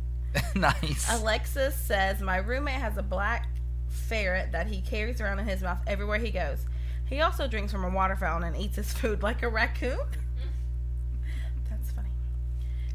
nice. 0.55 1.07
Alexis 1.11 1.75
says, 1.75 2.21
"My 2.21 2.37
roommate 2.37 2.75
has 2.75 2.97
a 2.97 3.03
black 3.03 3.47
ferret 3.87 4.51
that 4.51 4.67
he 4.67 4.81
carries 4.81 5.21
around 5.21 5.39
in 5.39 5.45
his 5.47 5.61
mouth 5.61 5.79
everywhere 5.87 6.17
he 6.19 6.31
goes. 6.31 6.65
He 7.05 7.21
also 7.21 7.47
drinks 7.47 7.71
from 7.71 7.83
a 7.83 7.89
water 7.89 8.15
fountain 8.15 8.53
and 8.53 8.61
eats 8.61 8.75
his 8.77 8.91
food 8.93 9.23
like 9.23 9.43
a 9.43 9.49
raccoon." 9.49 9.99
That's 11.69 11.91
funny. 11.91 12.09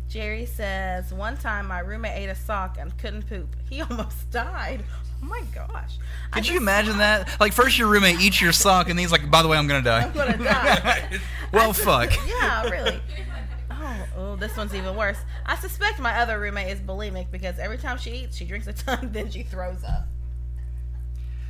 Jerry 0.09 0.47
says, 0.47 1.13
"One 1.13 1.37
time 1.37 1.69
my 1.69 1.81
roommate 1.81 2.17
ate 2.17 2.29
a 2.29 2.35
sock 2.35 2.77
and 2.79 2.97
couldn't 2.99 3.29
poop. 3.29 3.55
He 3.69 3.81
almost 3.91 4.31
died. 4.31 4.85
Oh 5.23 5.27
my 5.27 5.43
gosh! 5.55 5.99
Could 6.31 6.47
you 6.47 6.55
just- 6.55 6.63
imagine 6.63 6.99
that? 6.99 7.39
Like 7.41 7.53
first 7.53 7.79
your 7.79 7.89
roommate 7.89 8.21
eats 8.21 8.41
your 8.41 8.53
sock 8.53 8.89
and 8.89 8.99
he's 8.99 9.13
like, 9.13 9.31
by 9.31 9.43
the 9.43 9.49
way, 9.49 9.57
I'm 9.59 9.67
gonna 9.67 9.83
die. 9.83 10.03
I'm 10.03 10.13
gonna 10.13 10.39
die. 10.39 11.21
well, 11.53 11.73
fuck. 11.75 12.11
yeah, 12.27 12.63
really. 12.69 13.01
Oh, 14.17 14.33
oh, 14.33 14.37
this 14.37 14.57
one's 14.57 14.75
even 14.75 14.97
worse. 14.97 15.19
I 15.47 15.57
suspect 15.57 15.99
my 15.99 16.19
other 16.21 16.39
roommate 16.41 16.69
is 16.73 16.81
bulimic 16.81 17.31
because 17.31 17.59
every 17.59 17.79
time 17.79 17.99
she 17.99 18.11
eats, 18.11 18.37
she 18.37 18.45
drinks 18.45 18.67
a 18.67 18.73
ton, 18.73 19.11
then 19.13 19.31
she 19.31 19.43
throws 19.43 19.85
up. 19.85 20.07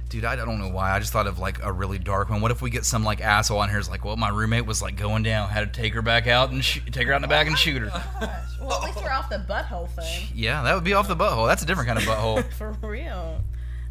Dude, 0.08 0.24
I 0.24 0.34
don't 0.34 0.58
know 0.58 0.68
why. 0.68 0.90
I 0.90 0.98
just 0.98 1.12
thought 1.12 1.28
of 1.28 1.38
like 1.38 1.62
a 1.62 1.70
really 1.72 1.98
dark 1.98 2.30
one. 2.30 2.40
What 2.40 2.50
if 2.50 2.60
we 2.60 2.68
get 2.68 2.84
some 2.84 3.04
like 3.04 3.20
asshole 3.20 3.60
on 3.60 3.68
here 3.68 3.78
who's 3.78 3.88
like, 3.88 4.04
well, 4.04 4.16
my 4.16 4.28
roommate 4.28 4.66
was 4.66 4.82
like 4.82 4.96
going 4.96 5.22
down, 5.22 5.48
had 5.50 5.72
to 5.72 5.80
take 5.80 5.94
her 5.94 6.02
back 6.02 6.26
out 6.26 6.50
and 6.50 6.64
sh- 6.64 6.80
take 6.90 7.06
her 7.06 7.12
out 7.12 7.16
in 7.16 7.22
the 7.22 7.28
back 7.28 7.46
and 7.46 7.56
shoot 7.56 7.80
her. 7.82 7.90
Oh 7.92 8.48
well, 8.60 8.82
at 8.82 8.86
least 8.86 9.04
we're 9.04 9.12
off 9.12 9.30
the 9.30 9.44
butthole 9.48 9.88
thing. 9.90 10.26
Yeah, 10.34 10.62
that 10.64 10.74
would 10.74 10.82
be 10.82 10.94
off 10.94 11.06
the 11.06 11.14
butthole. 11.14 11.46
That's 11.46 11.62
a 11.62 11.66
different 11.66 11.86
kind 11.86 11.98
of 12.00 12.04
butthole. 12.04 12.52
For 12.54 12.72
real. 12.82 13.40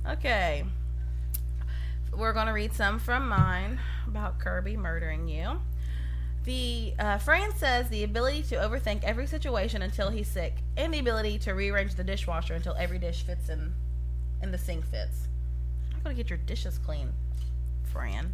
Okay. 0.10 0.66
We're 2.14 2.34
going 2.34 2.48
to 2.48 2.54
read 2.54 2.74
some 2.74 3.00
from 3.00 3.30
mine 3.30 3.80
about 4.06 4.40
Kirby 4.40 4.76
murdering 4.76 5.30
you. 5.30 5.62
The 6.50 6.96
uh, 6.98 7.18
Fran 7.20 7.52
says 7.54 7.90
the 7.90 8.04
ability 8.04 8.42
to 8.50 8.56
overthink 8.56 9.04
every 9.04 9.28
situation 9.28 9.84
until 9.84 10.10
he's 10.10 10.28
sick, 10.28 10.56
and 10.78 10.92
the 10.92 10.98
ability 10.98 11.38
to 11.40 11.52
rearrange 11.52 11.94
the 11.94 12.04
dishwasher 12.04 12.56
until 12.56 12.74
every 12.74 12.98
dish 12.98 13.22
fits 13.22 13.50
in, 13.50 13.72
and 14.42 14.52
the 14.52 14.58
sink 14.58 14.84
fits. 14.88 15.28
I'm 15.94 16.02
going 16.02 16.16
to 16.16 16.20
get 16.24 16.32
your 16.32 16.40
dishes 16.40 16.80
clean, 16.80 17.14
Fran. 17.84 18.34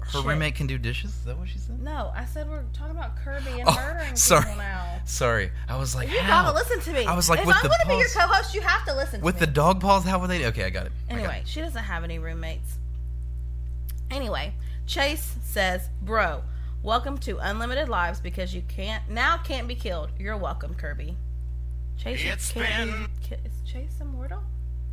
Her 0.00 0.10
Shit. 0.10 0.24
roommate 0.24 0.56
can 0.56 0.66
do 0.66 0.76
dishes. 0.76 1.10
Is 1.14 1.24
that 1.26 1.38
what 1.38 1.48
she 1.48 1.58
said? 1.58 1.80
No, 1.80 2.10
I 2.16 2.24
said 2.24 2.50
we're 2.50 2.64
talking 2.72 2.96
about 2.96 3.14
Kirby 3.16 3.60
and 3.60 3.68
Oh, 3.68 3.74
murdering 3.76 4.16
sorry. 4.16 4.42
people 4.46 4.58
now. 4.58 5.00
Sorry, 5.04 5.52
I 5.68 5.76
was 5.76 5.94
like, 5.94 6.10
You 6.10 6.18
how? 6.18 6.46
gotta 6.52 6.56
listen 6.56 6.80
to 6.80 6.92
me. 6.98 7.06
I 7.06 7.14
was 7.14 7.30
like, 7.30 7.38
if 7.40 7.46
with 7.46 7.54
I'm 7.58 7.62
the 7.62 7.68
gonna 7.68 7.90
be 7.94 7.98
your 8.00 8.08
co-host, 8.08 8.56
you 8.56 8.60
have 8.62 8.84
to 8.86 8.96
listen 8.96 9.20
to 9.20 9.24
with 9.24 9.38
the 9.38 9.46
dog 9.46 9.80
paws. 9.80 10.02
How 10.02 10.18
would 10.18 10.30
they? 10.30 10.46
Okay, 10.46 10.64
I 10.64 10.70
got 10.70 10.86
it. 10.86 10.92
I 11.08 11.12
got 11.12 11.18
Anyway, 11.20 11.42
she 11.46 11.60
doesn't 11.60 11.84
have 11.84 12.02
any 12.02 12.18
roommates. 12.18 12.74
Anyway, 14.10 14.54
Chase 14.88 15.36
says, 15.44 15.88
Bro, 16.02 16.42
Welcome 16.82 17.18
to 17.18 17.38
unlimited 17.38 17.88
lives 17.88 18.20
because 18.20 18.54
you 18.54 18.62
can't 18.68 19.08
now 19.10 19.36
can't 19.38 19.66
be 19.66 19.74
killed. 19.74 20.10
You're 20.18 20.36
welcome, 20.36 20.74
Kirby. 20.74 21.16
Chase, 21.96 22.20
It's 22.24 22.52
can't 22.52 22.90
been- 22.90 23.06
be, 23.06 23.26
ki- 23.36 23.42
is 23.44 23.60
Chase 23.70 23.96
immortal? 24.00 24.42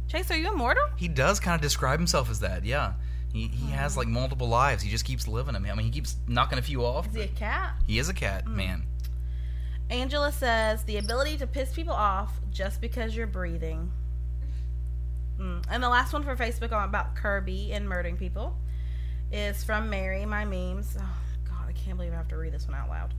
Chase, 0.07 0.29
are 0.31 0.37
you 0.37 0.51
immortal? 0.51 0.83
He 0.97 1.07
does 1.07 1.39
kind 1.39 1.55
of 1.55 1.61
describe 1.61 1.99
himself 1.99 2.29
as 2.29 2.39
that. 2.39 2.65
Yeah, 2.65 2.93
he 3.31 3.47
he 3.47 3.71
has 3.71 3.95
like 3.95 4.07
multiple 4.07 4.47
lives. 4.47 4.81
He 4.83 4.89
just 4.89 5.05
keeps 5.05 5.27
living 5.27 5.53
them. 5.53 5.65
I 5.65 5.75
mean, 5.75 5.85
he 5.85 5.91
keeps 5.91 6.15
knocking 6.27 6.57
a 6.57 6.61
few 6.63 6.83
off. 6.83 7.07
Is 7.07 7.13
he 7.15 7.21
a 7.21 7.27
cat? 7.27 7.75
He 7.85 7.99
is 7.99 8.09
a 8.09 8.13
cat, 8.13 8.47
man. 8.47 8.83
Angela 9.91 10.31
says 10.31 10.83
the 10.83 10.97
ability 10.97 11.37
to 11.37 11.45
piss 11.47 11.71
people 11.73 11.93
off 11.93 12.39
just 12.49 12.81
because 12.81 13.15
you're 13.15 13.27
breathing. 13.27 13.91
Mm. 15.39 15.63
And 15.69 15.83
the 15.83 15.89
last 15.89 16.11
one 16.13 16.23
for 16.23 16.35
Facebook 16.35 16.71
on 16.71 16.89
about 16.89 17.15
Kirby 17.15 17.71
and 17.73 17.87
murdering 17.87 18.17
people 18.17 18.57
is 19.31 19.63
from 19.63 19.89
Mary, 19.91 20.25
my 20.25 20.43
memes. 20.45 20.97
Oh, 20.99 21.03
can't 21.85 21.97
believe 21.97 22.13
I 22.13 22.17
have 22.17 22.27
to 22.29 22.37
read 22.37 22.53
this 22.53 22.67
one 22.67 22.75
out 22.75 22.89
loud. 22.89 23.13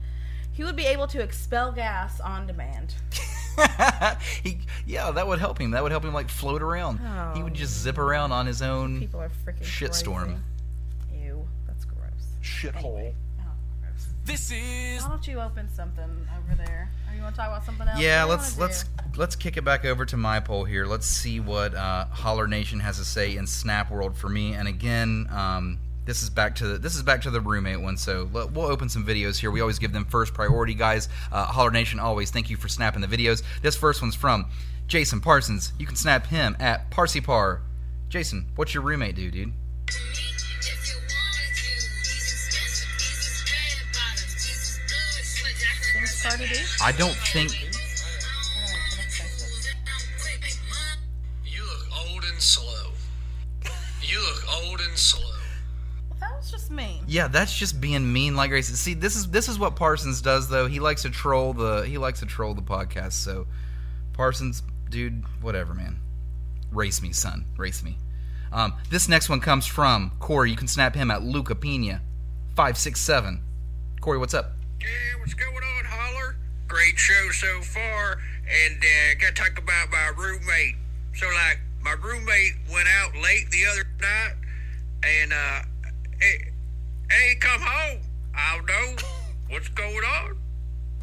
He 0.51 0.63
would 0.63 0.75
be 0.75 0.85
able 0.85 1.07
to 1.07 1.21
expel 1.21 1.71
gas 1.71 2.19
on 2.19 2.47
demand. 2.47 2.95
he 4.43 4.59
yeah, 4.85 5.11
that 5.11 5.25
would 5.27 5.39
help 5.39 5.59
him. 5.59 5.71
That 5.71 5.83
would 5.83 5.91
help 5.91 6.03
him 6.03 6.13
like 6.13 6.29
float 6.29 6.61
around. 6.61 6.99
he 7.35 7.43
would 7.43 7.53
just 7.53 7.79
zip 7.79 7.97
around 7.97 8.31
on 8.31 8.45
his 8.45 8.61
own 8.61 8.99
People 8.99 9.21
are 9.21 9.31
freaking 9.45 9.63
shitstorm. 9.63 10.39
Ew, 11.13 11.47
that's 11.67 11.85
gross. 11.85 12.01
Shithole. 12.43 13.13
This 14.25 14.51
is. 14.51 15.03
Why 15.03 15.09
don't 15.09 15.25
you 15.25 15.39
open 15.39 15.69
something 15.69 16.03
over 16.37 16.55
there? 16.57 16.91
Or 17.09 17.15
you 17.15 17.21
want 17.21 17.35
to 17.35 17.39
talk 17.39 17.47
about 17.47 17.63
something 17.63 17.87
else? 17.87 17.97
Yeah, 17.97 18.25
What 18.25 18.27
do 18.27 18.31
you 18.33 18.37
let's 18.37 18.57
let's 18.57 18.83
do? 18.83 18.89
let's 19.15 19.35
kick 19.37 19.55
it 19.55 19.63
back 19.63 19.85
over 19.85 20.05
to 20.05 20.17
my 20.17 20.41
poll 20.41 20.65
here. 20.65 20.85
Let's 20.85 21.07
see 21.07 21.39
what 21.39 21.73
uh, 21.73 22.07
Holler 22.07 22.45
Nation 22.45 22.81
has 22.81 22.97
to 22.97 23.05
say 23.05 23.37
in 23.37 23.47
Snap 23.47 23.89
World 23.89 24.17
for 24.17 24.27
me. 24.27 24.53
And 24.53 24.67
again, 24.67 25.27
um, 25.31 25.79
this 26.07 26.23
is 26.23 26.29
back 26.29 26.55
to 26.55 26.65
the, 26.65 26.77
this 26.77 26.95
is 26.95 27.03
back 27.03 27.21
to 27.21 27.29
the 27.29 27.41
roommate 27.41 27.81
one. 27.81 27.97
So 27.97 28.27
we'll 28.31 28.65
open 28.65 28.89
some 28.89 29.05
videos 29.05 29.37
here. 29.37 29.51
We 29.51 29.61
always 29.61 29.77
give 29.77 29.91
them 29.91 30.05
first 30.05 30.33
priority, 30.33 30.73
guys. 30.73 31.09
Uh, 31.31 31.45
Holler 31.45 31.69
Nation 31.69 31.99
always 31.99 32.31
thank 32.31 32.49
you 32.49 32.55
for 32.55 32.69
snapping 32.69 33.01
the 33.01 33.07
videos. 33.07 33.43
This 33.61 33.75
first 33.75 34.01
one's 34.01 34.15
from 34.15 34.47
Jason 34.87 35.19
Parsons. 35.19 35.73
You 35.77 35.85
can 35.85 35.97
snap 35.97 36.25
him 36.25 36.55
at 36.59 36.89
Parsipar. 36.89 37.59
Jason, 38.09 38.47
what's 38.55 38.73
your 38.73 38.83
roommate 38.83 39.15
do, 39.15 39.29
dude? 39.29 39.51
I 46.81 46.91
don't 46.91 47.15
think 47.15 47.51
You 51.45 51.63
look 51.63 52.09
old 52.09 52.23
and 52.23 52.41
slow. 52.41 52.91
You 54.01 54.19
look 54.19 54.65
old 54.65 54.81
and 54.81 54.97
slow. 54.97 55.36
That 56.47 56.53
was 56.53 56.61
just 56.61 56.71
mean. 56.71 57.03
Yeah, 57.07 57.27
that's 57.27 57.53
just 57.53 57.81
being 57.81 58.11
mean 58.11 58.35
like 58.35 58.49
Grace. 58.49 58.67
See, 58.67 58.93
this 58.93 59.15
is 59.15 59.29
this 59.29 59.49
is 59.49 59.59
what 59.59 59.75
Parsons 59.75 60.21
does 60.21 60.47
though. 60.47 60.67
He 60.67 60.79
likes 60.79 61.01
to 61.01 61.09
troll 61.09 61.53
the 61.53 61.81
he 61.81 61.97
likes 61.97 62.19
to 62.19 62.25
troll 62.25 62.53
the 62.53 62.61
podcast. 62.61 63.13
So 63.13 63.47
Parsons, 64.13 64.63
dude, 64.89 65.23
whatever, 65.41 65.73
man. 65.73 65.99
Race 66.71 67.01
me, 67.01 67.11
son. 67.11 67.45
Race 67.57 67.83
me. 67.83 67.97
Um, 68.51 68.73
this 68.89 69.09
next 69.09 69.29
one 69.29 69.41
comes 69.41 69.65
from 69.65 70.13
Corey. 70.19 70.49
You 70.49 70.55
can 70.55 70.67
snap 70.67 70.95
him 70.95 71.11
at 71.11 71.21
Luca 71.21 71.53
Pina, 71.53 72.01
five 72.55 72.77
six 72.77 73.01
seven. 73.01 73.43
Corey, 73.99 74.17
what's 74.17 74.33
up? 74.33 74.53
Yeah, 74.79 75.19
what's 75.19 75.33
going 75.33 75.53
on, 75.53 75.85
Holler? 75.85 76.37
Great 76.67 76.97
show 76.97 77.29
so 77.31 77.61
far, 77.61 78.19
and 78.47 78.77
uh, 78.77 79.19
got 79.19 79.35
to 79.35 79.41
talk 79.41 79.57
about 79.57 79.89
my 79.89 80.11
roommate. 80.15 80.75
So, 81.13 81.25
like, 81.27 81.59
my 81.81 81.95
roommate 82.01 82.53
went 82.71 82.87
out 82.87 83.15
late 83.21 83.49
the 83.51 83.65
other 83.65 83.85
night, 83.99 84.35
and 85.03 85.33
uh, 85.33 85.61
he, 86.19 86.25
he 87.11 87.29
ain't 87.31 87.41
come 87.41 87.61
home. 87.61 87.99
I 88.35 88.57
don't 88.57 88.67
know 88.67 88.95
what's 89.49 89.67
going 89.69 89.95
on. 89.95 90.37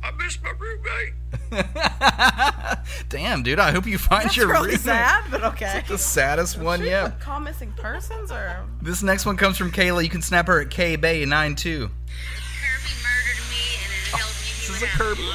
I 0.02 0.10
miss 0.12 0.38
my 0.42 0.50
roommate. 0.50 1.14
Damn, 3.08 3.42
dude. 3.42 3.58
I 3.58 3.72
hope 3.72 3.86
you 3.86 3.96
find 3.96 4.24
That's 4.24 4.36
your 4.36 4.48
really 4.48 4.66
roommate. 4.66 4.80
sad, 4.80 5.24
but 5.30 5.42
okay. 5.44 5.64
It's 5.66 5.74
like 5.74 5.86
the 5.88 5.96
saddest 5.98 6.58
one 6.58 6.80
Should 6.80 6.84
we 6.84 6.90
yet. 6.90 7.20
Call 7.20 7.40
missing 7.40 7.72
persons 7.72 8.30
or 8.30 8.66
This 8.82 9.02
next 9.02 9.24
one 9.24 9.38
comes 9.38 9.56
from 9.56 9.72
Kayla. 9.72 10.04
You 10.04 10.10
can 10.10 10.20
snap 10.20 10.46
her 10.48 10.60
at 10.60 10.68
K 10.70 10.96
Bay 10.96 11.24
92. 11.24 11.88
This 14.66 14.70
is 14.70 14.82
a 14.82 14.86
Kirby. 14.86 15.22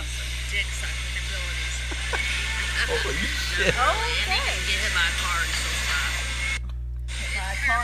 Holy 2.90 3.16
shit. 3.16 3.74
Oh, 3.78 3.92
okay. 4.24 4.36
Get 4.36 4.80
hit 4.82 4.94
by 4.94 5.02
a 5.02 5.14
car 5.22 5.42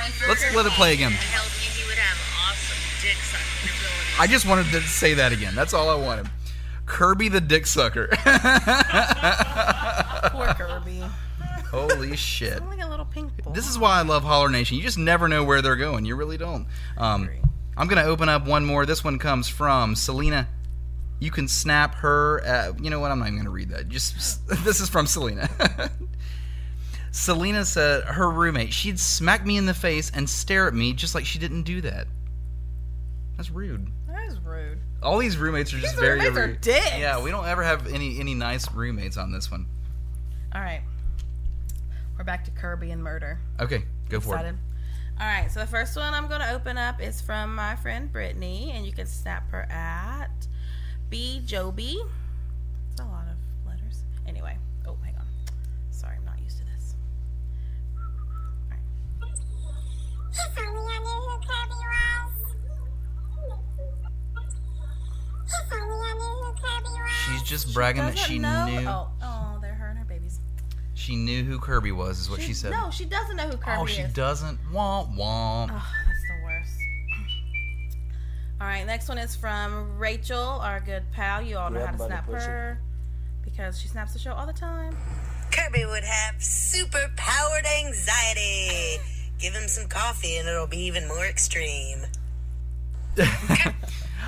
and 0.03 0.13
still 0.13 0.29
Let's 0.29 0.55
let 0.55 0.65
it 0.65 0.71
play 0.73 0.93
again. 0.93 1.13
Dick 3.05 3.17
sucking 3.17 3.69
abilities. 3.69 4.19
I 4.19 4.27
just 4.27 4.47
wanted 4.47 4.65
to 4.71 4.81
say 4.81 5.13
that 5.15 5.31
again. 5.31 5.53
That's 5.55 5.73
all 5.73 5.89
I 5.89 5.95
wanted. 5.95 6.29
Kirby 6.85 7.29
the 7.29 7.41
Dick 7.41 7.65
Sucker. 7.67 8.07
poor 10.31 10.47
Kirby. 10.53 11.03
Holy 11.69 12.15
shit. 12.21 12.57
Sound 12.57 12.69
like 12.69 12.83
a 12.83 12.89
little 12.89 13.05
pink 13.05 13.43
ball. 13.43 13.53
This 13.53 13.67
is 13.69 13.77
why 13.77 13.99
I 13.99 14.01
love 14.03 14.23
Holler 14.23 14.49
Nation. 14.49 14.77
You 14.77 14.83
just 14.83 14.97
never 14.97 15.27
know 15.27 15.43
where 15.43 15.61
they're 15.61 15.75
going. 15.75 16.05
You 16.05 16.15
really 16.15 16.37
don't. 16.37 16.67
Um, 16.97 17.29
I'm 17.77 17.87
going 17.87 18.03
to 18.03 18.09
open 18.09 18.29
up 18.29 18.45
one 18.47 18.65
more. 18.65 18.85
This 18.85 19.03
one 19.03 19.19
comes 19.19 19.47
from 19.49 19.95
Selena. 19.95 20.47
You 21.19 21.31
can 21.31 21.47
snap 21.47 21.95
her. 21.95 22.41
At, 22.41 22.83
you 22.83 22.89
know 22.89 22.99
what? 22.99 23.11
I'm 23.11 23.19
not 23.19 23.27
even 23.27 23.37
going 23.37 23.45
to 23.45 23.51
read 23.51 23.69
that. 23.69 23.89
Just 23.89 24.47
this 24.63 24.79
is 24.79 24.89
from 24.89 25.07
Selena. 25.07 25.49
Selena 27.11 27.65
said 27.65 28.03
her 28.03 28.29
roommate. 28.29 28.73
She'd 28.73 28.99
smack 28.99 29.45
me 29.45 29.57
in 29.57 29.65
the 29.65 29.73
face 29.73 30.11
and 30.13 30.29
stare 30.29 30.67
at 30.67 30.73
me 30.73 30.93
just 30.93 31.15
like 31.15 31.25
she 31.25 31.39
didn't 31.39 31.63
do 31.63 31.81
that. 31.81 32.07
That's 33.37 33.51
rude. 33.51 33.87
That 34.07 34.25
is 34.27 34.39
rude. 34.39 34.79
All 35.03 35.17
these 35.17 35.37
roommates 35.37 35.73
are 35.73 35.77
just 35.77 35.93
These 35.95 35.99
very 35.99 36.19
roommates 36.19 36.37
are 36.37 36.47
rude. 36.47 36.61
dicks. 36.61 36.97
Yeah, 36.97 37.21
we 37.21 37.31
don't 37.31 37.45
ever 37.45 37.63
have 37.63 37.87
any 37.87 38.19
any 38.19 38.33
nice 38.33 38.71
roommates 38.71 39.17
on 39.17 39.31
this 39.31 39.51
one. 39.51 39.67
All 40.53 40.61
right. 40.61 40.81
We're 42.17 42.23
back 42.23 42.45
to 42.45 42.51
Kirby 42.51 42.91
and 42.91 43.03
murder. 43.03 43.39
Okay, 43.59 43.83
go 44.09 44.19
for 44.21 44.35
it. 44.35 44.39
Excited? 44.39 44.57
All 45.19 45.27
right, 45.27 45.51
so 45.51 45.59
the 45.59 45.67
first 45.67 45.95
one 45.95 46.13
I'm 46.13 46.27
going 46.27 46.41
to 46.41 46.51
open 46.53 46.77
up 46.77 47.01
is 47.01 47.21
from 47.21 47.55
my 47.55 47.75
friend 47.77 48.11
Brittany, 48.11 48.71
and 48.73 48.85
you 48.85 48.91
can 48.93 49.05
snap 49.05 49.49
her 49.51 49.63
at 49.71 50.29
B 51.09 51.41
Joby. 51.45 51.97
It's 52.91 53.01
a 53.01 53.05
lot 53.05 53.25
of 53.27 53.37
letters. 53.67 54.03
Anyway, 54.27 54.57
oh, 54.85 54.97
hang 55.03 55.15
on. 55.15 55.25
Sorry, 55.91 56.15
I'm 56.17 56.25
not 56.25 56.39
used 56.41 56.57
to 56.59 56.65
this. 56.65 56.95
She's 67.27 67.43
just 67.43 67.73
bragging 67.73 68.03
that 68.03 68.17
she 68.17 68.39
know- 68.39 68.65
knew 68.67 68.87
Oh, 68.87 69.07
oh, 69.21 69.57
they're 69.61 69.73
her 69.73 69.87
and 69.87 69.97
her 69.99 70.05
babies. 70.05 70.39
she 70.93 71.15
knew 71.15 71.43
who 71.43 71.59
Kirby 71.59 71.91
was. 71.91 72.19
Is 72.19 72.29
what 72.29 72.41
she, 72.41 72.53
said. 72.53 72.71
No, 72.71 72.89
she 72.91 73.05
doesn't 73.05 73.35
know 73.35 73.47
who 73.47 73.53
oh, 73.53 73.57
Kirby 73.57 73.71
is. 73.73 73.79
oh, 73.81 73.85
she 73.85 74.01
is. 74.03 74.13
doesn't. 74.13 74.59
Womp 74.71 75.15
womp. 75.17 75.69
Oh, 75.71 75.91
that's 76.07 76.21
the 76.27 76.43
worst. 76.43 76.71
All 78.61 78.67
right, 78.67 78.85
next 78.85 79.09
one 79.09 79.17
is 79.17 79.35
from 79.35 79.97
Rachel, 79.97 80.37
our 80.61 80.79
good 80.79 81.03
pal. 81.11 81.41
You 81.41 81.57
all 81.57 81.69
know 81.69 81.79
Yeah, 81.79 81.87
how 81.87 81.91
to 81.97 82.05
snap 82.05 82.25
pussy. 82.25 82.45
her 82.45 82.79
because 83.43 83.79
she 83.79 83.87
snaps 83.87 84.13
the 84.13 84.19
show 84.19 84.31
all 84.33 84.45
the 84.45 84.53
time. 84.53 84.95
Kirby 85.51 85.85
would 85.85 86.03
have 86.03 86.41
super 86.41 87.11
powered 87.15 87.65
anxiety. 87.65 88.97
Give 89.39 89.53
him 89.53 89.67
some 89.67 89.87
coffee 89.87 90.37
and 90.37 90.47
it'll 90.47 90.67
be 90.67 90.79
even 90.85 91.07
more 91.07 91.25
extreme. 91.25 91.99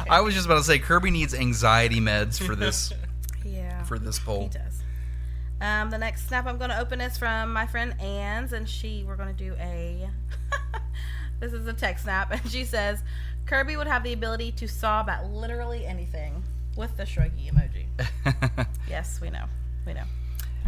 I 0.09 0.21
was 0.21 0.33
just 0.33 0.45
about 0.45 0.57
to 0.57 0.63
say 0.63 0.79
Kirby 0.79 1.11
needs 1.11 1.33
anxiety 1.33 1.99
meds 1.99 2.41
for 2.41 2.55
this 2.55 2.91
Yeah. 3.45 3.83
for 3.83 3.97
this 3.99 4.19
poll. 4.19 4.43
He 4.43 4.49
does. 4.49 4.81
Um, 5.59 5.89
the 5.89 5.97
next 5.97 6.27
snap 6.27 6.45
I'm 6.45 6.57
going 6.57 6.69
to 6.69 6.79
open 6.79 7.01
is 7.01 7.17
from 7.17 7.51
my 7.51 7.65
friend 7.65 7.99
Ann's, 7.99 8.53
and 8.53 8.67
she 8.69 9.03
we're 9.07 9.15
going 9.15 9.35
to 9.35 9.43
do 9.43 9.55
a. 9.59 10.07
this 11.39 11.53
is 11.53 11.65
a 11.67 11.73
text 11.73 12.03
snap, 12.03 12.31
and 12.31 12.49
she 12.51 12.63
says 12.63 13.01
Kirby 13.45 13.75
would 13.75 13.87
have 13.87 14.03
the 14.03 14.13
ability 14.13 14.51
to 14.53 14.67
sob 14.67 15.09
at 15.09 15.25
literally 15.31 15.85
anything 15.85 16.43
with 16.75 16.95
the 16.97 17.03
shruggy 17.03 17.51
emoji. 17.51 17.85
yes, 18.89 19.19
we 19.19 19.29
know, 19.31 19.45
we 19.85 19.93
know. 19.93 20.03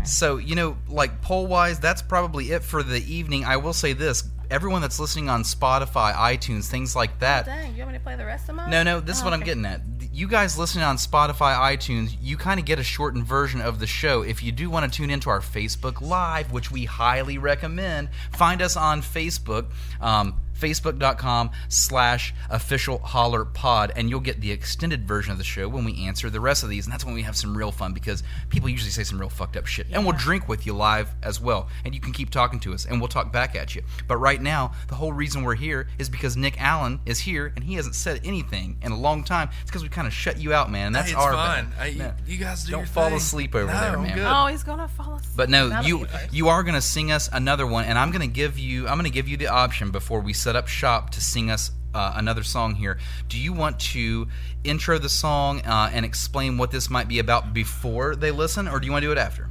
So, 0.06 0.38
you 0.38 0.56
know, 0.56 0.78
like 0.88 1.22
poll 1.22 1.46
wise, 1.46 1.80
that's 1.80 2.02
probably 2.02 2.52
it 2.52 2.64
for 2.64 2.82
the 2.82 3.02
evening. 3.14 3.44
I 3.46 3.58
will 3.58 3.74
say 3.74 3.94
this 3.94 4.24
everyone 4.50 4.82
that's 4.82 5.00
listening 5.00 5.30
on 5.30 5.44
Spotify, 5.44 6.14
iTunes, 6.14 6.66
things 6.68 6.96
like 6.96 7.20
that. 7.20 7.46
Dang, 7.46 7.74
you 7.76 7.80
want 7.80 7.92
me 7.92 7.98
to 7.98 8.04
play 8.04 8.16
the 8.16 8.26
rest 8.26 8.50
of 8.50 8.56
mine? 8.56 8.70
No, 8.70 8.84
no, 8.84 9.00
this 9.00 9.18
is 9.18 9.22
Oh, 9.22 9.26
what 9.26 9.34
I'm 9.34 9.42
getting 9.42 9.66
at. 9.66 9.82
You 10.12 10.28
guys 10.28 10.58
listening 10.58 10.84
on 10.84 10.98
Spotify, 10.98 11.56
iTunes, 11.56 12.16
you 12.22 12.36
kind 12.36 12.60
of 12.60 12.66
get 12.66 12.80
a 12.80 12.84
shortened 12.84 13.26
version 13.26 13.62
of 13.62 13.80
the 13.80 13.88
show. 13.88 14.22
If 14.22 14.42
you 14.44 14.52
do 14.52 14.70
want 14.70 14.92
to 14.92 14.98
tune 14.98 15.10
into 15.12 15.30
our 15.30 15.40
Facebook 15.40 16.02
Live, 16.02 16.52
which 16.52 16.72
we 16.72 16.86
highly 16.86 17.38
recommend, 17.38 18.10
find 18.32 18.62
us 18.62 18.76
on 18.76 19.02
Facebook, 19.02 19.68
um, 20.02 20.42
facebook.com 20.60 21.52
slash 21.70 22.34
official 22.50 23.00
holler 23.00 23.46
pod, 23.46 23.92
and 23.96 24.10
you'll 24.10 24.20
get 24.20 24.42
the 24.42 24.52
extended 24.52 25.08
version 25.08 25.32
of 25.32 25.38
the 25.38 25.44
show 25.44 25.68
when 25.68 25.84
we 25.84 26.06
answer 26.06 26.30
the 26.30 26.40
rest 26.40 26.64
of 26.64 26.70
these. 26.70 26.86
And 26.86 26.94
that's 26.94 27.06
when 27.06 27.14
we 27.14 27.22
have 27.24 27.36
some 27.36 27.58
real 27.58 27.72
fun 27.72 27.94
because 27.94 28.24
people 28.50 28.70
usually 28.70 28.92
say 28.92 29.04
some 29.04 29.20
real 29.20 29.30
fucked 29.30 29.58
up 29.58 29.66
shit. 29.66 29.88
And 29.92 30.04
we'll 30.06 30.18
drink 30.18 30.48
with 30.48 30.66
you 30.66 30.74
live 30.74 31.10
as 31.24 31.40
well. 31.40 31.70
And 31.86 31.94
you 31.94 32.02
can 32.02 32.14
keep 32.14 32.30
talking 32.30 32.60
to 32.62 32.74
us, 32.74 32.86
and 32.86 33.00
we'll 33.00 33.08
talk 33.08 33.32
back 33.32 33.56
at 33.56 33.76
you. 33.76 33.84
But 34.08 34.18
right 34.18 34.42
now, 34.42 34.72
the 34.88 34.96
whole 34.96 35.14
reason 35.14 35.44
we're 35.44 35.56
here 35.56 35.88
is 35.98 36.10
because 36.10 36.36
Nick 36.38 36.60
Allen 36.62 37.00
is 37.06 37.20
here, 37.20 37.52
and 37.56 37.64
he 37.64 37.76
hasn't 37.76 37.96
said 37.96 38.22
anything 38.24 38.78
in 38.82 38.92
a 38.92 38.98
long 39.00 39.24
time. 39.24 39.50
It's 39.62 39.70
because 39.72 39.84
we 39.84 39.90
kind 39.90 40.08
of 40.08 40.14
shut 40.14 40.40
you 40.40 40.54
out, 40.54 40.72
man. 40.72 40.92
That's 40.94 41.10
Hey, 41.10 41.16
our 41.16 41.34
fine. 41.34 41.72
I- 41.80 41.92
No. 41.92 42.14
you 42.28 42.38
guys 42.38 42.64
do 42.66 42.72
Don't 42.72 42.82
your 42.82 42.88
fall 42.88 43.08
thing. 43.10 43.18
asleep 43.18 43.56
over 43.56 43.72
No, 43.72 43.80
there, 43.80 43.96
I'm 43.98 44.04
man. 44.04 44.16
good. 44.16 44.26
Oh, 44.28 44.48
he's 44.48 44.64
gonna 44.64 44.88
fall 44.88 45.16
asleep. 45.16 45.34
But 45.36 45.50
no, 45.50 45.70
That'll 45.70 45.86
you 45.88 46.08
you 46.32 46.50
are 46.50 46.64
going 46.64 46.76
to 46.76 46.82
sing 46.82 47.12
us 47.12 47.30
another 47.32 47.66
one, 47.66 47.86
and 47.86 47.98
I'm 47.98 48.12
going 48.12 48.22
to 48.22 48.28
give 48.34 48.58
you 48.60 48.88
I'm 48.88 48.96
going 48.98 49.10
to 49.10 49.14
give 49.14 49.28
you 49.28 49.38
the 49.38 49.48
option 49.48 49.92
before 49.92 50.20
we 50.22 50.34
set 50.34 50.49
up 50.56 50.68
shop 50.68 51.10
to 51.12 51.22
sing 51.22 51.50
us 51.52 51.72
uh, 51.94 52.14
another 52.16 52.44
song 52.44 52.76
here. 52.76 53.00
Do 53.28 53.40
you 53.40 53.52
want 53.54 53.80
to 53.80 54.28
intro 54.64 54.98
the 55.00 55.10
song 55.10 55.62
uh, 55.62 55.90
and 55.94 56.06
explain 56.06 56.58
what 56.58 56.72
this 56.72 56.90
might 56.90 57.08
be 57.08 57.20
about 57.20 57.54
before 57.54 58.16
they 58.16 58.32
listen, 58.32 58.68
or 58.68 58.80
do 58.80 58.86
you 58.86 58.92
want 58.92 59.02
to 59.04 59.08
do 59.08 59.12
it 59.12 59.18
after? 59.18 59.50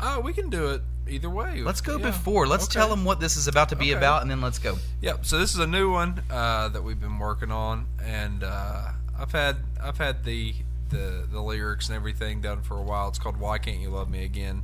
Oh, 0.00 0.20
we 0.20 0.32
can 0.32 0.48
do 0.50 0.68
it 0.70 0.82
either 1.08 1.28
way. 1.30 1.62
Let's 1.62 1.80
go 1.80 1.96
Yeah. 1.96 2.06
before. 2.10 2.46
Let's 2.46 2.64
Okay. 2.64 2.74
tell 2.74 2.88
them 2.88 3.04
what 3.04 3.18
this 3.20 3.36
is 3.36 3.48
about 3.48 3.68
to 3.70 3.76
be 3.76 3.90
Okay. 3.90 3.98
about, 3.98 4.22
and 4.22 4.30
then 4.30 4.40
let's 4.40 4.58
go. 4.58 4.78
Yep. 5.00 5.26
So 5.26 5.38
this 5.38 5.52
is 5.54 5.58
a 5.60 5.66
new 5.66 5.90
one 5.90 6.22
uh, 6.30 6.68
that 6.68 6.82
we've 6.84 7.00
been 7.00 7.18
working 7.18 7.50
on, 7.50 7.86
and 8.02 8.44
uh, 8.44 8.90
I've 9.18 9.32
had 9.32 9.56
I've 9.82 9.98
had 9.98 10.24
the, 10.24 10.54
the 10.90 11.26
the 11.30 11.40
lyrics 11.40 11.88
and 11.88 11.96
everything 11.96 12.40
done 12.40 12.62
for 12.62 12.76
a 12.78 12.82
while. 12.82 13.08
It's 13.08 13.18
called 13.18 13.36
"Why 13.38 13.58
Can't 13.58 13.78
You 13.80 13.90
Love 13.90 14.08
Me 14.08 14.24
Again," 14.24 14.62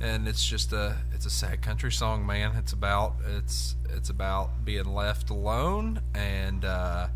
and 0.00 0.28
it's 0.28 0.44
just 0.44 0.72
a 0.72 0.96
it's 1.12 1.26
a 1.26 1.30
sad 1.30 1.62
country 1.62 1.92
song, 1.92 2.26
man. 2.26 2.52
It's 2.56 2.72
about 2.72 3.14
it's 3.36 3.76
it's 3.90 4.10
about 4.10 4.64
being 4.64 4.94
left 4.94 5.30
alone 5.30 6.00
and 6.14 6.64
uh, 6.64 7.08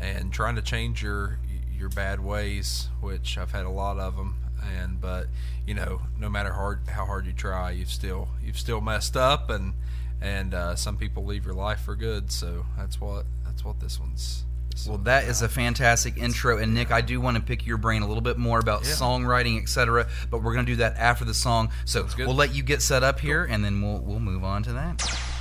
and 0.00 0.32
trying 0.32 0.56
to 0.56 0.62
change 0.62 1.02
your 1.02 1.38
your 1.76 1.88
bad 1.90 2.20
ways, 2.20 2.88
which 3.00 3.36
I've 3.38 3.52
had 3.52 3.64
a 3.64 3.70
lot 3.70 3.98
of 3.98 4.16
them. 4.16 4.36
And 4.78 5.00
but 5.00 5.26
you 5.66 5.74
know, 5.74 6.02
no 6.18 6.28
matter 6.28 6.52
hard 6.52 6.80
how 6.88 7.04
hard 7.04 7.26
you 7.26 7.32
try, 7.32 7.70
you've 7.70 7.90
still 7.90 8.28
you've 8.42 8.58
still 8.58 8.80
messed 8.80 9.16
up, 9.16 9.50
and 9.50 9.74
and 10.20 10.54
uh, 10.54 10.76
some 10.76 10.96
people 10.96 11.24
leave 11.24 11.44
your 11.44 11.54
life 11.54 11.80
for 11.80 11.94
good. 11.94 12.32
So 12.32 12.64
that's 12.76 13.00
what 13.00 13.26
that's 13.44 13.64
what 13.64 13.80
this 13.80 14.00
one's. 14.00 14.44
This 14.74 14.86
Well, 14.86 14.96
one's 14.96 15.04
that 15.06 15.24
is 15.24 15.40
a 15.40 15.48
fantastic 15.48 16.16
intro, 16.16 16.58
and 16.58 16.74
Nick, 16.74 16.90
I 16.90 17.00
do 17.00 17.20
want 17.20 17.36
to 17.36 17.42
pick 17.42 17.64
your 17.64 17.76
brain 17.76 18.02
a 18.02 18.08
little 18.08 18.20
bit 18.20 18.36
more 18.38 18.58
about 18.58 18.84
Yeah. 18.84 18.90
songwriting, 18.92 19.62
etc. 19.62 20.08
But 20.30 20.42
we're 20.42 20.52
going 20.52 20.66
to 20.66 20.72
do 20.72 20.76
that 20.76 20.96
after 20.98 21.24
the 21.24 21.32
song. 21.34 21.70
So 21.84 22.08
we'll 22.18 22.34
let 22.34 22.54
you 22.54 22.62
get 22.64 22.82
set 22.82 23.04
up 23.04 23.20
here, 23.20 23.44
and 23.44 23.64
then 23.64 23.80
we'll 23.80 24.00
we'll 24.00 24.18
move 24.20 24.42
on 24.42 24.62
to 24.64 24.72
that. 24.72 24.98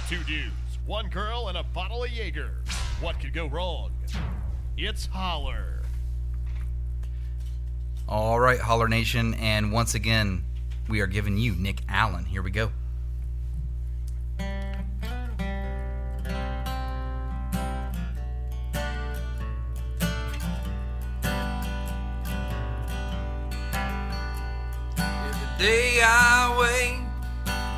Two 0.08 0.24
dudes, 0.24 0.54
one 0.86 1.08
girl, 1.10 1.48
and 1.48 1.58
a 1.58 1.64
bottle 1.64 2.04
of 2.04 2.12
Jaeger. 2.12 2.52
What 3.02 3.20
could 3.20 3.34
go 3.34 3.48
wrong? 3.48 3.92
It's 4.78 5.08
Holler. 5.08 5.82
All 8.08 8.40
right, 8.40 8.60
Holler 8.60 8.88
Nation, 8.88 9.34
and 9.36 9.72
once 9.72 9.96
again, 9.96 10.46
we 10.88 11.00
are 11.00 11.08
giving 11.08 11.38
you 11.38 11.56
Nick 11.56 11.82
Allen. 11.90 12.26
Here 12.26 12.44
we 12.44 12.52
go. 12.52 12.72
Day 25.64 26.02
I 26.04 26.54
wait, 26.60 27.00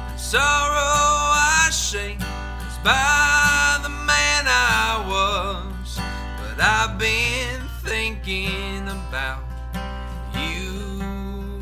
in 0.10 0.18
sorrow 0.18 1.30
I 1.62 1.70
shake, 1.70 2.20
'cause 2.20 2.80
by 2.84 3.78
the 3.84 3.94
man 4.12 4.44
I 4.48 5.06
was, 5.14 6.00
but 6.40 6.58
I've 6.60 6.98
been 6.98 7.62
thinking 7.84 8.90
about 8.90 9.44
you 10.34 11.62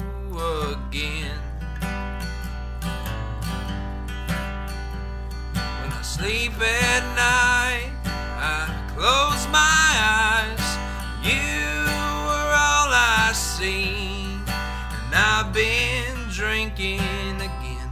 again. 0.71 1.41
When 5.80 5.91
I 5.91 6.03
sleep 6.15 6.55
at 6.61 7.03
night, 7.28 7.91
I 8.55 8.61
close 8.95 9.43
my 9.61 9.88
eyes. 10.21 10.67
You 11.21 11.67
are 12.38 12.51
all 12.67 12.89
I 13.19 13.34
see, 13.34 14.39
and 15.03 15.13
I've 15.13 15.51
been 15.51 15.72
drinking 16.44 17.00
again 17.38 17.89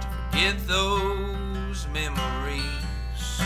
to 0.00 0.08
forget 0.30 0.56
those 0.66 1.86
memories. 1.92 3.42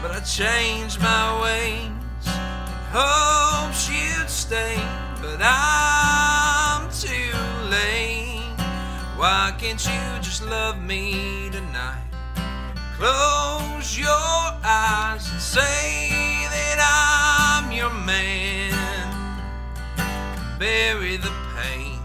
But 0.00 0.10
I 0.12 0.20
changed 0.24 1.00
my 1.00 1.42
ways 1.42 2.26
in 2.26 2.86
hopes 2.92 3.90
you'd 3.90 4.30
stay, 4.30 4.76
but 5.20 5.40
I'm 5.42 6.88
too 7.04 7.34
late. 7.68 8.54
Why 9.16 9.52
can't 9.58 9.84
you 9.84 10.02
just 10.22 10.46
love 10.46 10.80
me 10.80 11.48
tonight? 11.50 12.06
Close 12.96 13.98
your 13.98 14.38
eyes 14.62 15.28
and 15.32 15.40
say 15.40 16.46
that 16.54 16.78
I'm 16.78 17.72
your 17.72 17.90
man. 17.90 18.63
Bury 20.58 21.16
the 21.16 21.32
pain 21.56 21.98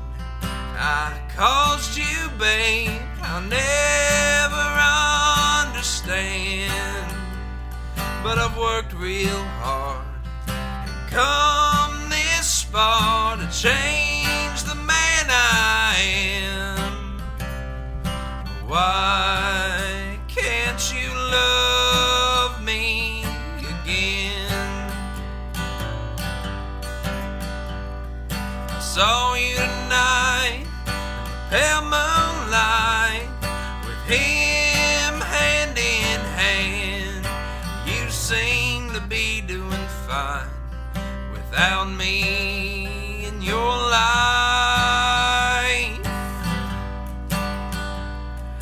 I 0.81 1.19
caused 1.35 1.97
you, 1.97 2.29
babe. 2.39 3.01
I'll 3.21 3.41
never 3.41 4.65
understand. 5.67 7.13
But 8.23 8.39
I've 8.39 8.57
worked 8.57 8.93
real 8.93 9.43
hard 9.61 10.05
and 10.47 11.09
come 11.11 12.09
this 12.09 12.63
far 12.63 13.35
to 13.37 13.47
change 13.51 14.63
the 14.63 14.75
man 14.75 15.25
I 15.29 15.95
am. 15.99 17.19
Why 18.67 19.68
saw 28.99 29.33
you 29.33 29.55
tonight 29.55 30.65
pale 31.49 31.83
moonlight 31.83 33.29
with 33.87 34.01
him 34.13 35.21
hand 35.21 35.77
in 35.77 36.19
hand. 36.43 37.25
You 37.87 38.09
seem 38.09 38.91
to 38.91 38.99
be 39.07 39.39
doing 39.39 39.87
fine 40.05 40.49
without 41.31 41.85
me 41.85 43.23
in 43.25 43.41
your 43.41 43.73
life. 44.01 44.35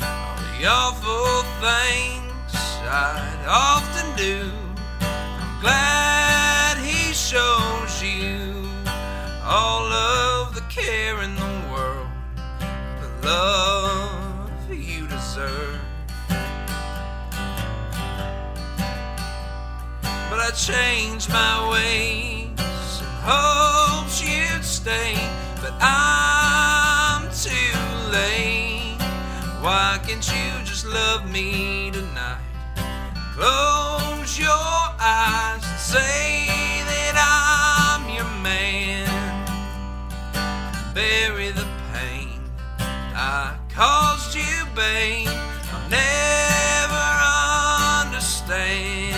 All 0.00 0.36
the 0.52 0.66
awful 0.82 1.42
things 1.66 2.54
I'd 2.86 3.44
often 3.48 4.06
do. 4.16 4.52
I'm 5.00 5.60
glad 5.60 6.78
he 6.78 7.12
shows 7.12 8.00
you 8.00 8.68
all 9.42 9.92
of 9.92 10.27
care 10.88 11.20
in 11.20 11.34
the 11.34 11.54
world, 11.70 12.08
the 13.02 13.26
love 13.26 14.50
you 14.70 15.06
deserve. 15.06 15.80
But 20.30 20.38
I 20.48 20.50
changed 20.56 21.28
my 21.28 21.56
ways 21.70 22.48
in 23.02 23.12
hopes 23.30 24.22
you'd 24.22 24.64
stay, 24.64 25.12
but 25.60 25.74
I'm 25.78 27.24
too 27.46 27.80
late. 28.10 28.96
Why 29.60 30.00
can't 30.06 30.26
you 30.26 30.64
just 30.64 30.86
love 30.86 31.30
me 31.30 31.90
tonight? 31.90 32.40
Close 33.34 34.38
your 34.38 34.72
eyes 34.98 35.62
and 35.70 35.80
say 35.94 36.48
that 36.90 37.14
I'm 37.18 38.08
your 38.08 38.30
man. 38.42 38.97
Bury 40.98 41.50
the 41.52 41.66
pain 41.92 42.40
I 43.14 43.56
caused 43.72 44.34
you, 44.34 44.66
babe. 44.74 45.28
I'll 45.28 45.88
never 45.88 47.06
understand. 48.02 49.14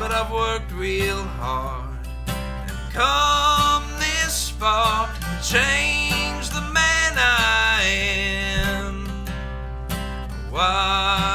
But 0.00 0.10
I've 0.10 0.32
worked 0.32 0.72
real 0.72 1.22
hard 1.36 1.98
and 2.28 2.92
come 2.94 3.84
this 3.98 4.48
far 4.48 5.12
to 5.12 5.46
change 5.46 6.48
the 6.48 6.62
man 6.62 7.12
I 7.18 7.82
am. 8.64 9.04
Why 10.50 11.31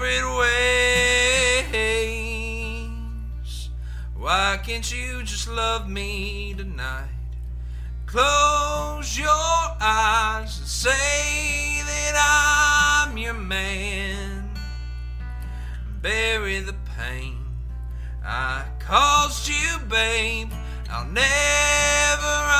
separate 0.00 1.68
ways. 1.68 2.88
Why 4.16 4.58
can't 4.62 4.90
you 4.90 5.22
just 5.22 5.46
love 5.48 5.88
me 5.88 6.54
tonight? 6.56 7.08
Close 8.06 9.18
your 9.18 9.28
eyes 9.28 10.58
and 10.58 10.66
say 10.66 11.82
that 11.84 13.06
I'm 13.08 13.18
your 13.18 13.34
man. 13.34 14.48
Bury 16.00 16.60
the 16.60 16.74
pain 16.96 17.36
I 18.24 18.64
caused 18.78 19.48
you, 19.48 19.78
babe. 19.88 20.50
I'll 20.90 21.04
never 21.06 22.50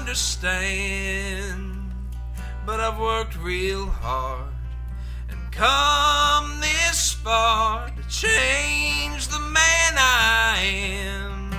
understand. 0.00 1.92
But 2.64 2.78
I've 2.80 3.00
worked 3.00 3.36
real 3.38 3.86
hard 3.86 4.41
come 5.52 6.60
this 6.60 7.12
far 7.12 7.88
to 7.90 8.08
change 8.08 9.28
the 9.28 9.38
man 9.38 9.94
I 9.98 10.58
am. 10.62 11.52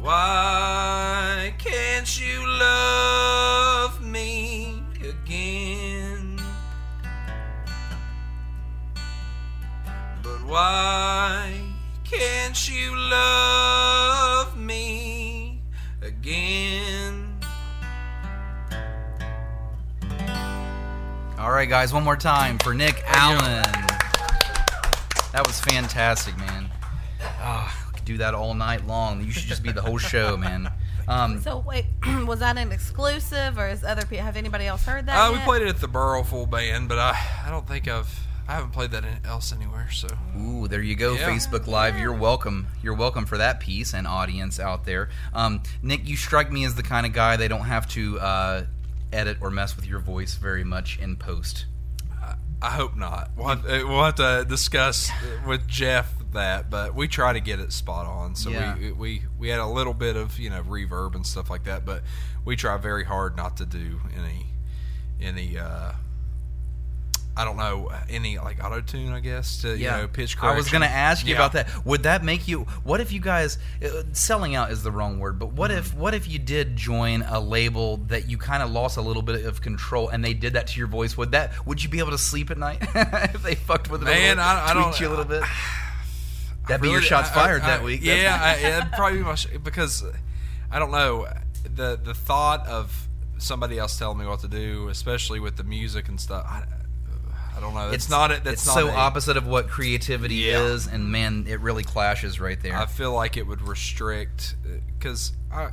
Why 0.00 1.54
can't 1.58 2.20
you 2.20 2.46
love 2.58 4.04
me 4.04 4.82
again? 4.96 6.40
But 10.22 10.44
why 10.44 11.54
can't 12.04 12.68
you 12.68 12.96
love 12.96 14.58
me 14.58 15.62
again? 16.02 17.09
All 21.40 21.50
right, 21.50 21.66
guys, 21.68 21.90
one 21.90 22.04
more 22.04 22.18
time 22.18 22.58
for 22.58 22.74
Nick 22.74 23.02
Allen. 23.06 23.62
That 25.32 25.42
was 25.46 25.58
fantastic, 25.58 26.36
man. 26.36 26.68
Oh, 27.22 27.74
I 27.88 27.92
could 27.94 28.04
do 28.04 28.18
that 28.18 28.34
all 28.34 28.52
night 28.52 28.86
long. 28.86 29.24
You 29.24 29.32
should 29.32 29.48
just 29.48 29.62
be 29.62 29.72
the 29.72 29.80
whole 29.80 29.96
show, 29.96 30.36
man. 30.36 30.70
Um, 31.08 31.40
So 31.40 31.64
wait, 31.66 31.86
was 32.26 32.40
that 32.40 32.58
an 32.58 32.72
exclusive, 32.72 33.56
or 33.58 33.68
is 33.68 33.82
other 33.84 34.02
people? 34.02 34.22
Have 34.24 34.36
anybody 34.36 34.66
else 34.66 34.84
heard 34.84 35.06
that? 35.06 35.18
Uh, 35.18 35.30
we 35.32 35.38
yet? 35.38 35.46
played 35.46 35.62
it 35.62 35.68
at 35.68 35.80
the 35.80 35.88
Burrow 35.88 36.22
full 36.24 36.44
band, 36.44 36.90
but 36.90 36.98
I, 36.98 37.18
I 37.46 37.50
don't 37.50 37.66
think 37.66 37.88
I've 37.88 38.20
I 38.46 38.52
haven't 38.54 38.72
played 38.72 38.90
that 38.90 39.04
else 39.24 39.50
anywhere. 39.52 39.88
So 39.90 40.08
Ooh, 40.38 40.68
there 40.68 40.82
you 40.82 40.94
go, 40.94 41.14
Yeah. 41.14 41.26
Facebook 41.26 41.66
Live. 41.66 41.98
You're 41.98 42.12
welcome. 42.12 42.66
You're 42.82 42.96
welcome 42.96 43.24
for 43.24 43.38
that 43.38 43.60
piece 43.60 43.94
and 43.94 44.06
audience 44.06 44.60
out 44.60 44.84
there. 44.84 45.08
Um, 45.32 45.62
Nick, 45.82 46.06
you 46.06 46.16
strike 46.16 46.52
me 46.52 46.66
as 46.66 46.74
the 46.74 46.82
kind 46.82 47.06
of 47.06 47.14
guy 47.14 47.36
they 47.36 47.48
don't 47.48 47.64
have 47.64 47.88
to 47.90 48.20
uh, 48.20 48.64
edit 49.12 49.38
or 49.40 49.50
mess 49.50 49.76
with 49.76 49.86
your 49.86 49.98
voice 50.00 50.34
very 50.34 50.64
much 50.64 50.98
in 50.98 51.16
post. 51.16 51.66
I 52.62 52.72
hope 52.72 52.94
not. 52.94 53.30
We'll 53.38 53.48
have, 53.48 53.64
we'll 53.64 54.04
have 54.04 54.16
to 54.16 54.44
discuss 54.46 55.10
with 55.46 55.66
Jeff 55.66 56.12
that, 56.34 56.68
but 56.68 56.94
we 56.94 57.08
try 57.08 57.32
to 57.32 57.40
get 57.40 57.58
it 57.58 57.72
spot 57.72 58.04
on. 58.06 58.34
So 58.34 58.50
Yeah. 58.50 58.76
we, 58.76 58.92
we 58.92 59.22
we 59.38 59.48
had 59.48 59.60
a 59.60 59.66
little 59.66 59.94
bit 59.94 60.14
of 60.14 60.38
you 60.38 60.50
know 60.50 60.62
reverb 60.64 61.14
and 61.14 61.26
stuff 61.26 61.48
like 61.48 61.64
that, 61.64 61.86
but 61.86 62.02
we 62.44 62.56
try 62.56 62.76
very 62.76 63.04
hard 63.04 63.34
not 63.34 63.56
to 63.56 63.64
do 63.66 64.00
any 64.14 64.46
any 65.22 65.56
uh, 65.56 65.92
I 67.36 67.44
don't 67.44 67.56
know 67.56 67.90
any 68.08 68.38
like 68.38 68.62
auto 68.62 68.80
tune. 68.80 69.12
I 69.12 69.20
guess 69.20 69.62
to 69.62 69.76
you 69.76 69.86
know 69.86 70.08
pitch 70.08 70.36
correction. 70.36 70.54
I 70.54 70.56
was 70.56 70.68
going 70.68 70.82
to 70.82 70.88
ask 70.88 71.24
you 71.24 71.30
Yeah. 71.34 71.36
about 71.40 71.52
that. 71.52 71.84
Would 71.86 72.02
that 72.02 72.22
make 72.24 72.48
you? 72.48 72.62
What 72.84 73.00
if 73.00 73.12
you 73.12 73.20
guys 73.20 73.56
uh, 73.82 74.02
selling 74.12 74.54
out 74.56 74.70
is 74.72 74.82
the 74.82 74.90
wrong 74.90 75.20
word, 75.20 75.38
but 75.38 75.52
what 75.52 75.70
Mm-hmm. 75.70 75.78
if 75.78 75.94
what 75.94 76.12
if 76.14 76.28
you 76.28 76.38
did 76.38 76.76
join 76.76 77.22
a 77.22 77.38
label 77.40 77.98
that 78.08 78.28
you 78.28 78.36
kind 78.36 78.62
of 78.62 78.70
lost 78.70 78.96
a 78.96 79.00
little 79.00 79.22
bit 79.22 79.44
of 79.46 79.60
control 79.62 80.08
and 80.08 80.24
they 80.24 80.34
did 80.34 80.54
that 80.54 80.66
to 80.68 80.78
your 80.78 80.88
voice? 80.88 81.16
Would 81.16 81.30
that 81.32 81.64
would 81.66 81.82
you 81.82 81.88
be 81.88 82.00
able 82.00 82.10
to 82.10 82.18
sleep 82.18 82.50
at 82.50 82.58
night 82.58 82.78
if 82.94 83.42
they 83.42 83.54
fucked 83.54 83.90
with 83.90 84.02
it? 84.02 84.08
a 84.08 84.10
Man, 84.10 84.36
little, 84.36 84.42
I- 84.44 84.66
I 84.70 84.74
don't- 84.74 84.98
you 85.00 85.08
a 85.08 85.10
little 85.10 85.24
bit. 85.24 85.42
That'd 86.68 86.82
be 86.82 86.90
your 86.90 87.00
shots 87.00 87.30
I- 87.30 87.34
fired 87.34 87.62
I- 87.62 87.66
that 87.68 87.82
week. 87.82 88.00
Yeah, 88.02 88.38
I, 88.40 88.54
That's- 88.60 88.78
it'd 88.82 88.92
probably 88.92 89.18
be 89.18 89.24
my 89.24 89.34
sh- 89.36 89.46
because 89.62 90.04
I 90.70 90.78
don't 90.78 90.90
know 90.90 91.26
the 91.64 91.98
the 92.02 92.14
thought 92.14 92.66
of 92.66 93.08
somebody 93.38 93.78
else 93.78 93.96
telling 93.98 94.18
me 94.18 94.26
what 94.26 94.40
to 94.40 94.48
do, 94.48 94.88
especially 94.88 95.40
with 95.40 95.56
the 95.56 95.64
music 95.64 96.08
and 96.08 96.20
stuff. 96.20 96.44
I, 97.60 97.62
don't 97.62 97.74
know. 97.74 97.90
It's, 97.90 98.08
not 98.08 98.30
it. 98.30 98.44
That's 98.44 98.62
it's 98.62 98.66
not 98.66 98.74
so 98.74 98.88
a- 98.88 98.92
opposite 98.92 99.36
of 99.36 99.46
what 99.46 99.68
creativity 99.68 100.36
Yeah. 100.36 100.62
is, 100.62 100.86
and 100.86 101.10
man, 101.10 101.44
it 101.48 101.60
really 101.60 101.82
clashes 101.84 102.40
right 102.40 102.60
there. 102.60 102.76
I 102.76 102.86
feel 102.86 103.12
like 103.12 103.36
it 103.36 103.46
would 103.46 103.62
restrict 103.62 104.56
because 104.98 105.32
I 105.52 105.70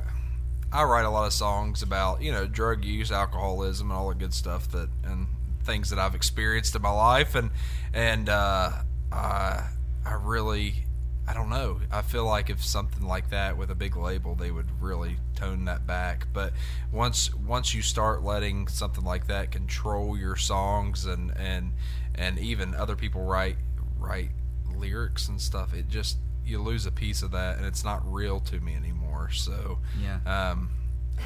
I 0.70 0.82
write 0.84 1.04
a 1.06 1.10
lot 1.10 1.26
of 1.26 1.32
songs 1.32 1.82
about 1.82 2.20
you 2.22 2.30
know 2.32 2.46
drug 2.46 2.84
use, 2.84 3.10
alcoholism, 3.10 3.90
and 3.90 3.98
all 3.98 4.08
the 4.10 4.14
good 4.14 4.34
stuff 4.34 4.70
that 4.72 4.88
and 5.04 5.26
things 5.64 5.90
that 5.90 5.98
I've 5.98 6.14
experienced 6.14 6.74
in 6.76 6.82
my 6.82 6.90
life, 6.90 7.34
and 7.34 7.50
and 7.92 8.28
uh, 8.28 8.70
I 9.10 9.66
I 10.04 10.12
really 10.22 10.84
I 11.28 11.34
don't 11.34 11.50
know. 11.50 11.80
I 11.92 12.00
feel 12.02 12.24
like 12.24 12.48
if 12.48 12.64
something 12.64 13.06
like 13.06 13.28
that 13.30 13.58
with 13.58 13.70
a 13.70 13.74
big 13.74 13.96
label, 13.96 14.34
they 14.34 14.50
would 14.50 14.68
really 14.80 15.18
tone 15.36 15.66
that 15.66 15.86
back. 15.86 16.26
But 16.32 16.54
once 16.90 17.34
once 17.34 17.74
you 17.74 17.82
start 17.82 18.22
letting 18.22 18.66
something 18.68 19.04
like 19.04 19.26
that 19.26 19.50
control 19.50 20.16
your 20.16 20.36
songs 20.36 21.04
and 21.04 21.36
and 21.36 21.72
and 22.14 22.38
even 22.38 22.74
other 22.74 22.96
people 22.96 23.24
write 23.24 23.56
write 23.98 24.30
lyrics 24.74 25.28
and 25.28 25.40
stuff, 25.40 25.74
it 25.74 25.88
just 25.88 26.16
you 26.46 26.62
lose 26.62 26.86
a 26.86 26.90
piece 26.92 27.22
of 27.22 27.32
that, 27.32 27.58
and 27.58 27.66
it's 27.66 27.84
not 27.84 28.00
real 28.10 28.40
to 28.40 28.58
me 28.60 28.74
anymore. 28.74 29.28
So 29.30 29.78
Yeah. 30.00 30.16
um, 30.24 30.70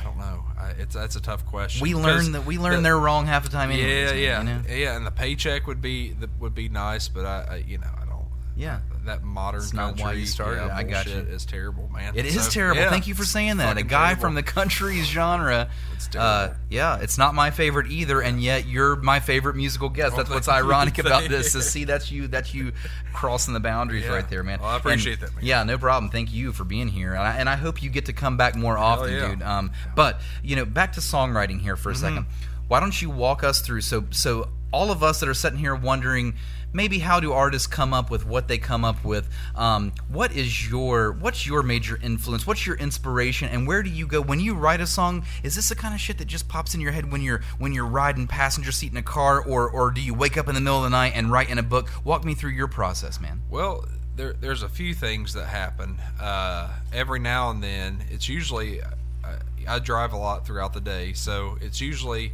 I 0.00 0.02
don't 0.02 0.18
know. 0.18 0.44
I, 0.58 0.70
it's 0.70 0.94
that's 0.96 1.14
a 1.14 1.20
tough 1.20 1.46
question. 1.46 1.82
We 1.82 1.94
learn 1.94 2.32
that 2.32 2.44
we 2.44 2.58
learn 2.58 2.76
the- 2.76 2.80
they're 2.82 2.98
wrong 2.98 3.26
half 3.26 3.44
the 3.44 3.50
time. 3.50 3.70
Anyways, 3.70 4.12
yeah, 4.12 4.16
yeah, 4.18 4.38
you 4.40 4.44
know? 4.46 4.62
yeah, 4.68 4.96
and 4.96 5.06
the 5.06 5.10
paycheck 5.12 5.66
would 5.68 5.80
be 5.80 6.12
the, 6.12 6.28
would 6.40 6.54
be 6.56 6.68
nice, 6.68 7.06
but 7.08 7.24
I, 7.24 7.46
I, 7.50 7.56
you 7.68 7.78
know, 7.78 7.90
I 8.00 8.04
don't. 8.06 8.24
Yeah. 8.56 8.80
That 9.04 9.22
modern 9.24 9.60
It's 9.60 9.72
not 9.72 9.88
country, 9.96 10.04
why 10.04 10.12
you 10.12 10.26
started. 10.26 10.66
yeah, 10.66 10.76
I 10.76 10.82
got 10.84 11.06
you. 11.06 11.12
is 11.12 11.44
terrible, 11.44 11.88
man. 11.92 12.14
It 12.16 12.24
is 12.26 12.44
So, 12.44 12.50
terrible. 12.50 12.80
yeah, 12.82 12.90
Thank 12.90 13.06
you 13.06 13.14
for 13.14 13.24
saying 13.24 13.56
that. 13.58 13.76
A 13.78 13.82
guy 13.82 14.06
terrible. 14.08 14.20
from 14.22 14.34
the 14.34 14.42
country's 14.42 15.06
genre. 15.06 15.68
It's 15.94 16.16
Uh, 16.16 16.54
yeah, 16.68 16.96
it's 17.00 17.16
not 17.16 17.32
my 17.34 17.50
favorite 17.52 17.86
either, 17.90 18.20
and 18.20 18.42
yet 18.42 18.66
you're 18.66 18.96
my 18.96 19.20
favorite 19.20 19.54
musical 19.54 19.88
guest. 19.88 20.16
That's 20.16 20.28
what's 20.30 20.48
ironic 20.48 20.98
about 21.04 21.28
this. 21.28 21.52
To 21.52 21.62
see 21.62 21.84
that's 21.84 22.10
you, 22.10 22.26
that's 22.26 22.52
you 22.52 22.72
crossing 23.12 23.54
the 23.54 23.60
boundaries 23.60 24.04
Yeah. 24.04 24.14
right 24.14 24.28
there, 24.28 24.42
man. 24.42 24.58
Well, 24.60 24.70
I 24.70 24.76
appreciate 24.78 25.20
And- 25.20 25.28
that, 25.28 25.36
man. 25.36 25.44
Yeah, 25.44 25.62
no 25.62 25.78
problem. 25.78 26.10
Thank 26.10 26.32
you 26.32 26.52
for 26.52 26.64
being 26.64 26.88
here, 26.88 27.12
and 27.14 27.22
I, 27.22 27.36
and 27.36 27.48
I 27.48 27.54
hope 27.56 27.82
you 27.82 27.88
get 27.90 28.06
to 28.06 28.12
come 28.12 28.36
back 28.36 28.56
more 28.56 28.76
often, 28.76 29.10
dude. 29.10 29.42
Um, 29.42 29.70
but 29.94 30.20
you 30.42 30.56
know, 30.56 30.64
back 30.64 30.94
to 30.94 31.00
songwriting 31.00 31.60
here 31.60 31.76
for 31.76 31.90
a 31.90 31.94
Mhm. 31.94 31.98
second. 32.00 32.26
Why 32.68 32.80
don't 32.80 33.00
you 33.00 33.08
walk 33.10 33.44
us 33.44 33.60
through? 33.60 33.82
So, 33.82 34.04
so 34.10 34.48
all 34.72 34.90
of 34.90 35.02
us 35.04 35.20
that 35.20 35.28
are 35.28 35.34
sitting 35.34 35.58
here 35.60 35.74
wondering, 35.74 36.34
maybe 36.72 36.98
how 36.98 37.20
do 37.20 37.32
artists 37.32 37.66
come 37.66 37.92
up 37.92 38.10
with 38.10 38.26
what 38.26 38.48
they 38.48 38.58
come 38.58 38.84
up 38.84 39.04
with? 39.04 39.28
Um, 39.54 39.92
what 40.08 40.32
is 40.32 40.68
your 40.68 41.12
what's 41.12 41.46
your 41.46 41.62
major 41.62 41.98
influence? 42.02 42.46
What's 42.46 42.66
your 42.66 42.76
inspiration? 42.76 43.48
And 43.48 43.66
where 43.66 43.82
do 43.82 43.90
you 43.90 44.06
go 44.06 44.20
when 44.20 44.40
you 44.40 44.54
write 44.54 44.80
a 44.80 44.86
song? 44.86 45.24
Is 45.42 45.54
this 45.54 45.68
the 45.68 45.74
kind 45.74 45.94
of 45.94 46.00
shit 46.00 46.18
that 46.18 46.26
just 46.26 46.48
pops 46.48 46.74
in 46.74 46.80
your 46.80 46.92
head 46.92 47.10
when 47.10 47.22
you're 47.22 47.42
when 47.58 47.72
you're 47.72 47.86
riding 47.86 48.26
passenger 48.26 48.72
seat 48.72 48.92
in 48.92 48.96
a 48.96 49.02
car, 49.02 49.42
or 49.42 49.68
or 49.68 49.90
do 49.90 50.00
you 50.00 50.14
wake 50.14 50.36
up 50.36 50.48
in 50.48 50.54
the 50.54 50.60
middle 50.60 50.78
of 50.78 50.84
the 50.84 50.90
night 50.90 51.12
and 51.14 51.30
write 51.30 51.50
in 51.50 51.58
a 51.58 51.62
book? 51.62 51.90
Walk 52.04 52.24
me 52.24 52.34
through 52.34 52.50
your 52.50 52.68
process, 52.68 53.20
man. 53.20 53.42
Well, 53.50 53.86
there, 54.16 54.34
there's 54.34 54.62
a 54.62 54.68
few 54.68 54.94
things 54.94 55.32
that 55.34 55.46
happen. 55.46 55.98
Uh, 56.20 56.70
every 56.92 57.18
now 57.18 57.50
and 57.50 57.62
then, 57.62 58.04
it's 58.10 58.28
usually 58.28 58.80
I, 59.24 59.36
I 59.66 59.78
drive 59.78 60.12
a 60.12 60.18
lot 60.18 60.46
throughout 60.46 60.72
the 60.72 60.80
day, 60.80 61.12
so 61.12 61.56
it's 61.60 61.80
usually 61.80 62.32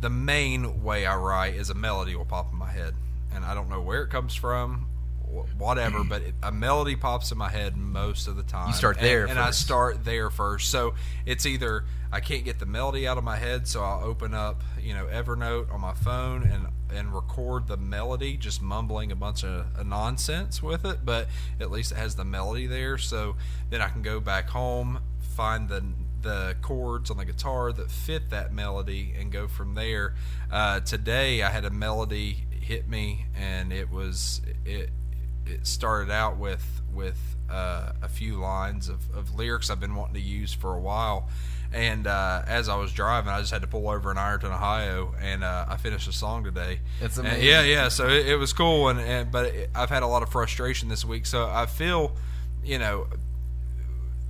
the 0.00 0.10
main 0.10 0.82
way 0.82 1.06
I 1.06 1.16
write 1.16 1.54
is 1.54 1.70
a 1.70 1.74
melody 1.74 2.14
will 2.16 2.24
pop 2.24 2.52
in 2.52 2.58
my 2.58 2.70
head, 2.70 2.94
and 3.34 3.44
I 3.44 3.54
don't 3.54 3.68
know 3.68 3.80
where 3.80 4.02
it 4.02 4.08
comes 4.10 4.34
from, 4.34 4.86
whatever, 5.56 6.02
but 6.04 6.22
it, 6.22 6.34
a 6.42 6.50
melody 6.50 6.96
pops 6.96 7.30
in 7.32 7.38
my 7.38 7.48
head 7.48 7.76
most 7.76 8.26
of 8.26 8.36
the 8.36 8.42
time. 8.42 8.68
You 8.68 8.74
start 8.74 8.96
And- 8.96 9.06
there 9.06 9.24
and, 9.26 9.38
I 9.38 9.50
start 9.52 10.04
there 10.04 10.30
first. 10.30 10.70
So 10.70 10.94
it's 11.26 11.46
either 11.46 11.84
I 12.12 12.18
can't 12.20 12.44
get 12.44 12.58
the 12.58 12.66
melody 12.66 13.06
out 13.06 13.18
of 13.18 13.24
my 13.24 13.36
head, 13.36 13.68
so 13.68 13.82
I'll 13.82 14.04
open 14.04 14.34
up, 14.34 14.62
you 14.80 14.94
know, 14.94 15.06
Evernote 15.06 15.72
on 15.72 15.80
my 15.80 15.94
phone 15.94 16.42
and 16.42 16.66
and 16.92 17.14
record 17.14 17.68
the 17.68 17.76
melody, 17.76 18.36
just 18.36 18.60
mumbling 18.60 19.12
a 19.12 19.14
bunch 19.14 19.44
of, 19.44 19.66
of 19.78 19.86
nonsense 19.86 20.60
with 20.60 20.84
it, 20.84 20.98
but 21.04 21.28
at 21.60 21.70
least 21.70 21.92
it 21.92 21.98
has 21.98 22.16
the 22.16 22.24
melody 22.24 22.66
there. 22.66 22.98
So 22.98 23.36
then 23.70 23.80
I 23.80 23.88
can 23.88 24.02
go 24.02 24.18
back 24.18 24.48
home, 24.50 24.98
find 25.20 25.68
the 25.68 25.84
the 26.22 26.56
chords 26.60 27.10
on 27.10 27.16
the 27.16 27.24
guitar 27.24 27.72
that 27.72 27.90
fit 27.90 28.28
that 28.30 28.52
melody, 28.52 29.14
and 29.18 29.30
go 29.30 29.46
from 29.46 29.74
there. 29.74 30.14
Uh, 30.50 30.80
today 30.80 31.42
I 31.44 31.50
had 31.50 31.64
a 31.64 31.70
melody 31.70 32.44
hit 32.70 32.88
me, 32.88 33.26
and 33.34 33.72
it 33.72 33.90
was 33.90 34.40
it 34.64 34.90
it 35.44 35.66
started 35.66 36.12
out 36.12 36.38
with 36.38 36.82
with 36.94 37.18
uh, 37.50 37.90
a 38.00 38.08
few 38.08 38.36
lines 38.36 38.88
of, 38.88 39.00
of 39.12 39.34
lyrics 39.34 39.70
I've 39.70 39.80
been 39.80 39.96
wanting 39.96 40.14
to 40.14 40.20
use 40.20 40.52
for 40.52 40.76
a 40.76 40.80
while. 40.80 41.28
And 41.72 42.06
uh, 42.06 42.42
as 42.46 42.68
I 42.68 42.76
was 42.76 42.92
driving, 42.92 43.30
I 43.32 43.40
just 43.40 43.52
had 43.52 43.62
to 43.62 43.68
pull 43.68 43.88
over 43.88 44.10
in 44.12 44.18
Ironton, 44.18 44.52
Ohio, 44.52 45.14
and 45.20 45.42
uh, 45.42 45.66
I 45.68 45.76
finished 45.76 46.08
a 46.08 46.12
song 46.12 46.44
today. 46.44 46.80
And 47.18 47.26
amazing. 47.26 47.48
yeah, 47.48 47.62
yeah. 47.62 47.88
So 47.88 48.08
it, 48.08 48.28
it 48.28 48.36
was 48.36 48.52
cool, 48.52 48.88
and, 48.88 49.00
and 49.00 49.32
but 49.32 49.46
it, 49.46 49.70
I've 49.74 49.90
had 49.90 50.04
a 50.04 50.08
lot 50.08 50.22
of 50.22 50.30
frustration 50.30 50.88
this 50.88 51.04
week. 51.04 51.26
So 51.26 51.48
I 51.48 51.66
feel, 51.66 52.16
you 52.64 52.78
know, 52.78 53.06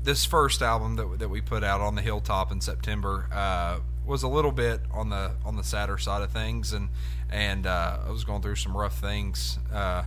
this 0.03 0.25
first 0.25 0.63
album 0.63 0.97
that, 0.97 1.19
that 1.19 1.29
we 1.29 1.43
put 1.43 1.63
out 1.63 1.83
on 1.83 1.95
the 1.95 2.03
hilltop 2.03 2.53
in 2.53 2.61
September, 2.63 3.27
uh, 3.33 3.81
was 4.05 4.23
a 4.23 4.29
little 4.29 4.53
bit 4.53 4.81
on 4.91 5.09
the 5.11 5.33
on 5.45 5.57
the 5.57 5.65
sadder 5.65 5.97
side 5.99 6.23
of 6.23 6.31
things, 6.31 6.73
and 6.73 6.89
and 7.31 7.67
uh, 7.67 7.99
I 8.07 8.11
was 8.11 8.25
going 8.25 8.43
through 8.43 8.57
some 8.57 8.77
rough 8.77 8.99
things 8.99 9.59
uh, 9.73 10.05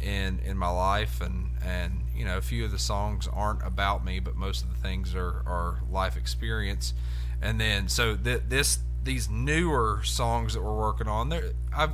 in 0.00 0.38
in 0.44 0.56
my 0.56 0.70
life, 0.70 1.20
and 1.20 1.50
and 1.64 2.02
you 2.14 2.24
know 2.24 2.38
a 2.38 2.42
few 2.42 2.64
of 2.64 2.70
the 2.70 2.78
songs 2.78 3.28
aren't 3.32 3.66
about 3.66 4.04
me, 4.04 4.20
but 4.20 4.36
most 4.36 4.64
of 4.64 4.72
the 4.72 4.80
things 4.80 5.14
are 5.14 5.42
are 5.46 5.80
life 5.90 6.16
experience, 6.16 6.94
and 7.42 7.60
then 7.60 7.88
so 7.88 8.16
th- 8.16 8.42
this 8.48 8.78
these 9.02 9.28
newer 9.28 10.00
songs 10.04 10.54
that 10.54 10.62
we're 10.62 10.78
working 10.78 11.08
on, 11.08 11.28
there 11.28 11.52
I've 11.76 11.92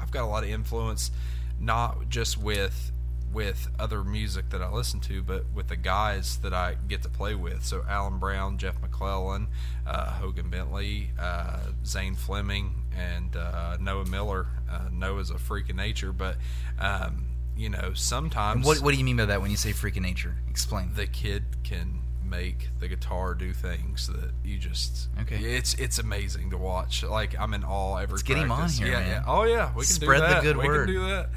I've 0.00 0.10
got 0.10 0.24
a 0.24 0.26
lot 0.26 0.44
of 0.44 0.50
influence, 0.50 1.10
not 1.58 2.08
just 2.08 2.38
with 2.38 2.92
with 3.32 3.68
other 3.78 4.02
music 4.02 4.50
that 4.50 4.60
I 4.60 4.70
listen 4.70 4.98
to, 5.00 5.22
but 5.22 5.44
with 5.54 5.68
the 5.68 5.76
guys 5.76 6.38
that 6.38 6.52
I 6.52 6.76
get 6.88 7.02
to 7.02 7.08
play 7.08 7.34
with. 7.34 7.64
So 7.64 7.84
Alan 7.88 8.18
Brown, 8.18 8.58
Jeff 8.58 8.80
McClellan, 8.82 9.46
uh, 9.86 10.10
Hogan 10.10 10.50
Bentley, 10.50 11.10
uh, 11.18 11.60
Zane 11.86 12.16
Fleming, 12.16 12.79
and 12.96 13.36
uh, 13.36 13.76
Noah 13.80 14.06
Miller. 14.06 14.46
Uh, 14.70 14.88
Noah's 14.92 15.30
a 15.30 15.38
freak 15.38 15.68
of 15.70 15.76
nature, 15.76 16.12
but 16.12 16.36
um, 16.78 17.26
you 17.56 17.68
know 17.68 17.92
sometimes. 17.94 18.56
And 18.56 18.64
what, 18.64 18.80
what 18.80 18.92
do 18.92 18.98
you 18.98 19.04
mean 19.04 19.16
by 19.16 19.26
that 19.26 19.40
when 19.42 19.50
you 19.50 19.56
say 19.56 19.72
freak 19.72 19.96
of 19.96 20.02
nature? 20.02 20.36
Explain. 20.48 20.90
The 20.94 21.06
kid 21.06 21.44
can 21.64 22.00
make 22.24 22.68
the 22.78 22.86
guitar 22.86 23.34
do 23.34 23.52
things 23.52 24.06
that 24.06 24.30
you 24.44 24.56
just 24.56 25.08
Okay. 25.22 25.36
It's 25.38 25.74
it's 25.74 25.98
amazing 25.98 26.50
to 26.50 26.56
watch. 26.58 27.02
Like 27.02 27.38
I'm 27.38 27.54
in 27.54 27.64
awe 27.64 27.96
every. 27.96 28.12
Let's 28.14 28.22
get 28.22 28.36
him 28.38 28.52
on 28.52 28.58
practice. 28.58 28.78
here, 28.78 28.88
Yeah, 28.88 28.98
man. 29.00 29.08
yeah. 29.08 29.24
Oh 29.26 29.42
yeah, 29.42 29.70
we 29.74 29.84
can 29.84 29.92
Spread 29.94 30.20
do 30.28 30.34
the 30.36 30.40
good 30.40 30.56
we 30.56 30.66
word. 30.68 30.86
can 30.86 30.94
do 30.94 31.06
that. 31.08 31.28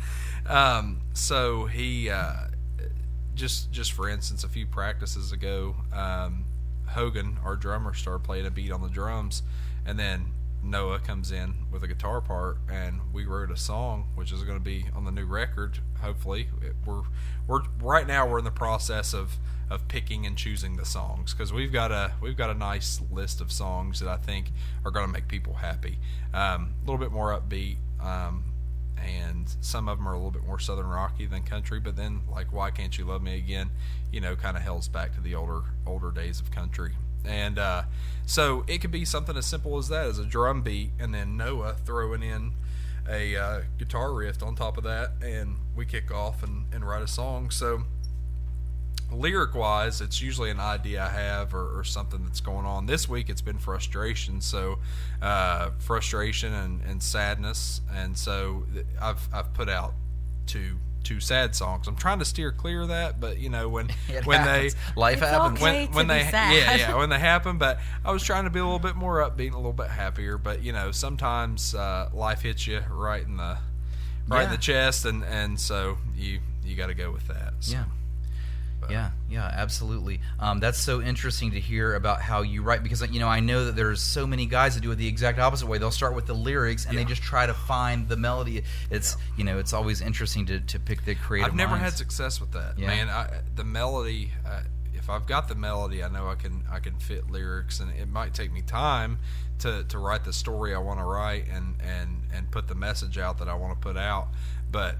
Um, 0.46 1.02
so 1.14 1.66
he 1.66 2.10
uh, 2.10 2.34
just 3.34 3.72
just 3.72 3.94
for 3.94 4.08
instance, 4.10 4.44
a 4.44 4.48
few 4.50 4.68
practices 4.68 5.32
ago, 5.32 5.76
um, 5.92 6.46
Hogan, 6.88 7.40
our 7.44 7.56
drummer, 7.56 7.94
started 7.96 8.24
playing 8.24 8.46
a 8.46 8.52
beat 8.52 8.72
on 8.72 8.82
the 8.82 8.90
drums, 8.90 9.42
and 9.86 9.98
then 9.98 10.26
Noah 10.64 11.00
comes 11.00 11.32
in 11.32 11.66
with 11.72 11.84
a 11.84 11.88
guitar 11.88 12.22
part, 12.22 12.58
and 12.72 13.02
we 13.14 13.26
wrote 13.26 13.52
a 13.52 13.58
song, 13.58 14.08
which 14.16 14.32
is 14.32 14.44
going 14.44 14.58
to 14.58 14.64
be 14.64 14.86
on 14.96 15.04
the 15.06 15.12
new 15.12 15.26
record. 15.26 15.80
Hopefully, 16.02 16.50
It- 16.62 16.76
we're 16.86 17.04
we're 17.48 17.64
right 17.82 18.08
now 18.08 18.26
we're 18.26 18.40
in 18.40 18.46
the 18.46 18.52
process 18.52 19.14
of 19.14 19.38
of 19.70 19.88
picking 19.88 20.26
and 20.26 20.38
choosing 20.38 20.76
the 20.78 20.86
songs 20.86 21.34
because 21.34 21.52
we've 21.52 21.72
got 21.74 21.92
a 21.92 22.14
we've 22.22 22.38
got 22.38 22.50
a 22.50 22.54
nice 22.54 23.02
list 23.12 23.42
of 23.42 23.52
songs 23.52 24.00
that 24.00 24.08
I 24.10 24.18
think 24.18 24.52
are 24.86 24.92
going 24.92 25.06
to 25.06 25.12
make 25.12 25.28
people 25.28 25.56
happy. 25.56 26.00
Um, 26.34 26.76
a 26.84 26.86
little 26.90 26.98
bit 27.00 27.12
more 27.12 27.38
upbeat. 27.38 27.78
Um, 28.00 28.46
and 28.98 29.54
some 29.60 29.90
of 29.90 29.98
them 29.98 30.08
are 30.08 30.14
a 30.14 30.18
little 30.18 30.32
bit 30.32 30.46
more 30.46 30.60
southern 30.60 30.86
rocky 30.88 31.26
than 31.26 31.42
country 31.44 31.80
but 31.80 31.96
then 31.98 32.22
like 32.32 32.54
why 32.54 32.70
can't 32.72 32.98
you 32.98 33.04
love 33.04 33.22
me 33.22 33.36
again 33.36 33.70
you 34.14 34.22
know 34.22 34.34
kind 34.36 34.56
of 34.56 34.64
hells 34.64 34.88
back 34.88 35.14
to 35.14 35.20
the 35.20 35.34
older 35.36 35.62
older 35.86 36.10
days 36.12 36.40
of 36.40 36.52
country 36.52 36.94
and 37.26 37.58
uh, 37.60 37.84
so 38.26 38.64
it 38.68 38.80
could 38.80 38.92
be 38.92 39.06
something 39.06 39.38
as 39.38 39.46
simple 39.46 39.78
as 39.78 39.88
that 39.90 40.06
as 40.08 40.20
a 40.20 40.26
drum 40.26 40.62
beat 40.62 40.92
and 41.00 41.14
then 41.14 41.38
noah 41.38 41.76
throwing 41.86 42.24
in 42.24 42.52
a 43.08 43.36
uh, 43.36 43.62
guitar 43.78 44.14
riff 44.14 44.42
on 44.42 44.56
top 44.56 44.78
of 44.78 44.84
that 44.84 45.12
and 45.22 45.58
we 45.76 45.86
kick 45.86 46.12
off 46.12 46.44
and, 46.44 46.66
and 46.74 46.88
write 46.88 47.02
a 47.02 47.08
song. 47.08 47.50
So 47.50 47.84
lyric 49.12 49.54
wise 49.54 50.02
it's 50.02 50.24
usually 50.24 50.50
an 50.50 50.60
idea 50.60 51.04
i 51.04 51.08
have 51.08 51.54
or, 51.54 51.78
or 51.78 51.84
something 51.84 52.24
that's 52.24 52.40
going 52.40 52.66
on. 52.66 52.86
This 52.86 53.08
week 53.08 53.30
it's 53.30 53.42
been 53.42 53.60
frustration 53.60 54.42
so 54.42 54.80
uh, 55.22 55.72
frustration 55.80 56.54
and, 56.54 56.82
and 56.84 57.04
sadness. 57.04 57.82
And 57.94 58.18
so 58.18 58.66
i've 59.02 59.28
i've 59.34 59.54
put 59.54 59.70
out 59.70 59.94
two 60.46 60.78
two 61.04 61.20
sad 61.20 61.54
songs 61.56 61.88
i'm 61.88 61.96
trying 61.96 62.20
to 62.20 62.26
steer 62.26 62.52
clear 62.52 62.82
of 62.82 62.88
that 62.90 63.20
but 63.20 63.38
you 63.38 63.50
know 63.50 63.68
when 63.70 63.90
It 64.10 64.26
when 64.26 64.40
happens. 64.40 64.74
they 64.74 64.80
Life 65.00 65.22
It's 65.22 65.32
happens. 65.32 65.60
when, 65.62 65.76
okay 65.76 65.86
to 65.88 65.92
when 65.94 66.08
be 66.08 66.14
they 66.14 66.24
sad. 66.32 66.56
yeah 66.56 66.76
yeah 66.76 66.96
when 66.98 67.10
they 67.10 67.20
happen 67.20 67.58
but 67.58 67.80
i 68.06 68.12
was 68.12 68.24
trying 68.24 68.46
to 68.46 68.50
be 68.50 68.60
a 68.60 68.64
little 68.64 68.80
bit 68.80 68.96
more 68.96 69.18
upbeat 69.20 69.48
and 69.48 69.54
a 69.56 69.58
little 69.58 69.74
bit 69.74 69.90
happier 69.90 70.38
but 70.38 70.64
you 70.64 70.72
know 70.74 70.92
sometimes 70.92 71.76
uh, 71.76 72.10
life 72.14 72.42
hits 72.42 72.66
you 72.68 72.82
right 72.90 73.24
in 73.26 73.38
the 73.38 73.58
right 74.28 74.46
in 74.46 74.50
the 74.52 74.58
chest 74.58 75.06
and 75.06 75.24
and 75.26 75.60
so 75.60 75.98
you 76.16 76.40
you 76.64 76.76
got 76.76 76.88
to 76.88 76.94
go 76.94 77.12
with 77.12 77.28
that 77.28 77.54
so. 77.60 77.74
Yeah. 77.74 77.84
Yeah, 78.90 79.12
yeah, 79.30 79.46
absolutely. 79.46 80.20
Um, 80.40 80.60
that's 80.60 80.78
so 80.80 81.02
interesting 81.02 81.52
to 81.52 81.60
hear 81.60 81.96
about 81.96 82.22
how 82.22 82.42
you 82.42 82.62
write 82.64 82.84
because 82.84 83.02
you 83.12 83.20
know 83.20 83.28
I 83.28 83.40
know 83.40 83.66
that 83.66 83.76
there's 83.76 84.02
so 84.02 84.26
many 84.28 84.46
guys 84.46 84.76
that 84.76 84.82
do 84.82 84.92
it 84.92 84.96
the 84.96 85.08
exact 85.08 85.40
opposite 85.40 85.68
way. 85.68 85.78
They'll 85.78 85.92
start 85.92 86.16
with 86.16 86.26
the 86.26 86.34
lyrics 86.34 86.86
and 86.86 86.98
they 86.98 87.06
just 87.06 87.22
try 87.22 87.46
to 87.46 87.54
find 87.54 88.08
the 88.08 88.18
melody. 88.18 88.64
It's 88.90 89.18
you 89.38 89.44
know 89.44 89.58
it's 89.60 89.74
always 89.74 90.02
interesting 90.02 90.46
to, 90.48 90.60
to 90.60 90.80
pick 90.80 91.06
the 91.06 91.16
creative. 91.16 91.52
I've 91.52 91.56
never 91.58 91.76
had 91.78 91.94
success 91.94 92.40
with 92.40 92.52
that, 92.52 92.78
Yeah. 92.78 92.88
man. 92.88 93.10
I, 93.10 93.42
the 93.56 93.64
melody, 93.64 94.32
uh, 94.46 94.62
if 94.96 95.10
I've 95.10 95.26
got 95.26 95.48
the 95.48 95.56
melody, 95.56 96.04
I 96.04 96.10
know 96.10 96.28
I 96.28 96.36
can 96.36 96.64
I 96.72 96.80
can 96.80 96.96
fit 96.96 97.30
lyrics, 97.30 97.80
and 97.80 97.92
it 97.92 98.08
might 98.10 98.34
take 98.34 98.52
me 98.54 98.62
time 98.62 99.20
to, 99.60 99.84
to 99.86 99.98
write 99.98 100.24
the 100.26 100.34
story 100.34 100.74
I 100.74 100.80
want 100.80 101.00
to 101.00 101.06
write 101.06 101.46
and, 101.52 101.76
and 101.82 102.24
and 102.34 102.50
put 102.52 102.68
the 102.68 102.76
message 102.76 103.18
out 103.18 103.38
that 103.40 103.48
I 103.48 103.54
want 103.54 103.80
to 103.80 103.86
put 103.86 103.98
out. 103.98 104.28
But 104.72 104.96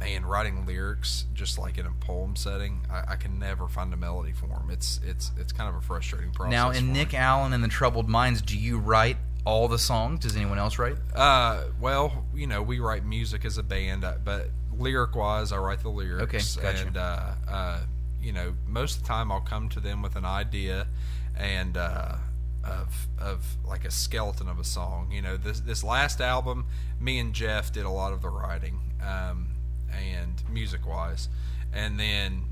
man, 0.00 0.26
writing 0.26 0.66
lyrics 0.66 1.26
just 1.34 1.58
like 1.58 1.78
in 1.78 1.86
a 1.86 1.92
poem 2.00 2.34
setting, 2.34 2.80
I, 2.90 3.12
I 3.12 3.16
can 3.16 3.38
never 3.38 3.68
find 3.68 3.92
a 3.94 3.96
melody 3.96 4.32
for 4.32 4.46
them. 4.46 4.68
It's 4.70 4.98
it's 5.06 5.30
it's 5.38 5.52
kind 5.52 5.68
of 5.68 5.76
a 5.76 5.80
frustrating 5.80 6.32
process. 6.32 6.50
Now, 6.50 6.70
in 6.70 6.88
me. 6.88 6.92
Nick 6.94 7.14
Allen 7.14 7.52
and 7.52 7.62
the 7.62 7.68
Troubled 7.68 8.08
Minds, 8.08 8.42
do 8.42 8.58
you 8.58 8.78
write 8.78 9.18
all 9.44 9.68
the 9.68 9.78
songs? 9.78 10.20
Does 10.20 10.36
anyone 10.36 10.58
else 10.58 10.78
write? 10.78 10.96
Uh, 11.14 11.64
well, 11.80 12.24
you 12.34 12.46
know, 12.46 12.62
we 12.62 12.80
write 12.80 13.04
music 13.04 13.44
as 13.44 13.58
a 13.58 13.62
band, 13.62 14.04
uh, 14.04 14.14
but 14.24 14.48
lyric 14.72 15.14
wise, 15.14 15.52
I 15.52 15.58
write 15.58 15.82
the 15.82 15.90
lyrics. 15.90 16.56
Okay, 16.56 16.62
gotcha. 16.62 16.86
And, 16.86 16.96
uh, 16.96 17.32
uh, 17.48 17.80
you 18.20 18.32
know, 18.32 18.54
most 18.66 18.96
of 18.96 19.02
the 19.02 19.08
time 19.08 19.30
I'll 19.30 19.40
come 19.40 19.68
to 19.70 19.80
them 19.80 20.02
with 20.02 20.16
an 20.16 20.24
idea 20.24 20.86
and, 21.36 21.76
uh, 21.76 22.16
of, 22.64 23.08
of 23.18 23.44
like 23.64 23.86
a 23.86 23.90
skeleton 23.90 24.48
of 24.48 24.58
a 24.58 24.64
song. 24.64 25.10
You 25.10 25.22
know, 25.22 25.36
this, 25.36 25.60
this 25.60 25.82
last 25.82 26.20
album, 26.20 26.66
me 27.00 27.18
and 27.18 27.32
Jeff 27.32 27.72
did 27.72 27.86
a 27.86 27.90
lot 27.90 28.12
of 28.12 28.20
the 28.20 28.28
writing, 28.28 28.78
um, 29.02 29.48
and 29.92 30.42
music 30.48 30.86
wise. 30.86 31.28
And 31.72 31.98
then, 31.98 32.42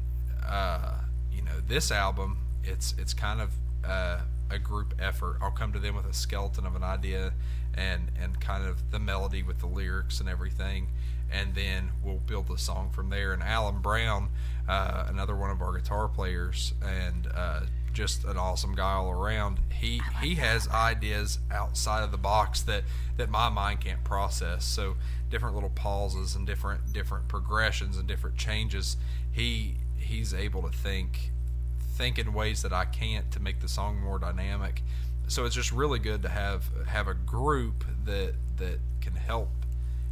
uh, 0.47 1.01
you 1.33 1.43
know, 1.43 1.61
this 1.67 1.91
album, 1.91 2.39
it's, 2.63 2.95
it's 2.99 3.15
kind 3.15 3.41
of, 3.41 3.51
uh, 3.85 4.21
a 4.51 4.59
group 4.59 4.95
effort. 4.99 5.39
I'll 5.43 5.51
come 5.51 5.73
to 5.73 5.79
them 5.79 5.95
with 5.95 6.07
a 6.07 6.15
skeleton 6.15 6.67
of 6.67 6.75
an 6.75 6.83
idea 6.83 7.33
and 7.75 8.11
and 8.21 8.41
kind 8.41 8.65
of 8.65 8.91
the 8.91 8.99
melody 8.99 9.43
with 9.43 9.59
the 9.61 9.67
lyrics 9.67 10.21
and 10.21 10.29
everything, 10.29 10.89
and 11.31 11.55
then 11.55 11.91
we'll 12.03 12.17
build 12.17 12.49
the 12.49 12.59
song 12.59 12.91
from 12.91 13.11
there. 13.11 13.33
And 13.33 13.43
Alan 13.43 13.81
Brown, 13.81 14.31
uh, 14.69 15.07
another 15.09 15.37
one 15.37 15.51
of 15.51 15.61
our 15.61 15.73
guitar 15.77 16.09
players, 16.09 16.75
and 16.83 17.29
uh, 17.35 17.61
just 17.99 18.23
an 18.23 18.37
awesome 18.37 18.77
guy 18.77 18.93
all 18.93 19.11
around. 19.11 19.59
He 19.73 20.01
he 20.23 20.37
has 20.37 20.69
ideas 20.69 21.41
outside 21.51 22.05
of 22.05 22.13
the 22.13 22.17
box 22.17 22.63
that 22.63 22.85
that 23.17 23.29
my 23.29 23.49
mind 23.49 23.81
can't 23.81 24.05
process. 24.05 24.65
So 24.65 24.95
different 25.29 25.57
little 25.57 25.71
pauses 25.71 26.37
and 26.37 26.47
different 26.47 26.93
different 26.93 27.27
progressions 27.27 27.97
and 27.97 28.07
different 28.07 28.37
changes. 28.37 28.97
He 29.33 29.79
he's 29.97 30.33
able 30.33 30.63
to 30.63 30.69
think 30.69 31.33
think 31.81 32.21
in 32.21 32.33
ways 32.33 32.63
that 32.63 32.73
I 32.73 32.85
can't 32.85 33.33
to 33.33 33.41
make 33.41 33.59
the 33.59 33.69
song 33.69 33.99
more 34.01 34.21
dynamic. 34.21 34.85
So 35.27 35.45
it's 35.45 35.57
just 35.57 35.73
really 35.73 35.99
good 35.99 36.23
to 36.23 36.29
have 36.29 36.71
have 36.87 37.09
a 37.09 37.15
group 37.15 37.85
that 38.05 38.35
that 38.59 38.79
can 39.01 39.17
help 39.17 39.51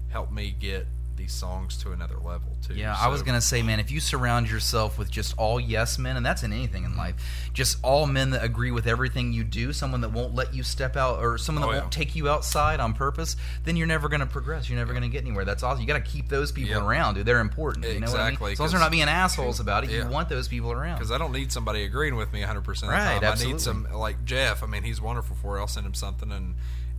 help 0.09 0.33
me 0.33 0.53
get 0.59 0.89
these 1.17 1.33
songs 1.33 1.77
to 1.79 1.93
another 1.93 2.17
level 2.17 2.57
too. 2.67 2.75
Yeah, 2.75 2.95
I 2.99 3.09
was 3.09 3.23
gonna 3.23 3.41
say, 3.41 3.63
man, 3.63 3.81
if 3.81 3.91
you 3.91 4.01
surround 4.01 4.51
yourself 4.51 4.99
with 4.99 5.11
just 5.11 5.35
all 5.39 5.59
yes 5.59 5.99
men, 5.99 6.17
and 6.17 6.25
that's 6.25 6.43
in 6.43 6.53
anything 6.53 6.85
in 6.85 6.97
life, 6.97 7.15
just 7.53 7.79
all 7.83 8.07
men 8.07 8.31
that 8.31 8.45
agree 8.45 8.71
with 8.71 8.87
everything 8.87 9.33
you 9.33 9.45
do, 9.45 9.73
someone 9.73 10.01
that 10.03 10.11
won't 10.13 10.35
let 10.35 10.55
you 10.55 10.63
step 10.63 10.97
out, 10.97 11.19
or 11.23 11.39
someone 11.39 11.63
that 11.63 11.69
Oh, 11.69 11.73
yeah. 11.73 11.81
won't 11.81 11.93
take 11.93 12.15
you 12.15 12.29
outside 12.29 12.81
on 12.81 12.93
purpose, 12.95 13.37
then 13.65 13.77
you're 13.77 13.87
never 13.87 14.09
gonna 14.09 14.27
progress. 14.27 14.69
You're 14.69 14.79
never 14.79 14.93
gonna 14.93 15.09
get 15.09 15.23
anywhere. 15.23 15.45
That's 15.45 15.63
awesome. 15.63 15.81
You 15.81 15.87
got 15.87 15.95
to 15.95 16.11
keep 16.11 16.29
those 16.29 16.53
people 16.53 16.79
around, 16.79 17.15
dude. 17.15 17.27
They're 17.27 17.41
important. 17.41 17.85
You 17.87 18.01
know 18.01 18.11
what 18.11 18.21
I 18.21 18.25
mean? 18.25 18.29
Exactly, 18.35 18.53
As 18.53 18.59
long 18.61 18.67
as 18.67 18.73
they're 18.73 18.81
not 18.81 18.91
being 18.91 19.05
assholes 19.09 19.61
about 19.61 19.85
it, 19.85 19.91
Yeah. 19.91 20.05
you 20.05 20.09
want 20.11 20.29
those 20.29 20.49
people 20.49 20.73
around. 20.73 20.97
because 20.97 21.11
I 21.13 21.19
don't 21.19 21.33
need 21.33 21.51
somebody 21.53 21.85
agreeing 21.85 22.17
with 22.17 22.33
me 22.33 22.41
100 22.41 22.63
percent 22.63 22.93
of 22.93 22.99
the 22.99 23.05
Right, 23.05 23.21
time. 23.23 23.39
I 23.39 23.45
need 23.45 23.61
some 23.61 23.87
like 23.93 24.25
Jeff. 24.25 24.63
I 24.63 24.67
mean, 24.67 24.83
he's 24.83 25.01
wonderful 25.01 25.37
for 25.41 25.57
it. 25.57 25.61
I'll 25.61 25.67
send 25.69 25.87
him 25.87 25.95
something, 25.95 26.31
and 26.33 26.55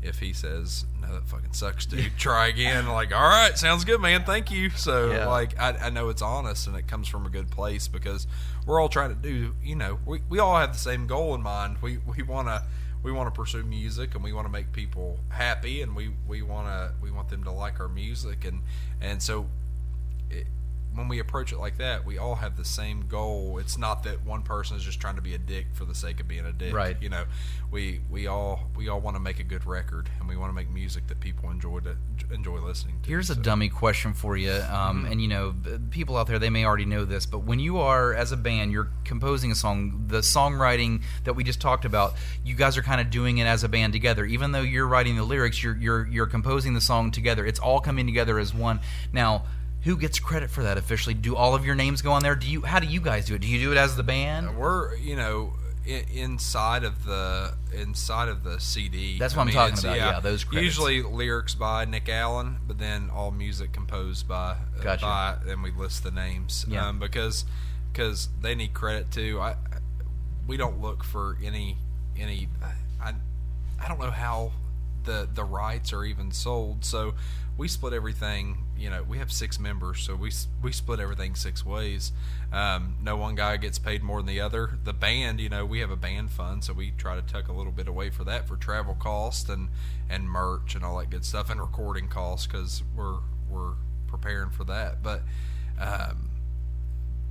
if 0.07 0.19
he 0.19 0.33
says 0.33 0.85
no, 1.01 1.13
that 1.13 1.27
fucking 1.27 1.53
sucks, 1.53 1.85
dude, 1.85 2.11
try 2.17 2.47
again. 2.47 2.87
Like, 2.87 3.13
all 3.13 3.21
right, 3.27 3.57
sounds 3.57 3.85
good, 3.85 4.01
man. 4.01 4.23
Thank 4.23 4.49
you. 4.51 4.69
So 4.71 5.11
Yeah. 5.11 5.27
like, 5.27 5.59
I, 5.59 5.71
I 5.73 5.89
know 5.89 6.09
it's 6.09 6.21
honest 6.21 6.67
and 6.67 6.75
it 6.75 6.87
comes 6.87 7.07
from 7.07 7.25
a 7.25 7.29
good 7.29 7.51
place 7.51 7.87
because 7.87 8.25
we're 8.65 8.81
all 8.81 8.89
trying 8.89 9.09
to 9.09 9.15
do. 9.21 9.53
You 9.63 9.75
know, 9.75 9.99
we, 10.05 10.21
we 10.29 10.39
all 10.39 10.57
have 10.57 10.73
the 10.73 10.79
same 10.79 11.07
goal 11.07 11.35
in 11.35 11.41
mind. 11.41 11.77
We 11.81 11.99
we 12.17 12.23
want 12.23 12.47
to. 12.47 12.63
We 13.03 13.11
want 13.11 13.33
to 13.33 13.39
pursue 13.39 13.63
music 13.63 14.15
and 14.15 14.23
we 14.23 14.33
want 14.33 14.47
to 14.47 14.51
make 14.51 14.73
people 14.73 15.19
happy 15.29 15.81
and 15.83 15.95
we, 15.95 16.09
we 16.27 16.41
want 16.41 16.67
to 16.67 16.91
we 17.01 17.09
want 17.11 17.29
them 17.29 17.43
to 17.43 17.51
like 17.51 17.79
our 17.79 17.87
music 17.87 18.43
and 18.43 18.61
and 18.99 19.21
so 19.21 19.45
it, 20.31 20.47
when 20.97 21.07
we 21.07 21.19
approach 21.19 21.51
it 21.51 21.57
like 21.59 21.77
that, 21.77 22.05
we 22.05 22.17
all 22.17 22.35
have 22.35 22.57
the 22.57 22.65
same 22.65 23.07
goal. 23.07 23.57
It's 23.59 23.77
not 23.77 24.03
that 24.03 24.25
one 24.25 24.41
person 24.41 24.75
is 24.77 24.83
just 24.83 24.99
trying 24.99 25.15
to 25.15 25.21
be 25.21 25.33
a 25.33 25.37
dick 25.37 25.67
for 25.73 25.85
the 25.85 25.95
sake 25.95 26.19
of 26.19 26.27
being 26.27 26.45
a 26.45 26.51
dick. 26.51 26.73
Right. 26.73 26.97
You 27.01 27.09
know, 27.09 27.25
we 27.71 28.01
we 28.09 28.27
all 28.27 28.69
we 28.75 28.87
all 28.89 28.99
want 28.99 29.15
to 29.15 29.19
make 29.19 29.39
a 29.39 29.43
good 29.43 29.65
record, 29.65 30.09
and 30.19 30.27
we 30.27 30.35
want 30.35 30.49
to 30.49 30.53
make 30.53 30.69
music 30.69 31.07
that 31.07 31.19
people 31.19 31.49
enjoy 31.51 31.79
to 31.81 31.95
enjoy 32.33 32.59
listening 32.59 32.99
to. 33.03 33.09
Here's 33.09 33.29
a 33.29 33.35
dummy 33.35 33.69
question 33.69 34.13
for 34.13 34.35
you, 34.37 34.51
um, 34.51 35.05
Mhm. 35.05 35.11
and 35.11 35.21
you 35.21 35.27
know, 35.27 35.53
people 35.91 36.17
out 36.17 36.27
there 36.27 36.39
they 36.39 36.49
may 36.49 36.65
already 36.65 36.85
know 36.85 37.05
this, 37.05 37.25
but 37.25 37.39
when 37.39 37.59
you 37.59 37.77
are 37.77 38.13
as 38.13 38.31
a 38.31 38.37
band, 38.37 38.71
you're 38.71 38.89
composing 39.05 39.51
a 39.51 39.55
song. 39.55 40.05
The 40.07 40.19
songwriting 40.19 41.03
that 41.25 41.33
we 41.33 41.43
just 41.43 41.61
talked 41.61 41.85
about, 41.85 42.15
you 42.43 42.55
guys 42.55 42.77
are 42.77 42.81
kind 42.81 42.99
of 43.01 43.09
doing 43.09 43.37
it 43.37 43.45
as 43.45 43.63
a 43.63 43.69
band 43.69 43.93
together. 43.93 44.25
Even 44.25 44.51
though 44.51 44.61
you're 44.61 44.87
writing 44.87 45.15
the 45.15 45.23
lyrics, 45.23 45.61
you're 45.61 45.77
you're 45.77 46.07
you're 46.07 46.25
composing 46.27 46.73
the 46.73 46.81
song 46.81 47.11
together. 47.11 47.45
It's 47.45 47.59
all 47.59 47.79
coming 47.81 48.05
together 48.05 48.39
as 48.39 48.53
one. 48.53 48.79
Now, 49.13 49.43
who 49.83 49.97
gets 49.97 50.19
credit 50.19 50.49
for 50.49 50.63
that 50.63 50.77
officially? 50.77 51.13
Do 51.13 51.35
all 51.35 51.55
of 51.55 51.65
your 51.65 51.75
names 51.75 52.01
go 52.01 52.11
on 52.11 52.23
there? 52.23 52.35
Do 52.35 52.47
you? 52.49 52.61
How 52.61 52.79
do 52.79 52.87
you 52.87 52.99
guys 53.01 53.25
do 53.25 53.35
it? 53.35 53.41
Do 53.41 53.47
you 53.47 53.59
do 53.59 53.71
it 53.71 53.77
as 53.77 53.95
the 53.95 54.03
band? 54.03 54.57
We're 54.57 54.95
you 54.97 55.15
know 55.15 55.53
i- 55.85 56.05
inside 56.13 56.83
of 56.83 57.05
the 57.05 57.53
inside 57.73 58.27
of 58.29 58.43
the 58.43 58.59
CD. 58.59 59.17
That's 59.17 59.35
what 59.35 59.41
I'm 59.41 59.47
mean, 59.47 59.55
talking 59.55 59.73
it's- 59.77 59.83
about, 59.83 59.95
yeah, 59.97 60.19
those 60.19 60.43
credits. 60.43 60.63
Usually 60.65 61.01
lyrics 61.03 61.55
by 61.55 61.85
Nick 61.85 62.09
Allen, 62.09 62.57
but 62.67 62.77
then 62.79 63.09
all 63.13 63.31
music 63.31 63.71
composed 63.71 64.27
by 64.27 64.51
uh, 64.51 64.83
Gotcha. 64.83 65.05
by 65.05 65.37
and 65.51 65.63
we 65.63 65.71
list 65.71 66.03
the 66.03 66.11
names 66.11 66.65
Yeah. 66.67 66.87
um, 66.87 66.99
because 66.99 67.45
because 67.93 68.29
they 68.41 68.53
need 68.55 68.73
credit 68.73 69.11
too. 69.11 69.39
I 69.39 69.55
we 70.47 70.57
don't 70.57 70.81
look 70.81 71.03
for 71.03 71.37
any 71.43 71.77
any 72.17 72.49
I 73.01 73.13
I 73.79 73.87
don't 73.87 73.99
know 73.99 74.11
how 74.11 74.51
the 75.03 75.27
the 75.33 75.43
rights 75.43 75.93
are 75.93 76.03
even 76.03 76.31
sold. 76.31 76.83
So 76.83 77.13
we 77.57 77.67
split 77.67 77.93
everything. 77.93 78.65
You 78.77 78.91
know, 78.91 79.03
we 79.03 79.17
have 79.17 79.31
six 79.31 79.59
members, 79.59 80.01
so 80.01 80.15
we 80.15 80.31
we 80.61 80.71
split 80.71 80.99
everything 80.99 81.35
six 81.35 81.65
ways. 81.65 82.11
Um, 82.53 82.97
no 83.01 83.17
one 83.17 83.35
guy 83.35 83.57
gets 83.57 83.79
paid 83.79 84.03
more 84.03 84.19
than 84.19 84.27
the 84.27 84.39
other. 84.41 84.77
The 84.83 84.93
band, 84.93 85.39
you 85.39 85.49
know, 85.49 85.65
we 85.65 85.79
have 85.79 85.89
a 85.89 85.95
band 85.95 86.31
fund, 86.31 86.63
so 86.63 86.73
we 86.73 86.91
try 86.91 87.15
to 87.15 87.21
tuck 87.21 87.47
a 87.47 87.53
little 87.53 87.71
bit 87.71 87.87
away 87.87 88.11
for 88.11 88.23
that 88.25 88.47
for 88.47 88.55
travel 88.55 88.93
cost 88.93 89.49
and 89.49 89.69
and 90.09 90.29
merch 90.29 90.75
and 90.75 90.85
all 90.85 90.99
that 90.99 91.09
good 91.09 91.25
stuff 91.25 91.49
and 91.49 91.59
recording 91.59 92.07
costs 92.07 92.45
because 92.45 92.83
we're 92.95 93.17
we're 93.49 93.73
preparing 94.05 94.51
for 94.51 94.63
that. 94.65 95.01
But 95.01 95.23
um, 95.79 96.29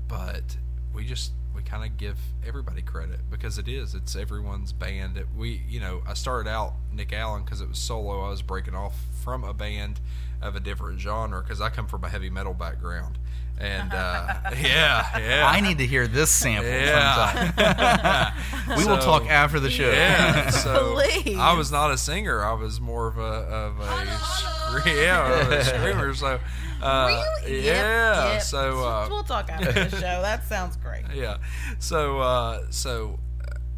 but 0.08 0.56
we 0.92 1.04
just 1.04 1.32
we 1.56 1.62
kind 1.62 1.84
of 1.84 1.96
give 1.96 2.18
everybody 2.46 2.82
credit 2.82 3.18
because 3.30 3.58
it 3.58 3.66
is 3.66 3.94
it's 3.94 4.14
everyone's 4.14 4.72
band 4.72 5.16
it, 5.16 5.26
we 5.36 5.62
you 5.68 5.80
know 5.80 6.02
i 6.06 6.14
started 6.14 6.48
out 6.48 6.74
nick 6.92 7.12
allen 7.12 7.42
because 7.42 7.60
it 7.60 7.68
was 7.68 7.78
solo 7.78 8.20
i 8.20 8.28
was 8.28 8.42
breaking 8.42 8.74
off 8.74 8.94
from 9.24 9.42
a 9.42 9.54
band 9.54 9.98
of 10.42 10.54
a 10.54 10.60
different 10.60 11.00
genre 11.00 11.42
because 11.42 11.60
i 11.60 11.68
come 11.68 11.86
from 11.86 12.04
a 12.04 12.08
heavy 12.08 12.30
metal 12.30 12.54
background 12.54 13.18
and 13.58 13.92
uh, 13.92 14.34
yeah 14.62 15.18
yeah 15.18 15.46
I 15.48 15.60
need 15.60 15.78
to 15.78 15.86
hear 15.86 16.06
this 16.06 16.30
sample 16.30 16.70
yeah. 16.70 17.52
sometime. 17.54 18.76
we 18.76 18.84
will 18.84 18.98
talk 18.98 19.26
after 19.30 19.60
the 19.60 19.70
show. 19.70 19.90
Yeah, 19.90 20.50
so 20.50 20.94
Please. 20.94 21.38
I 21.38 21.54
was 21.54 21.72
not 21.72 21.90
a 21.90 21.96
singer. 21.96 22.44
I 22.44 22.52
was 22.52 22.80
more 22.80 23.06
of 23.06 23.16
a 23.16 23.22
of 23.22 23.80
a 23.80 24.18
scre- 24.18 24.88
yeah, 24.90 25.40
of 25.40 25.52
a 25.52 25.64
screamer. 25.64 26.14
So 26.14 26.38
uh, 26.82 27.24
Really? 27.42 27.64
Yeah, 27.66 28.32
yep. 28.34 28.42
so 28.42 28.84
uh, 28.84 29.06
we'll 29.10 29.22
talk 29.22 29.50
after 29.50 29.72
the 29.72 29.88
show. 29.90 30.22
That 30.22 30.44
sounds 30.44 30.76
great. 30.76 31.04
yeah. 31.14 31.38
So 31.78 32.20
uh, 32.20 32.66
so 32.70 33.18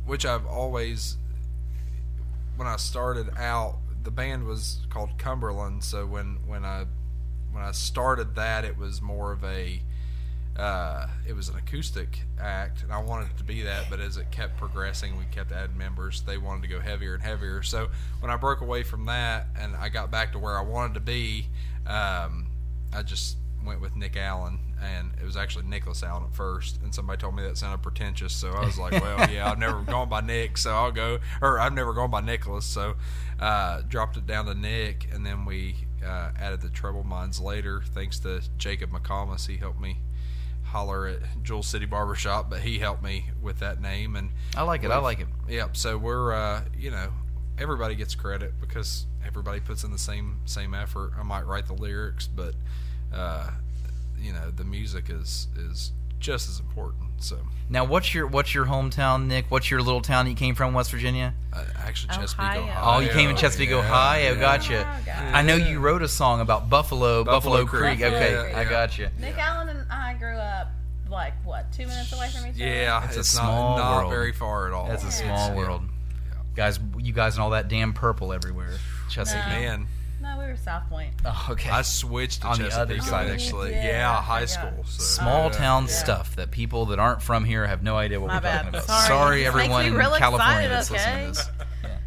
which 0.07 0.25
I've 0.25 0.47
always 0.47 1.17
when 2.57 2.67
I 2.67 2.77
started 2.77 3.31
out, 3.37 3.79
the 4.03 4.11
band 4.11 4.45
was 4.45 4.81
called 4.91 5.11
Cumberland. 5.19 5.85
So 5.85 6.07
when 6.07 6.39
when 6.47 6.65
I 6.65 6.87
when 7.53 7.63
I 7.63 7.73
started 7.73 8.35
that, 8.37 8.65
it 8.65 8.77
was 8.77 9.01
more 9.01 9.33
of 9.33 9.45
a 9.45 9.81
uh, 10.57 11.07
it 11.27 11.35
was 11.35 11.49
an 11.49 11.57
acoustic 11.57 12.23
act, 12.41 12.83
and 12.83 12.93
I 12.93 13.01
wanted 13.01 13.31
it 13.31 13.37
to 13.39 13.45
be 13.45 13.63
that. 13.63 13.85
But 13.89 14.01
as 14.01 14.17
it 14.17 14.31
kept 14.33 14.57
progressing, 14.57 15.17
we 15.17 15.25
kept 15.31 15.53
adding 15.53 15.79
members. 15.79 16.23
They 16.23 16.37
wanted 16.37 16.63
to 16.63 16.69
go 16.69 16.81
heavier 16.81 17.15
and 17.15 17.23
heavier. 17.23 17.63
So 17.63 17.91
when 18.19 18.33
I 18.33 18.37
broke 18.37 18.61
away 18.61 18.83
from 18.83 19.07
that, 19.07 19.47
and 19.57 19.77
I 19.77 19.89
got 19.89 20.11
back 20.11 20.33
to 20.33 20.39
where 20.41 20.59
I 20.59 20.63
wanted 20.63 20.95
to 20.95 21.01
be, 21.01 21.47
um, 21.87 22.49
I 22.93 23.03
just 23.03 23.37
went 23.65 23.81
with 23.81 23.97
Nick 23.97 24.17
Allen, 24.17 24.59
and 24.83 25.13
it 25.21 25.25
was 25.25 25.37
actually 25.37 25.67
Nicholas 25.67 26.03
Allen 26.03 26.25
at 26.25 26.35
first. 26.35 26.81
And 26.83 26.95
somebody 26.95 27.21
told 27.21 27.37
me 27.37 27.43
that 27.43 27.57
sounded 27.59 27.83
pretentious, 27.83 28.33
so 28.33 28.51
I 28.51 28.65
was 28.65 28.79
like, 28.79 28.93
"Well, 29.03 29.31
yeah, 29.31 29.51
I've 29.51 29.59
never 29.59 29.83
gone 29.83 30.09
by 30.09 30.21
Nick, 30.21 30.57
so 30.59 30.73
I'll 30.73 30.93
go." 30.93 31.19
Or 31.41 31.59
I've 31.59 31.75
never 31.75 31.93
gone 31.93 32.11
by 32.11 32.21
Nicholas, 32.21 32.65
so 32.65 32.95
uh, 33.41 33.83
dropped 33.89 34.17
it 34.17 34.27
down 34.27 34.47
to 34.47 34.55
Nick, 34.55 35.09
and 35.13 35.25
then 35.25 35.45
we 35.45 35.77
uh, 36.05 36.31
added 36.39 36.61
the 36.61 36.71
Trouble 36.71 37.05
Minds 37.05 37.41
later, 37.41 37.83
thanks 37.85 38.19
to 38.21 38.43
Jacob 38.57 38.91
McComas. 38.91 39.47
He 39.47 39.57
helped 39.57 39.81
me 39.81 39.99
holler 40.65 41.07
at 41.07 41.43
Jewel 41.43 41.63
City 41.63 41.87
Barbershop, 41.87 42.51
but 42.51 42.61
he 42.61 42.79
helped 42.79 43.03
me 43.03 43.31
with 43.41 43.59
that 43.61 43.81
name, 43.81 44.17
and 44.17 44.31
I 44.57 44.63
like 44.63 44.85
it. 44.85 44.91
I 44.91 44.99
like 44.99 45.21
it. 45.21 45.29
Yep. 45.49 45.77
So 45.77 45.99
we're 45.99 46.33
uh, 46.33 46.65
you 46.77 46.91
know 46.91 47.11
everybody 47.59 47.95
gets 47.95 48.15
credit 48.15 48.53
because 48.61 49.07
everybody 49.27 49.61
puts 49.61 49.85
in 49.85 49.91
the 49.93 49.99
same 49.99 50.41
same 50.45 50.75
effort. 50.75 51.13
I 51.19 51.23
might 51.23 51.47
write 51.47 51.67
the 51.67 51.75
lyrics, 51.75 52.27
but 52.27 52.55
uh, 53.15 53.51
you 54.21 54.33
know 54.33 54.51
the 54.51 54.65
music 54.65 55.11
is 55.11 55.49
is 55.57 55.93
just 56.19 56.49
as 56.49 56.59
important. 56.59 57.05
So 57.21 57.39
Now, 57.69 57.85
what's 57.85 58.13
your 58.15 58.27
what's 58.27 58.55
your 58.55 58.67
hometown, 58.67 59.27
Nick? 59.27 59.47
What's 59.51 59.71
your 59.71 59.81
little 59.83 60.01
town 60.01 60.25
that 60.25 60.31
you 60.31 60.37
came 60.37 60.55
from, 60.55 60.73
West 60.75 60.91
Virginia? 60.91 61.35
uh, 61.53 61.65
actually 61.77 62.15
Chesapeake, 62.15 62.39
Ohio. 62.47 62.63
Ohio. 62.63 62.97
Oh, 62.97 63.01
you 63.01 63.09
came 63.11 63.31
in 63.31 63.37
Chesapeake, 63.37 63.71
yeah, 63.71 63.77
Ohio. 63.79 64.33
yeah. 64.35 64.41
Gotcha. 64.41 65.01
Yeah. 65.07 65.33
I 65.35 65.43
know 65.43 65.55
you 65.57 65.79
wrote 65.81 66.03
a 66.03 66.09
song 66.09 66.41
about 66.41 66.69
Buffalo, 66.71 67.25
Buffalo, 67.25 67.65
Buffalo 67.65 67.67
Creek. 67.67 67.99
Creek. 67.99 68.13
Okay, 68.13 68.33
Yeah, 68.33 68.59
I 68.59 68.63
yeah. 68.63 68.71
got 68.71 68.99
you. 68.99 69.09
Nick 69.21 69.37
Allen 69.39 69.69
and 69.69 69.91
I 69.93 70.15
grew 70.15 70.37
up 70.37 70.69
like 71.11 71.33
what 71.45 71.71
two 71.73 71.87
minutes 71.87 72.13
away 72.13 72.29
from 72.31 72.47
each 72.47 72.55
other. 72.57 72.65
Yeah, 72.67 73.05
It's 73.07 73.17
it's, 73.17 73.35
a 73.35 73.37
not, 73.37 73.43
small 73.49 73.77
not 73.79 73.97
world. 73.99 74.11
very 74.13 74.33
far 74.33 74.67
at 74.69 74.73
all. 74.75 74.89
That's 74.89 75.05
a 75.05 75.11
small 75.13 75.49
yeah. 75.51 75.55
world, 75.57 75.83
guys. 76.55 76.79
You 77.09 77.15
guys 77.15 77.37
and 77.37 77.43
all 77.43 77.51
that 77.51 77.69
damn 77.69 77.95
purple 77.95 78.35
everywhere. 78.35 78.69
Chesapeake. 79.09 79.43
No. 79.47 79.59
Man, 79.61 79.89
No, 80.21 80.37
we 80.39 80.45
were 80.45 80.57
South 80.57 80.87
Point. 80.91 81.15
Oh, 81.25 81.47
okay. 81.53 81.71
I 81.71 81.81
switched 81.81 82.43
to 82.43 82.49
On 82.49 82.59
the 82.59 82.69
other 82.79 82.99
side. 83.01 83.29
eventually. 83.29 83.71
Yeah, 83.71 83.87
Yeah, 83.87 84.21
high 84.23 84.45
school. 84.45 84.85
So, 84.85 85.03
Small 85.03 85.45
yeah. 85.45 85.53
town 85.53 85.83
Yeah. 85.85 85.89
stuff 85.89 86.37
that 86.37 86.51
people 86.51 86.85
that 86.87 86.99
aren't 86.99 87.23
from 87.23 87.47
here 87.47 87.67
have 87.67 87.83
no 87.83 87.97
idea 87.97 88.21
what 88.21 88.27
My 88.29 88.35
we're 88.35 88.41
bad. 88.43 88.57
talking 88.57 88.69
about. 88.69 88.85
Sorry. 88.85 89.07
Sorry, 89.09 89.47
everyone 89.47 89.87
in 89.87 89.95
real 89.95 90.11
California 90.17 90.69
excited, 90.69 90.71
that's 90.71 90.91
listening 90.91 91.33
to 91.33 91.39
this. 91.39 91.51
Yeah. 91.83 91.99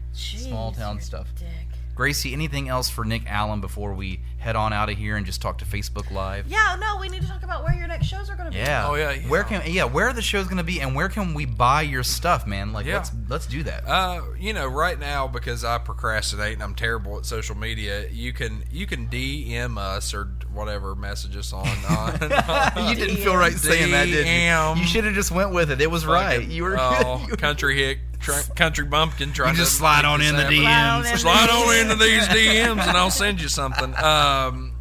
Small 0.49 0.71
town 0.71 0.99
stuff. 1.01 1.27
dick. 1.39 1.47
Gracie, 1.95 2.31
anything 2.33 2.69
else 2.69 2.89
for 2.89 3.03
Nick 3.03 3.23
Allen 3.25 3.59
before 3.59 3.93
we 3.95 4.21
head 4.41 4.55
on 4.55 4.73
out 4.73 4.89
of 4.89 4.97
here 4.97 5.15
and 5.17 5.25
just 5.25 5.41
talk 5.41 5.59
to 5.59 5.65
Facebook 5.65 6.09
Live? 6.11 6.47
Yeah, 6.47 6.75
no, 6.79 6.97
we 6.99 7.07
need 7.09 7.21
to 7.21 7.27
talk 7.27 7.43
about 7.43 7.63
where 7.63 7.73
your 7.75 7.87
next 7.87 8.07
shows 8.07 8.29
are 8.29 8.35
going 8.35 8.47
to 8.47 8.51
be. 8.51 8.57
Yeah. 8.57 8.87
Oh, 8.87 8.95
yeah, 8.95 9.11
yeah. 9.11 9.27
Where 9.29 9.43
can 9.43 9.61
yeah, 9.71 9.83
where 9.85 10.07
are 10.07 10.13
the 10.13 10.21
shows 10.21 10.45
going 10.45 10.57
to 10.57 10.63
be 10.63 10.81
and 10.81 10.95
where 10.95 11.09
can 11.09 11.33
we 11.33 11.45
buy 11.45 11.83
your 11.83 12.03
stuff, 12.03 12.47
man? 12.47 12.73
Like 12.73 12.85
Yeah. 12.85 12.97
let's 12.97 13.11
let's 13.29 13.45
do 13.45 13.63
that. 13.63 13.87
Uh, 13.87 14.21
you 14.39 14.53
know, 14.53 14.67
right 14.67 14.99
now 14.99 15.27
because 15.27 15.63
I 15.63 15.77
procrastinate 15.77 16.53
and 16.53 16.63
I'm 16.63 16.75
terrible 16.75 17.17
at 17.19 17.25
social 17.25 17.55
media, 17.55 18.09
you 18.09 18.33
can 18.33 18.63
you 18.71 18.87
can 18.87 19.07
DM 19.07 19.77
us 19.77 20.13
or 20.13 20.25
whatever, 20.51 20.95
message 20.95 21.37
us 21.37 21.53
on. 21.53 21.67
on 21.89 22.89
you 22.89 22.95
didn't 22.95 23.17
feel 23.17 23.35
right 23.35 23.53
saying 23.53 23.91
that, 23.91 24.05
did 24.05 24.25
you? 24.27 24.81
You 24.81 24.87
should 24.87 25.03
have 25.05 25.13
just 25.13 25.31
went 25.31 25.53
with 25.53 25.71
it. 25.71 25.81
It 25.81 25.91
was 25.91 26.05
right. 26.05 26.35
Fucking, 26.39 26.51
You 26.51 26.63
were 26.63 26.77
oh, 26.79 27.25
country 27.37 27.77
hick, 27.77 27.99
tr- 28.19 28.31
country 28.55 28.85
bumpkin. 28.85 29.33
Trying 29.33 29.55
just 29.55 29.71
to 29.73 29.77
slide 29.77 30.05
on 30.05 30.21
in 30.21 30.35
the. 30.35 30.43
DMs. 30.43 30.61
Slide 30.61 30.89
on 30.91 31.05
in 31.11 31.17
Slide 31.17 31.47
the 31.47 31.53
on 31.53 31.91
into 31.91 31.95
these 31.95 32.23
DMs 32.23 32.87
and 32.87 32.97
I'll 32.97 33.11
send 33.11 33.41
you 33.41 33.47
something. 33.47 33.93
Um, 34.31 34.73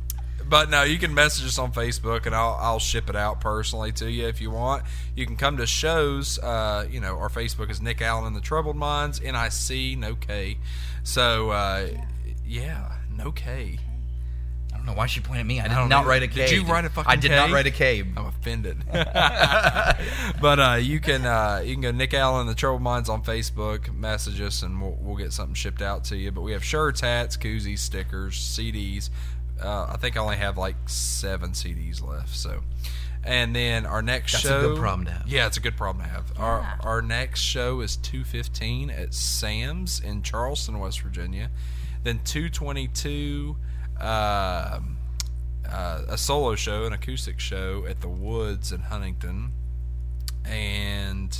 but 0.50 0.68
no, 0.68 0.82
you 0.82 0.98
can 0.98 1.14
message 1.14 1.46
us 1.46 1.58
on 1.58 1.72
Facebook 1.72 2.26
and 2.26 2.34
I'll, 2.34 2.58
I'll 2.60 2.78
ship 2.80 3.08
it 3.08 3.14
out 3.14 3.40
personally 3.40 3.92
to 3.92 4.10
you 4.10 4.26
if 4.26 4.40
you 4.40 4.50
want. 4.50 4.82
You 5.14 5.24
can 5.24 5.36
come 5.36 5.56
to 5.58 5.66
shows. 5.66 6.40
Uh, 6.40 6.86
you 6.90 7.00
know, 7.00 7.16
our 7.18 7.28
Facebook 7.28 7.70
is 7.70 7.80
Nick 7.80 8.02
Allen 8.02 8.26
and 8.26 8.34
the 8.34 8.40
Troubled 8.40 8.76
Minds. 8.76 9.20
N 9.22 9.36
I 9.36 9.48
C, 9.48 9.94
no 9.94 10.16
K. 10.16 10.58
So, 11.04 11.50
uh, 11.50 11.86
yeah, 12.44 12.96
no 13.16 13.30
K. 13.30 13.78
I 14.72 14.76
don't 14.76 14.86
know 14.86 14.92
why 14.94 15.06
she 15.06 15.20
pointed 15.20 15.40
at 15.40 15.46
me. 15.46 15.60
I 15.60 15.68
did 15.68 15.74
don't 15.74 15.88
not 15.88 16.02
know. 16.02 16.08
write 16.08 16.24
a 16.24 16.28
K. 16.28 16.46
Did 16.46 16.50
you 16.50 16.64
write 16.64 16.84
a 16.84 16.90
fucking 16.90 17.10
I 17.10 17.14
did 17.14 17.30
not 17.30 17.52
write 17.52 17.66
a 17.66 17.70
K. 17.70 18.00
I'm 18.00 18.26
offended. 18.26 18.78
but 18.92 20.58
uh, 20.58 20.78
you 20.80 20.98
can 20.98 21.26
uh, 21.26 21.62
you 21.64 21.74
can 21.74 21.82
go 21.82 21.90
Nick 21.92 22.12
Allen 22.12 22.40
and 22.40 22.50
the 22.50 22.54
Trouble 22.54 22.80
Minds 22.80 23.08
on 23.08 23.22
Facebook, 23.22 23.94
message 23.94 24.40
us, 24.40 24.62
and 24.62 24.80
we'll, 24.80 24.96
we'll 25.00 25.16
get 25.16 25.32
something 25.32 25.54
shipped 25.54 25.82
out 25.82 26.04
to 26.04 26.16
you. 26.16 26.32
But 26.32 26.40
we 26.40 26.52
have 26.52 26.64
shirts, 26.64 27.02
hats, 27.02 27.36
koozies, 27.36 27.78
stickers, 27.78 28.36
CDs. 28.36 29.10
Uh, 29.60 29.86
I 29.90 29.96
think 29.96 30.16
I 30.16 30.20
only 30.20 30.36
have 30.36 30.56
like 30.58 30.76
seven 30.86 31.50
CDs 31.50 32.02
left. 32.06 32.34
So, 32.34 32.60
and 33.24 33.54
then 33.54 33.86
our 33.86 34.02
next 34.02 34.32
That's 34.32 34.44
a 34.44 34.48
show. 34.48 34.60
good 34.74 34.78
problem 34.78 35.04
to 35.06 35.12
have. 35.12 35.28
Yeah, 35.28 35.46
it's 35.46 35.56
a 35.56 35.60
good 35.60 35.76
problem 35.76 36.04
to 36.04 36.10
have. 36.10 36.32
Yeah. 36.36 36.42
Our 36.42 36.78
our 36.82 37.02
next 37.02 37.40
show 37.40 37.80
is 37.80 37.96
two 37.96 38.24
fifteen 38.24 38.90
at 38.90 39.14
Sam's 39.14 40.00
in 40.00 40.22
Charleston, 40.22 40.78
West 40.78 41.00
Virginia. 41.02 41.50
Then 42.02 42.20
two 42.24 42.48
twenty 42.48 42.88
two. 42.88 43.56
Um, 43.98 44.96
uh, 45.70 46.02
a 46.08 46.16
solo 46.16 46.54
show, 46.56 46.84
an 46.86 46.92
acoustic 46.94 47.38
show 47.38 47.84
at 47.86 48.00
the 48.00 48.08
Woods 48.08 48.72
in 48.72 48.80
Huntington, 48.80 49.52
and 50.44 51.36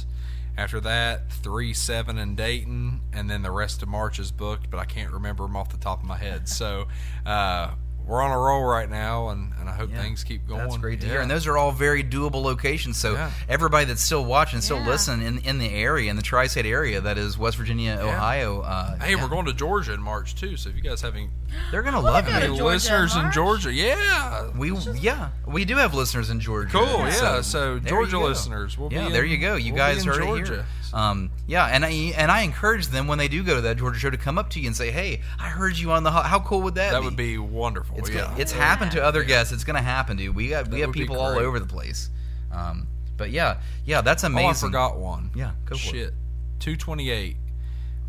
after 0.56 0.78
that, 0.80 1.32
three 1.32 1.72
seven 1.72 2.18
in 2.18 2.36
Dayton, 2.36 3.00
and 3.12 3.30
then 3.30 3.42
the 3.42 3.50
rest 3.50 3.82
of 3.82 3.88
March 3.88 4.18
is 4.18 4.30
booked, 4.30 4.70
but 4.70 4.78
I 4.78 4.84
can't 4.84 5.10
remember 5.10 5.44
them 5.44 5.56
off 5.56 5.70
the 5.70 5.78
top 5.78 6.00
of 6.02 6.06
my 6.06 6.18
head. 6.18 6.48
So 6.48 6.86
uh, 7.24 7.70
we're 8.10 8.20
on 8.22 8.30
a 8.32 8.38
roll 8.38 8.64
right 8.64 8.90
now, 8.90 9.28
and, 9.28 9.52
and 9.60 9.68
I 9.68 9.72
hope 9.72 9.90
things 9.92 10.24
keep 10.24 10.46
going. 10.48 10.60
That's 10.60 10.76
great 10.78 11.00
to 11.00 11.06
Yeah. 11.06 11.12
hear. 11.12 11.20
And 11.22 11.30
those 11.30 11.46
are 11.46 11.56
all 11.56 11.70
very 11.72 12.02
doable 12.04 12.42
locations. 12.42 12.96
So 12.98 13.12
Yeah. 13.12 13.30
everybody 13.48 13.84
that's 13.86 14.02
still 14.02 14.24
watching, 14.24 14.60
still 14.60 14.80
Yeah. 14.80 14.88
listening 14.88 15.26
in, 15.26 15.38
in 15.38 15.58
the 15.58 15.70
area, 15.72 16.10
in 16.10 16.16
the 16.16 16.22
tri-state 16.22 16.66
area, 16.66 17.00
that 17.00 17.16
is 17.16 17.38
West 17.38 17.56
Virginia, 17.56 17.98
Yeah. 18.02 18.14
Ohio. 18.16 18.60
Uh, 18.62 18.96
Hey, 18.98 19.14
yeah. 19.14 19.22
we're 19.22 19.28
going 19.28 19.46
to 19.46 19.52
Georgia 19.52 19.92
in 19.94 20.02
March 20.02 20.34
too. 20.34 20.56
So 20.56 20.68
if 20.70 20.76
you 20.76 20.82
guys 20.82 21.00
having, 21.00 21.30
They're 21.70 21.82
gonna 21.82 22.00
love 22.00 22.28
it. 22.28 22.32
Any 22.34 22.60
listeners 22.60 23.16
in 23.16 23.30
Georgia, 23.32 23.72
yeah, 23.72 24.48
we 24.56 24.70
yeah 24.94 25.30
we 25.46 25.64
do 25.64 25.76
have 25.76 25.94
listeners 25.94 26.30
in 26.30 26.38
Georgia. 26.40 26.70
Cool, 26.70 26.98
yeah. 27.08 27.40
So, 27.40 27.78
there 27.80 27.90
Georgia 27.90 28.18
listeners, 28.20 28.78
we'll 28.78 28.88
be 28.88 28.94
yeah, 28.96 29.06
in- 29.06 29.12
there 29.12 29.24
you 29.24 29.36
go. 29.38 29.56
You 29.56 29.72
we'll 29.72 29.74
be 29.74 29.78
guys 29.94 30.02
in 30.02 30.08
heard 30.12 30.22
it 30.22 30.46
here. 30.46 30.64
Um, 30.92 31.30
yeah, 31.46 31.66
and 31.66 31.84
I 31.84 31.90
and 31.90 32.30
I 32.32 32.42
encourage 32.42 32.88
them 32.88 33.06
when 33.06 33.18
they 33.18 33.28
do 33.28 33.42
go 33.44 33.54
to 33.54 33.60
that 33.60 33.76
Georgia 33.78 33.98
show 34.00 34.10
to 34.10 34.16
come 34.16 34.38
up 34.38 34.50
to 34.50 34.60
you 34.60 34.66
and 34.66 34.76
say, 34.76 34.90
"Hey, 34.90 35.20
I 35.38 35.48
heard 35.48 35.78
you 35.78 35.92
on 35.92 36.02
the. 36.02 36.10
ho- 36.10 36.22
How 36.22 36.40
cool 36.40 36.62
would 36.62 36.74
that, 36.74 36.90
That 36.90 36.98
be? 36.98 37.04
That 37.04 37.10
would 37.10 37.16
be 37.16 37.38
wonderful. 37.38 37.96
It's 37.98 38.10
yeah, 38.10 38.22
gonna- 38.22 38.38
it's 38.40 38.52
happened 38.52 38.90
to 38.92 39.02
other 39.04 39.22
guests. 39.22 39.52
It's 39.52 39.62
going 39.64 39.76
to 39.76 39.82
happen, 39.82 40.16
dude. 40.16 40.34
We 40.34 40.48
got 40.48 40.68
we 40.68 40.80
have 40.80 40.92
people 40.92 41.20
all 41.20 41.38
over 41.38 41.60
the 41.60 41.66
place. 41.66 42.10
Um, 42.52 42.88
but 43.16 43.30
yeah, 43.30 43.60
yeah, 43.84 44.00
that's 44.00 44.24
Oh, 44.24 44.28
amazing. 44.28 44.50
I 44.50 44.54
forgot 44.70 44.98
one. 44.98 45.30
Yeah, 45.36 45.52
go 45.66 45.76
for 45.76 45.80
Shit, 45.80 46.08
it. 46.08 46.14
two 46.58 46.76
twenty 46.76 47.10
eight. 47.10 47.36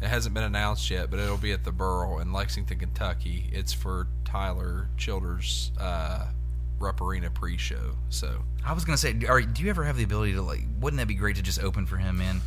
It 0.02 0.08
hasn't 0.08 0.34
been 0.34 0.44
announced 0.44 0.90
yet, 0.90 1.12
but 1.12 1.20
it'll 1.20 1.38
be 1.38 1.52
at 1.52 1.64
the 1.64 1.72
Burl 1.72 2.18
in 2.20 2.34
Lexington, 2.34 2.80
Kentucky. 2.80 3.52
It's 3.54 3.72
for 3.74 4.08
Tyler 4.26 4.90
Childers' 4.98 5.72
uh, 5.80 6.26
Rupp 6.80 7.00
Arena 7.02 7.30
pre-show. 7.30 7.98
So 8.10 8.42
I 8.66 8.74
was 8.74 8.84
gonna 8.86 8.98
say, 8.98 9.14
do, 9.14 9.28
are, 9.28 9.40
do 9.42 9.62
you 9.62 9.70
ever 9.70 9.84
have 9.84 9.98
the 9.98 10.04
ability 10.04 10.34
to 10.34 10.42
like? 10.42 10.62
Wouldn't 10.80 10.98
that 11.00 11.08
be 11.08 11.14
great 11.14 11.36
to 11.36 11.44
just 11.44 11.62
open 11.62 11.86
for 11.86 11.98
him, 11.98 12.18
man? 12.18 12.42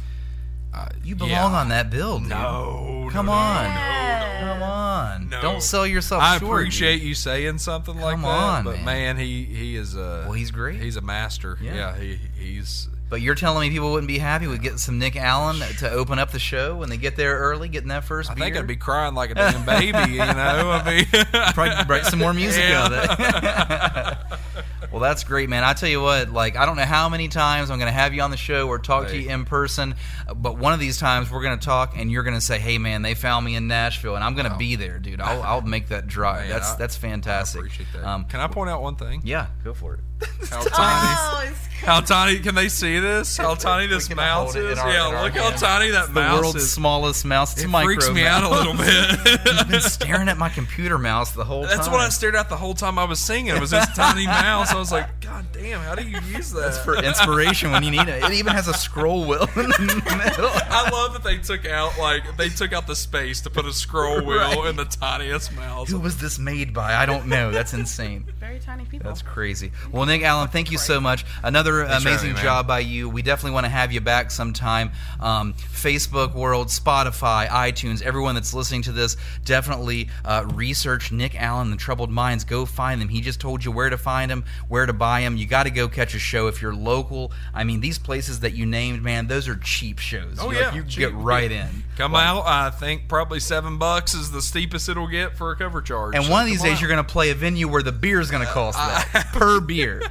You 1.04 1.14
belong 1.16 1.30
yeah. 1.52 1.58
on 1.60 1.68
that 1.68 1.90
bill, 1.90 2.18
dude. 2.18 2.28
No, 2.30 3.08
come 3.12 3.26
no, 3.26 3.32
on, 3.32 3.64
Yes. 3.64 4.40
come 4.42 4.62
on. 4.62 5.28
No. 5.30 5.40
Don't 5.42 5.62
sell 5.62 5.86
yourself 5.86 6.22
I 6.22 6.38
short. 6.38 6.60
appreciate 6.62 6.98
dude. 6.98 7.08
you 7.08 7.14
saying 7.14 7.58
something 7.58 7.96
like 7.98 8.20
that, 8.20 8.26
on, 8.26 8.64
but 8.64 8.76
man. 8.76 8.84
man. 8.84 9.16
he 9.18 9.44
he 9.44 9.76
is 9.76 9.94
a 9.96 10.22
Well, 10.24 10.32
he's 10.32 10.50
great. 10.50 10.80
He's 10.80 10.96
a 10.96 11.00
master. 11.00 11.58
Yeah. 11.60 11.74
Yeah, 11.74 11.96
he 11.96 12.18
he's 12.38 12.88
But 13.10 13.20
you're 13.20 13.34
telling 13.34 13.68
me 13.68 13.74
people 13.74 13.90
wouldn't 13.92 14.08
be 14.08 14.18
happy 14.18 14.46
with 14.46 14.62
getting 14.62 14.78
some 14.78 14.98
Nick 14.98 15.16
Allen 15.16 15.60
to 15.78 15.90
open 15.90 16.18
up 16.18 16.30
the 16.32 16.38
show 16.38 16.74
when 16.76 16.88
they 16.88 16.96
get 16.96 17.16
there 17.16 17.38
early, 17.38 17.68
getting 17.68 17.88
that 17.90 18.04
first 18.04 18.30
I 18.30 18.34
beer? 18.34 18.44
think 18.44 18.56
I'd 18.56 18.66
be 18.66 18.76
crying 18.76 19.14
like 19.14 19.30
a 19.30 19.34
damn 19.34 19.64
baby, 19.66 20.12
you 20.12 20.18
know. 20.18 20.70
I 20.70 20.82
mean, 20.84 21.06
Probably 21.54 21.84
write 21.88 22.06
some 22.06 22.18
more 22.18 22.32
music 22.34 22.64
Yeah. 22.68 22.82
out 22.84 22.92
of 22.92 23.20
it. 23.20 24.38
well, 24.94 25.00
that's 25.02 25.24
great, 25.24 25.48
man. 25.48 25.64
I 25.64 25.72
tell 25.74 25.88
you 25.88 26.00
what, 26.00 26.30
like 26.30 26.56
I 26.56 26.66
don't 26.66 26.76
know 26.76 26.84
how 26.84 27.08
many 27.08 27.28
times 27.28 27.70
I'm 27.70 27.78
going 27.78 27.88
to 27.92 27.98
have 27.98 28.14
you 28.14 28.22
on 28.22 28.30
the 28.30 28.36
show 28.36 28.68
or 28.68 28.78
talk 28.78 29.08
to 29.08 29.16
you 29.18 29.28
in 29.28 29.44
person, 29.44 29.94
but 30.34 30.56
one 30.56 30.72
of 30.72 30.80
these 30.80 30.98
times 30.98 31.30
we're 31.30 31.42
going 31.42 31.58
to 31.58 31.64
talk 31.64 31.94
and 31.98 32.10
you're 32.10 32.22
going 32.22 32.34
to 32.36 32.40
say, 32.40 32.58
"Hey, 32.58 32.78
man, 32.78 33.02
they 33.02 33.14
found 33.14 33.44
me 33.44 33.56
in 33.56 33.66
Nashville," 33.66 34.14
and 34.14 34.22
I'm 34.24 34.34
going 34.34 34.50
to 34.50 34.56
be 34.56 34.76
there, 34.76 34.98
dude. 34.98 35.20
I'll, 35.20 35.42
I'll 35.42 35.60
make 35.62 35.88
that 35.88 36.06
drive. 36.06 36.42
Man, 36.42 36.50
that's 36.50 36.72
I- 36.72 36.76
that's 36.76 36.96
fantastic. 36.96 37.58
I 37.62 37.64
appreciate 37.66 37.88
that. 37.94 38.04
Um, 38.04 38.24
Can 38.26 38.40
I 38.40 38.46
point 38.46 38.70
out 38.70 38.82
one 38.82 38.96
thing? 38.96 39.20
Yeah, 39.24 39.48
go 39.64 39.74
for 39.74 39.94
it. 39.94 40.00
How 40.48 40.60
Oh, 40.62 40.68
tiny? 40.68 41.50
it's 41.50 41.66
How 41.82 42.00
tiny? 42.00 42.38
Can 42.38 42.54
they 42.54 42.68
see 42.68 42.98
this? 42.98 43.36
How 43.36 43.54
tiny 43.56 43.86
this 43.88 44.08
mouse 44.14 44.54
hold 44.54 44.64
it 44.64 44.66
in 44.68 44.72
is? 44.72 44.78
our- 44.78 44.90
yeah, 44.90 45.08
in 45.08 45.14
our 45.14 45.24
look 45.24 45.34
how 45.34 45.50
tiny 45.50 45.90
that 45.90 46.04
It's 46.04 46.12
the 46.14 46.20
world's 46.20 46.54
is. 46.62 46.72
smallest 46.72 47.24
mouse. 47.26 47.52
It's 47.52 47.62
It 47.62 47.66
a 47.66 47.68
micro 47.68 47.94
freaks 47.94 48.10
me 48.10 48.24
out 48.24 48.42
a 48.44 48.48
little 48.48 48.72
bit. 48.76 49.54
You've 49.58 49.68
been 49.68 49.80
staring 49.80 50.28
at 50.28 50.38
my 50.38 50.48
computer 50.48 50.96
mouse 50.98 51.32
the 51.32 51.44
whole 51.44 51.64
time. 51.66 51.76
That's 51.76 51.88
what 51.88 52.00
I 52.00 52.08
stared 52.08 52.36
at 52.36 52.48
the 52.48 52.56
whole 52.56 52.72
time 52.74 52.98
I 52.98 53.04
was 53.04 53.18
singing. 53.20 53.54
It 53.54 53.60
was 53.60 53.70
this 53.72 53.86
tiny 53.94 54.24
mouse. 54.26 54.72
I 54.92 54.96
was 54.96 55.02
like, 55.02 55.20
God 55.20 55.46
damn, 55.52 55.80
how 55.80 55.94
do 55.94 56.02
you 56.06 56.18
use 56.20 56.50
that? 56.52 56.60
That's 56.60 56.78
for 56.78 56.96
inspiration 57.02 57.70
when 57.72 57.82
you 57.82 57.90
need 57.90 58.06
it. 58.08 58.22
It 58.22 58.32
even 58.32 58.52
has 58.52 58.68
a 58.68 58.74
scroll 58.74 59.26
wheel 59.26 59.42
in 59.56 59.68
the 59.70 60.14
middle. 60.24 60.50
I 60.52 60.90
love 60.92 61.12
that 61.14 61.22
they 61.24 61.38
took 61.38 61.64
out 61.66 61.98
like 61.98 62.36
they 62.36 62.48
took 62.50 62.72
out 62.72 62.86
the 62.86 62.94
space 62.96 63.40
to 63.42 63.50
put 63.50 63.64
a 63.64 63.72
scroll 63.72 64.24
wheel 64.24 64.38
Right. 64.38 64.66
in 64.68 64.76
the 64.76 64.84
tiniest 64.84 65.54
mouse. 65.54 65.88
Who 65.90 65.98
was 66.00 66.18
this 66.18 66.38
made 66.38 66.74
by? 66.74 66.94
I 66.94 67.06
don't 67.06 67.26
know. 67.28 67.50
That's 67.50 67.72
insane. 67.72 68.26
very 68.38 68.58
tiny 68.58 68.84
people. 68.84 69.08
That's 69.08 69.22
crazy. 69.22 69.72
Well, 69.90 70.04
Nick 70.06 70.22
Allen, 70.22 70.48
thank 70.48 70.70
you 70.70 70.78
so 70.78 71.00
much. 71.00 71.24
Another 71.42 71.86
Thanks 71.86 72.04
amazing 72.04 72.34
me, 72.34 72.40
job 72.42 72.66
by 72.66 72.80
you. 72.80 73.08
We 73.08 73.22
definitely 73.22 73.52
want 73.52 73.64
to 73.64 73.70
have 73.70 73.90
you 73.92 74.00
back 74.02 74.30
sometime. 74.30 74.92
Um, 75.20 75.54
Facebook 75.54 76.34
world, 76.34 76.68
Spotify, 76.68 77.46
iTunes, 77.48 78.02
everyone 78.02 78.34
that's 78.34 78.52
listening 78.52 78.82
to 78.82 78.92
this, 78.92 79.16
definitely 79.44 80.08
uh, 80.24 80.44
research 80.54 81.10
Nick 81.12 81.40
Allen, 81.40 81.70
The 81.70 81.76
Troubled 81.76 82.10
Minds. 82.10 82.44
Go 82.44 82.66
find 82.66 83.00
them. 83.00 83.08
He 83.08 83.20
just 83.20 83.40
told 83.40 83.64
you 83.64 83.72
where 83.72 83.88
to 83.90 83.98
find 83.98 84.30
him, 84.30 84.44
where 84.74 84.86
to 84.86 84.92
buy 84.92 85.20
them. 85.20 85.36
You 85.36 85.46
got 85.46 85.62
to 85.64 85.70
go 85.70 85.86
catch 85.88 86.16
a 86.16 86.18
show 86.18 86.48
if 86.48 86.60
you're 86.60 86.74
local. 86.74 87.30
I 87.54 87.62
mean, 87.62 87.80
these 87.80 87.96
places 87.96 88.40
that 88.40 88.54
you 88.54 88.66
named, 88.66 89.04
man, 89.04 89.28
those 89.28 89.46
are 89.46 89.54
cheap 89.54 90.00
shows. 90.00 90.38
Oh 90.40 90.50
You- 90.50 90.58
yeah, 90.58 90.66
like, 90.66 90.74
you 90.74 90.82
cheap. 90.82 90.98
get 90.98 91.14
right 91.14 91.50
in. 91.52 91.68
Come 91.96 92.10
Like- 92.12 92.26
out. 92.26 92.44
I 92.44 92.70
think 92.70 93.06
probably 93.08 93.38
seven 93.38 93.78
bucks 93.78 94.14
is 94.14 94.32
the 94.32 94.42
steepest 94.42 94.88
it'll 94.88 95.06
get 95.06 95.36
for 95.36 95.52
a 95.52 95.56
cover 95.56 95.80
charge. 95.80 96.16
And 96.16 96.24
So 96.24 96.30
one 96.32 96.42
of 96.42 96.48
these 96.48 96.60
days, 96.60 96.72
out. 96.74 96.80
you're 96.80 96.90
going 96.90 97.04
to 97.04 97.12
play 97.12 97.30
a 97.30 97.36
venue 97.36 97.68
where 97.68 97.82
the 97.84 97.92
beer 97.92 98.18
is 98.20 98.32
going 98.32 98.44
to 98.46 98.50
cost 98.52 98.76
that 98.76 99.28
per 99.32 99.60
beer. 99.60 100.02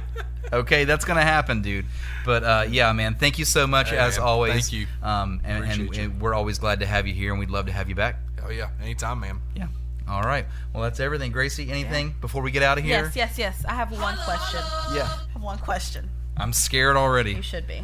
Okay, 0.50 0.84
that's 0.84 1.04
going 1.04 1.18
to 1.18 1.22
happen, 1.24 1.60
dude. 1.60 1.84
But 2.24 2.42
uh, 2.44 2.64
yeah, 2.70 2.90
man, 2.92 3.16
thank 3.16 3.38
you 3.38 3.44
so 3.44 3.66
much 3.66 3.90
Hey, 3.90 3.98
as 3.98 4.16
man, 4.18 4.26
always. 4.26 4.52
thank 4.52 4.72
you. 4.72 4.86
Um, 5.02 5.40
and, 5.44 5.64
and, 5.64 5.94
and 5.96 6.20
we're 6.22 6.32
always 6.32 6.58
glad 6.58 6.80
to 6.80 6.86
have 6.86 7.06
you 7.06 7.12
here, 7.12 7.30
and 7.32 7.38
we'd 7.38 7.50
love 7.50 7.66
to 7.66 7.72
have 7.72 7.90
you 7.90 7.94
back. 7.94 8.16
Oh 8.46 8.50
yeah, 8.50 8.68
anytime, 8.82 9.20
man. 9.20 9.40
Yeah. 9.54 9.66
All 10.08 10.22
right. 10.22 10.46
Well, 10.72 10.82
that's 10.82 11.00
everything. 11.00 11.32
Gracie, 11.32 11.70
anything 11.70 12.14
before 12.20 12.42
we 12.42 12.50
get 12.50 12.62
out 12.62 12.76
of 12.78 12.84
here? 12.84 13.04
Yes, 13.04 13.16
yes, 13.16 13.38
yes. 13.38 13.64
I 13.66 13.74
have 13.74 13.90
one 13.90 14.16
question. 14.18 14.60
Yeah. 14.94 15.02
I 15.28 15.32
have 15.32 15.42
one 15.42 15.58
question. 15.58 16.10
I'm 16.36 16.52
scared 16.52 16.96
already. 16.96 17.32
You 17.32 17.42
should 17.42 17.66
be. 17.66 17.82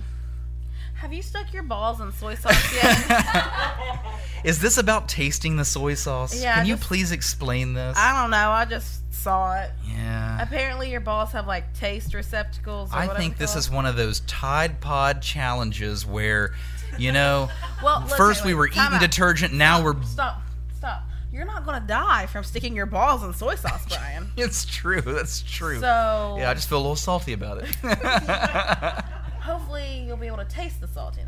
Have 0.96 1.12
you 1.14 1.22
stuck 1.22 1.50
your 1.54 1.62
balls 1.62 2.00
in 2.02 2.12
soy 2.12 2.34
sauce 2.34 2.74
yet? 2.74 4.00
Is 4.44 4.60
this 4.60 4.76
about 4.76 5.08
tasting 5.08 5.56
the 5.56 5.64
soy 5.64 5.94
sauce? 5.94 6.38
Yeah, 6.42 6.54
Can 6.56 6.64
I 6.64 6.68
you 6.68 6.76
just- 6.76 6.86
please 6.86 7.12
explain 7.12 7.72
this? 7.72 7.96
I 7.98 8.20
don't 8.20 8.30
know. 8.30 8.50
I 8.50 8.64
just 8.66 9.00
saw 9.14 9.54
it. 9.62 9.70
yeah. 9.86 10.42
Apparently, 10.42 10.90
your 10.90 11.00
balls 11.00 11.32
have 11.32 11.46
like 11.46 11.72
taste 11.74 12.12
receptacles. 12.14 12.92
Or 12.92 12.96
I 12.96 13.06
think 13.16 13.32
it's 13.32 13.38
this 13.40 13.56
is 13.56 13.70
one 13.70 13.86
of 13.86 13.96
those 13.96 14.20
Tide 14.20 14.80
Pod 14.80 15.22
challenges 15.22 16.04
where, 16.06 16.52
you 16.98 17.12
know, 17.12 17.48
Well, 17.82 18.06
first 18.06 18.44
wait, 18.44 18.50
we 18.50 18.54
were 18.54 18.66
eating 18.68 18.80
out. 18.80 19.00
detergent, 19.00 19.54
now 19.54 19.82
we're. 19.82 20.02
Stop, 20.02 20.42
stop. 20.76 21.02
You're 21.32 21.44
not 21.44 21.64
gonna 21.64 21.84
die 21.86 22.26
from 22.26 22.42
sticking 22.44 22.74
your 22.74 22.86
balls 22.86 23.22
in 23.22 23.32
soy 23.32 23.54
sauce, 23.54 23.86
Brian. 23.88 24.28
It's 24.36 24.64
true. 24.64 25.00
That's 25.00 25.42
true. 25.42 25.80
So- 25.80 26.36
yeah, 26.38 26.50
I 26.50 26.54
just 26.54 26.68
feel 26.68 26.78
a 26.78 26.80
little 26.80 26.96
salty 26.96 27.32
about 27.32 27.62
it. 27.62 27.68
Hopefully, 29.40 30.04
you'll 30.06 30.16
be 30.16 30.26
able 30.26 30.36
to 30.38 30.44
taste 30.44 30.80
the 30.80 30.86
saltiness. 30.86 31.26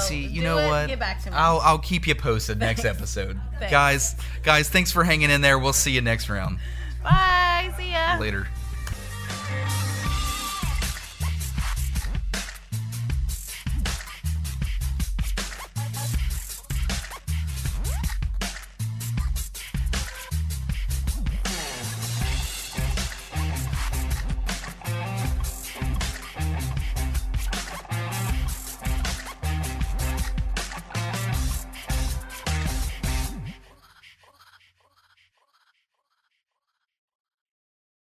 So, 0.00 0.14
you 0.14 0.42
know 0.42 0.58
it, 0.58 0.68
what? 0.68 0.86
Get 0.88 0.98
back 0.98 1.22
to 1.22 1.30
me. 1.30 1.36
I'll 1.36 1.60
I'll 1.60 1.78
keep 1.78 2.06
you 2.06 2.14
posted 2.14 2.58
next 2.58 2.84
episode, 2.86 3.38
guys. 3.70 4.16
Guys, 4.42 4.68
thanks 4.68 4.90
for 4.90 5.04
hanging 5.04 5.30
in 5.30 5.40
there. 5.40 5.58
We'll 5.58 5.72
see 5.72 5.92
you 5.92 6.00
next 6.00 6.28
round. 6.28 6.58
Bye. 7.02 7.72
See 7.78 7.92
ya. 7.92 8.18
Later. 8.18 8.46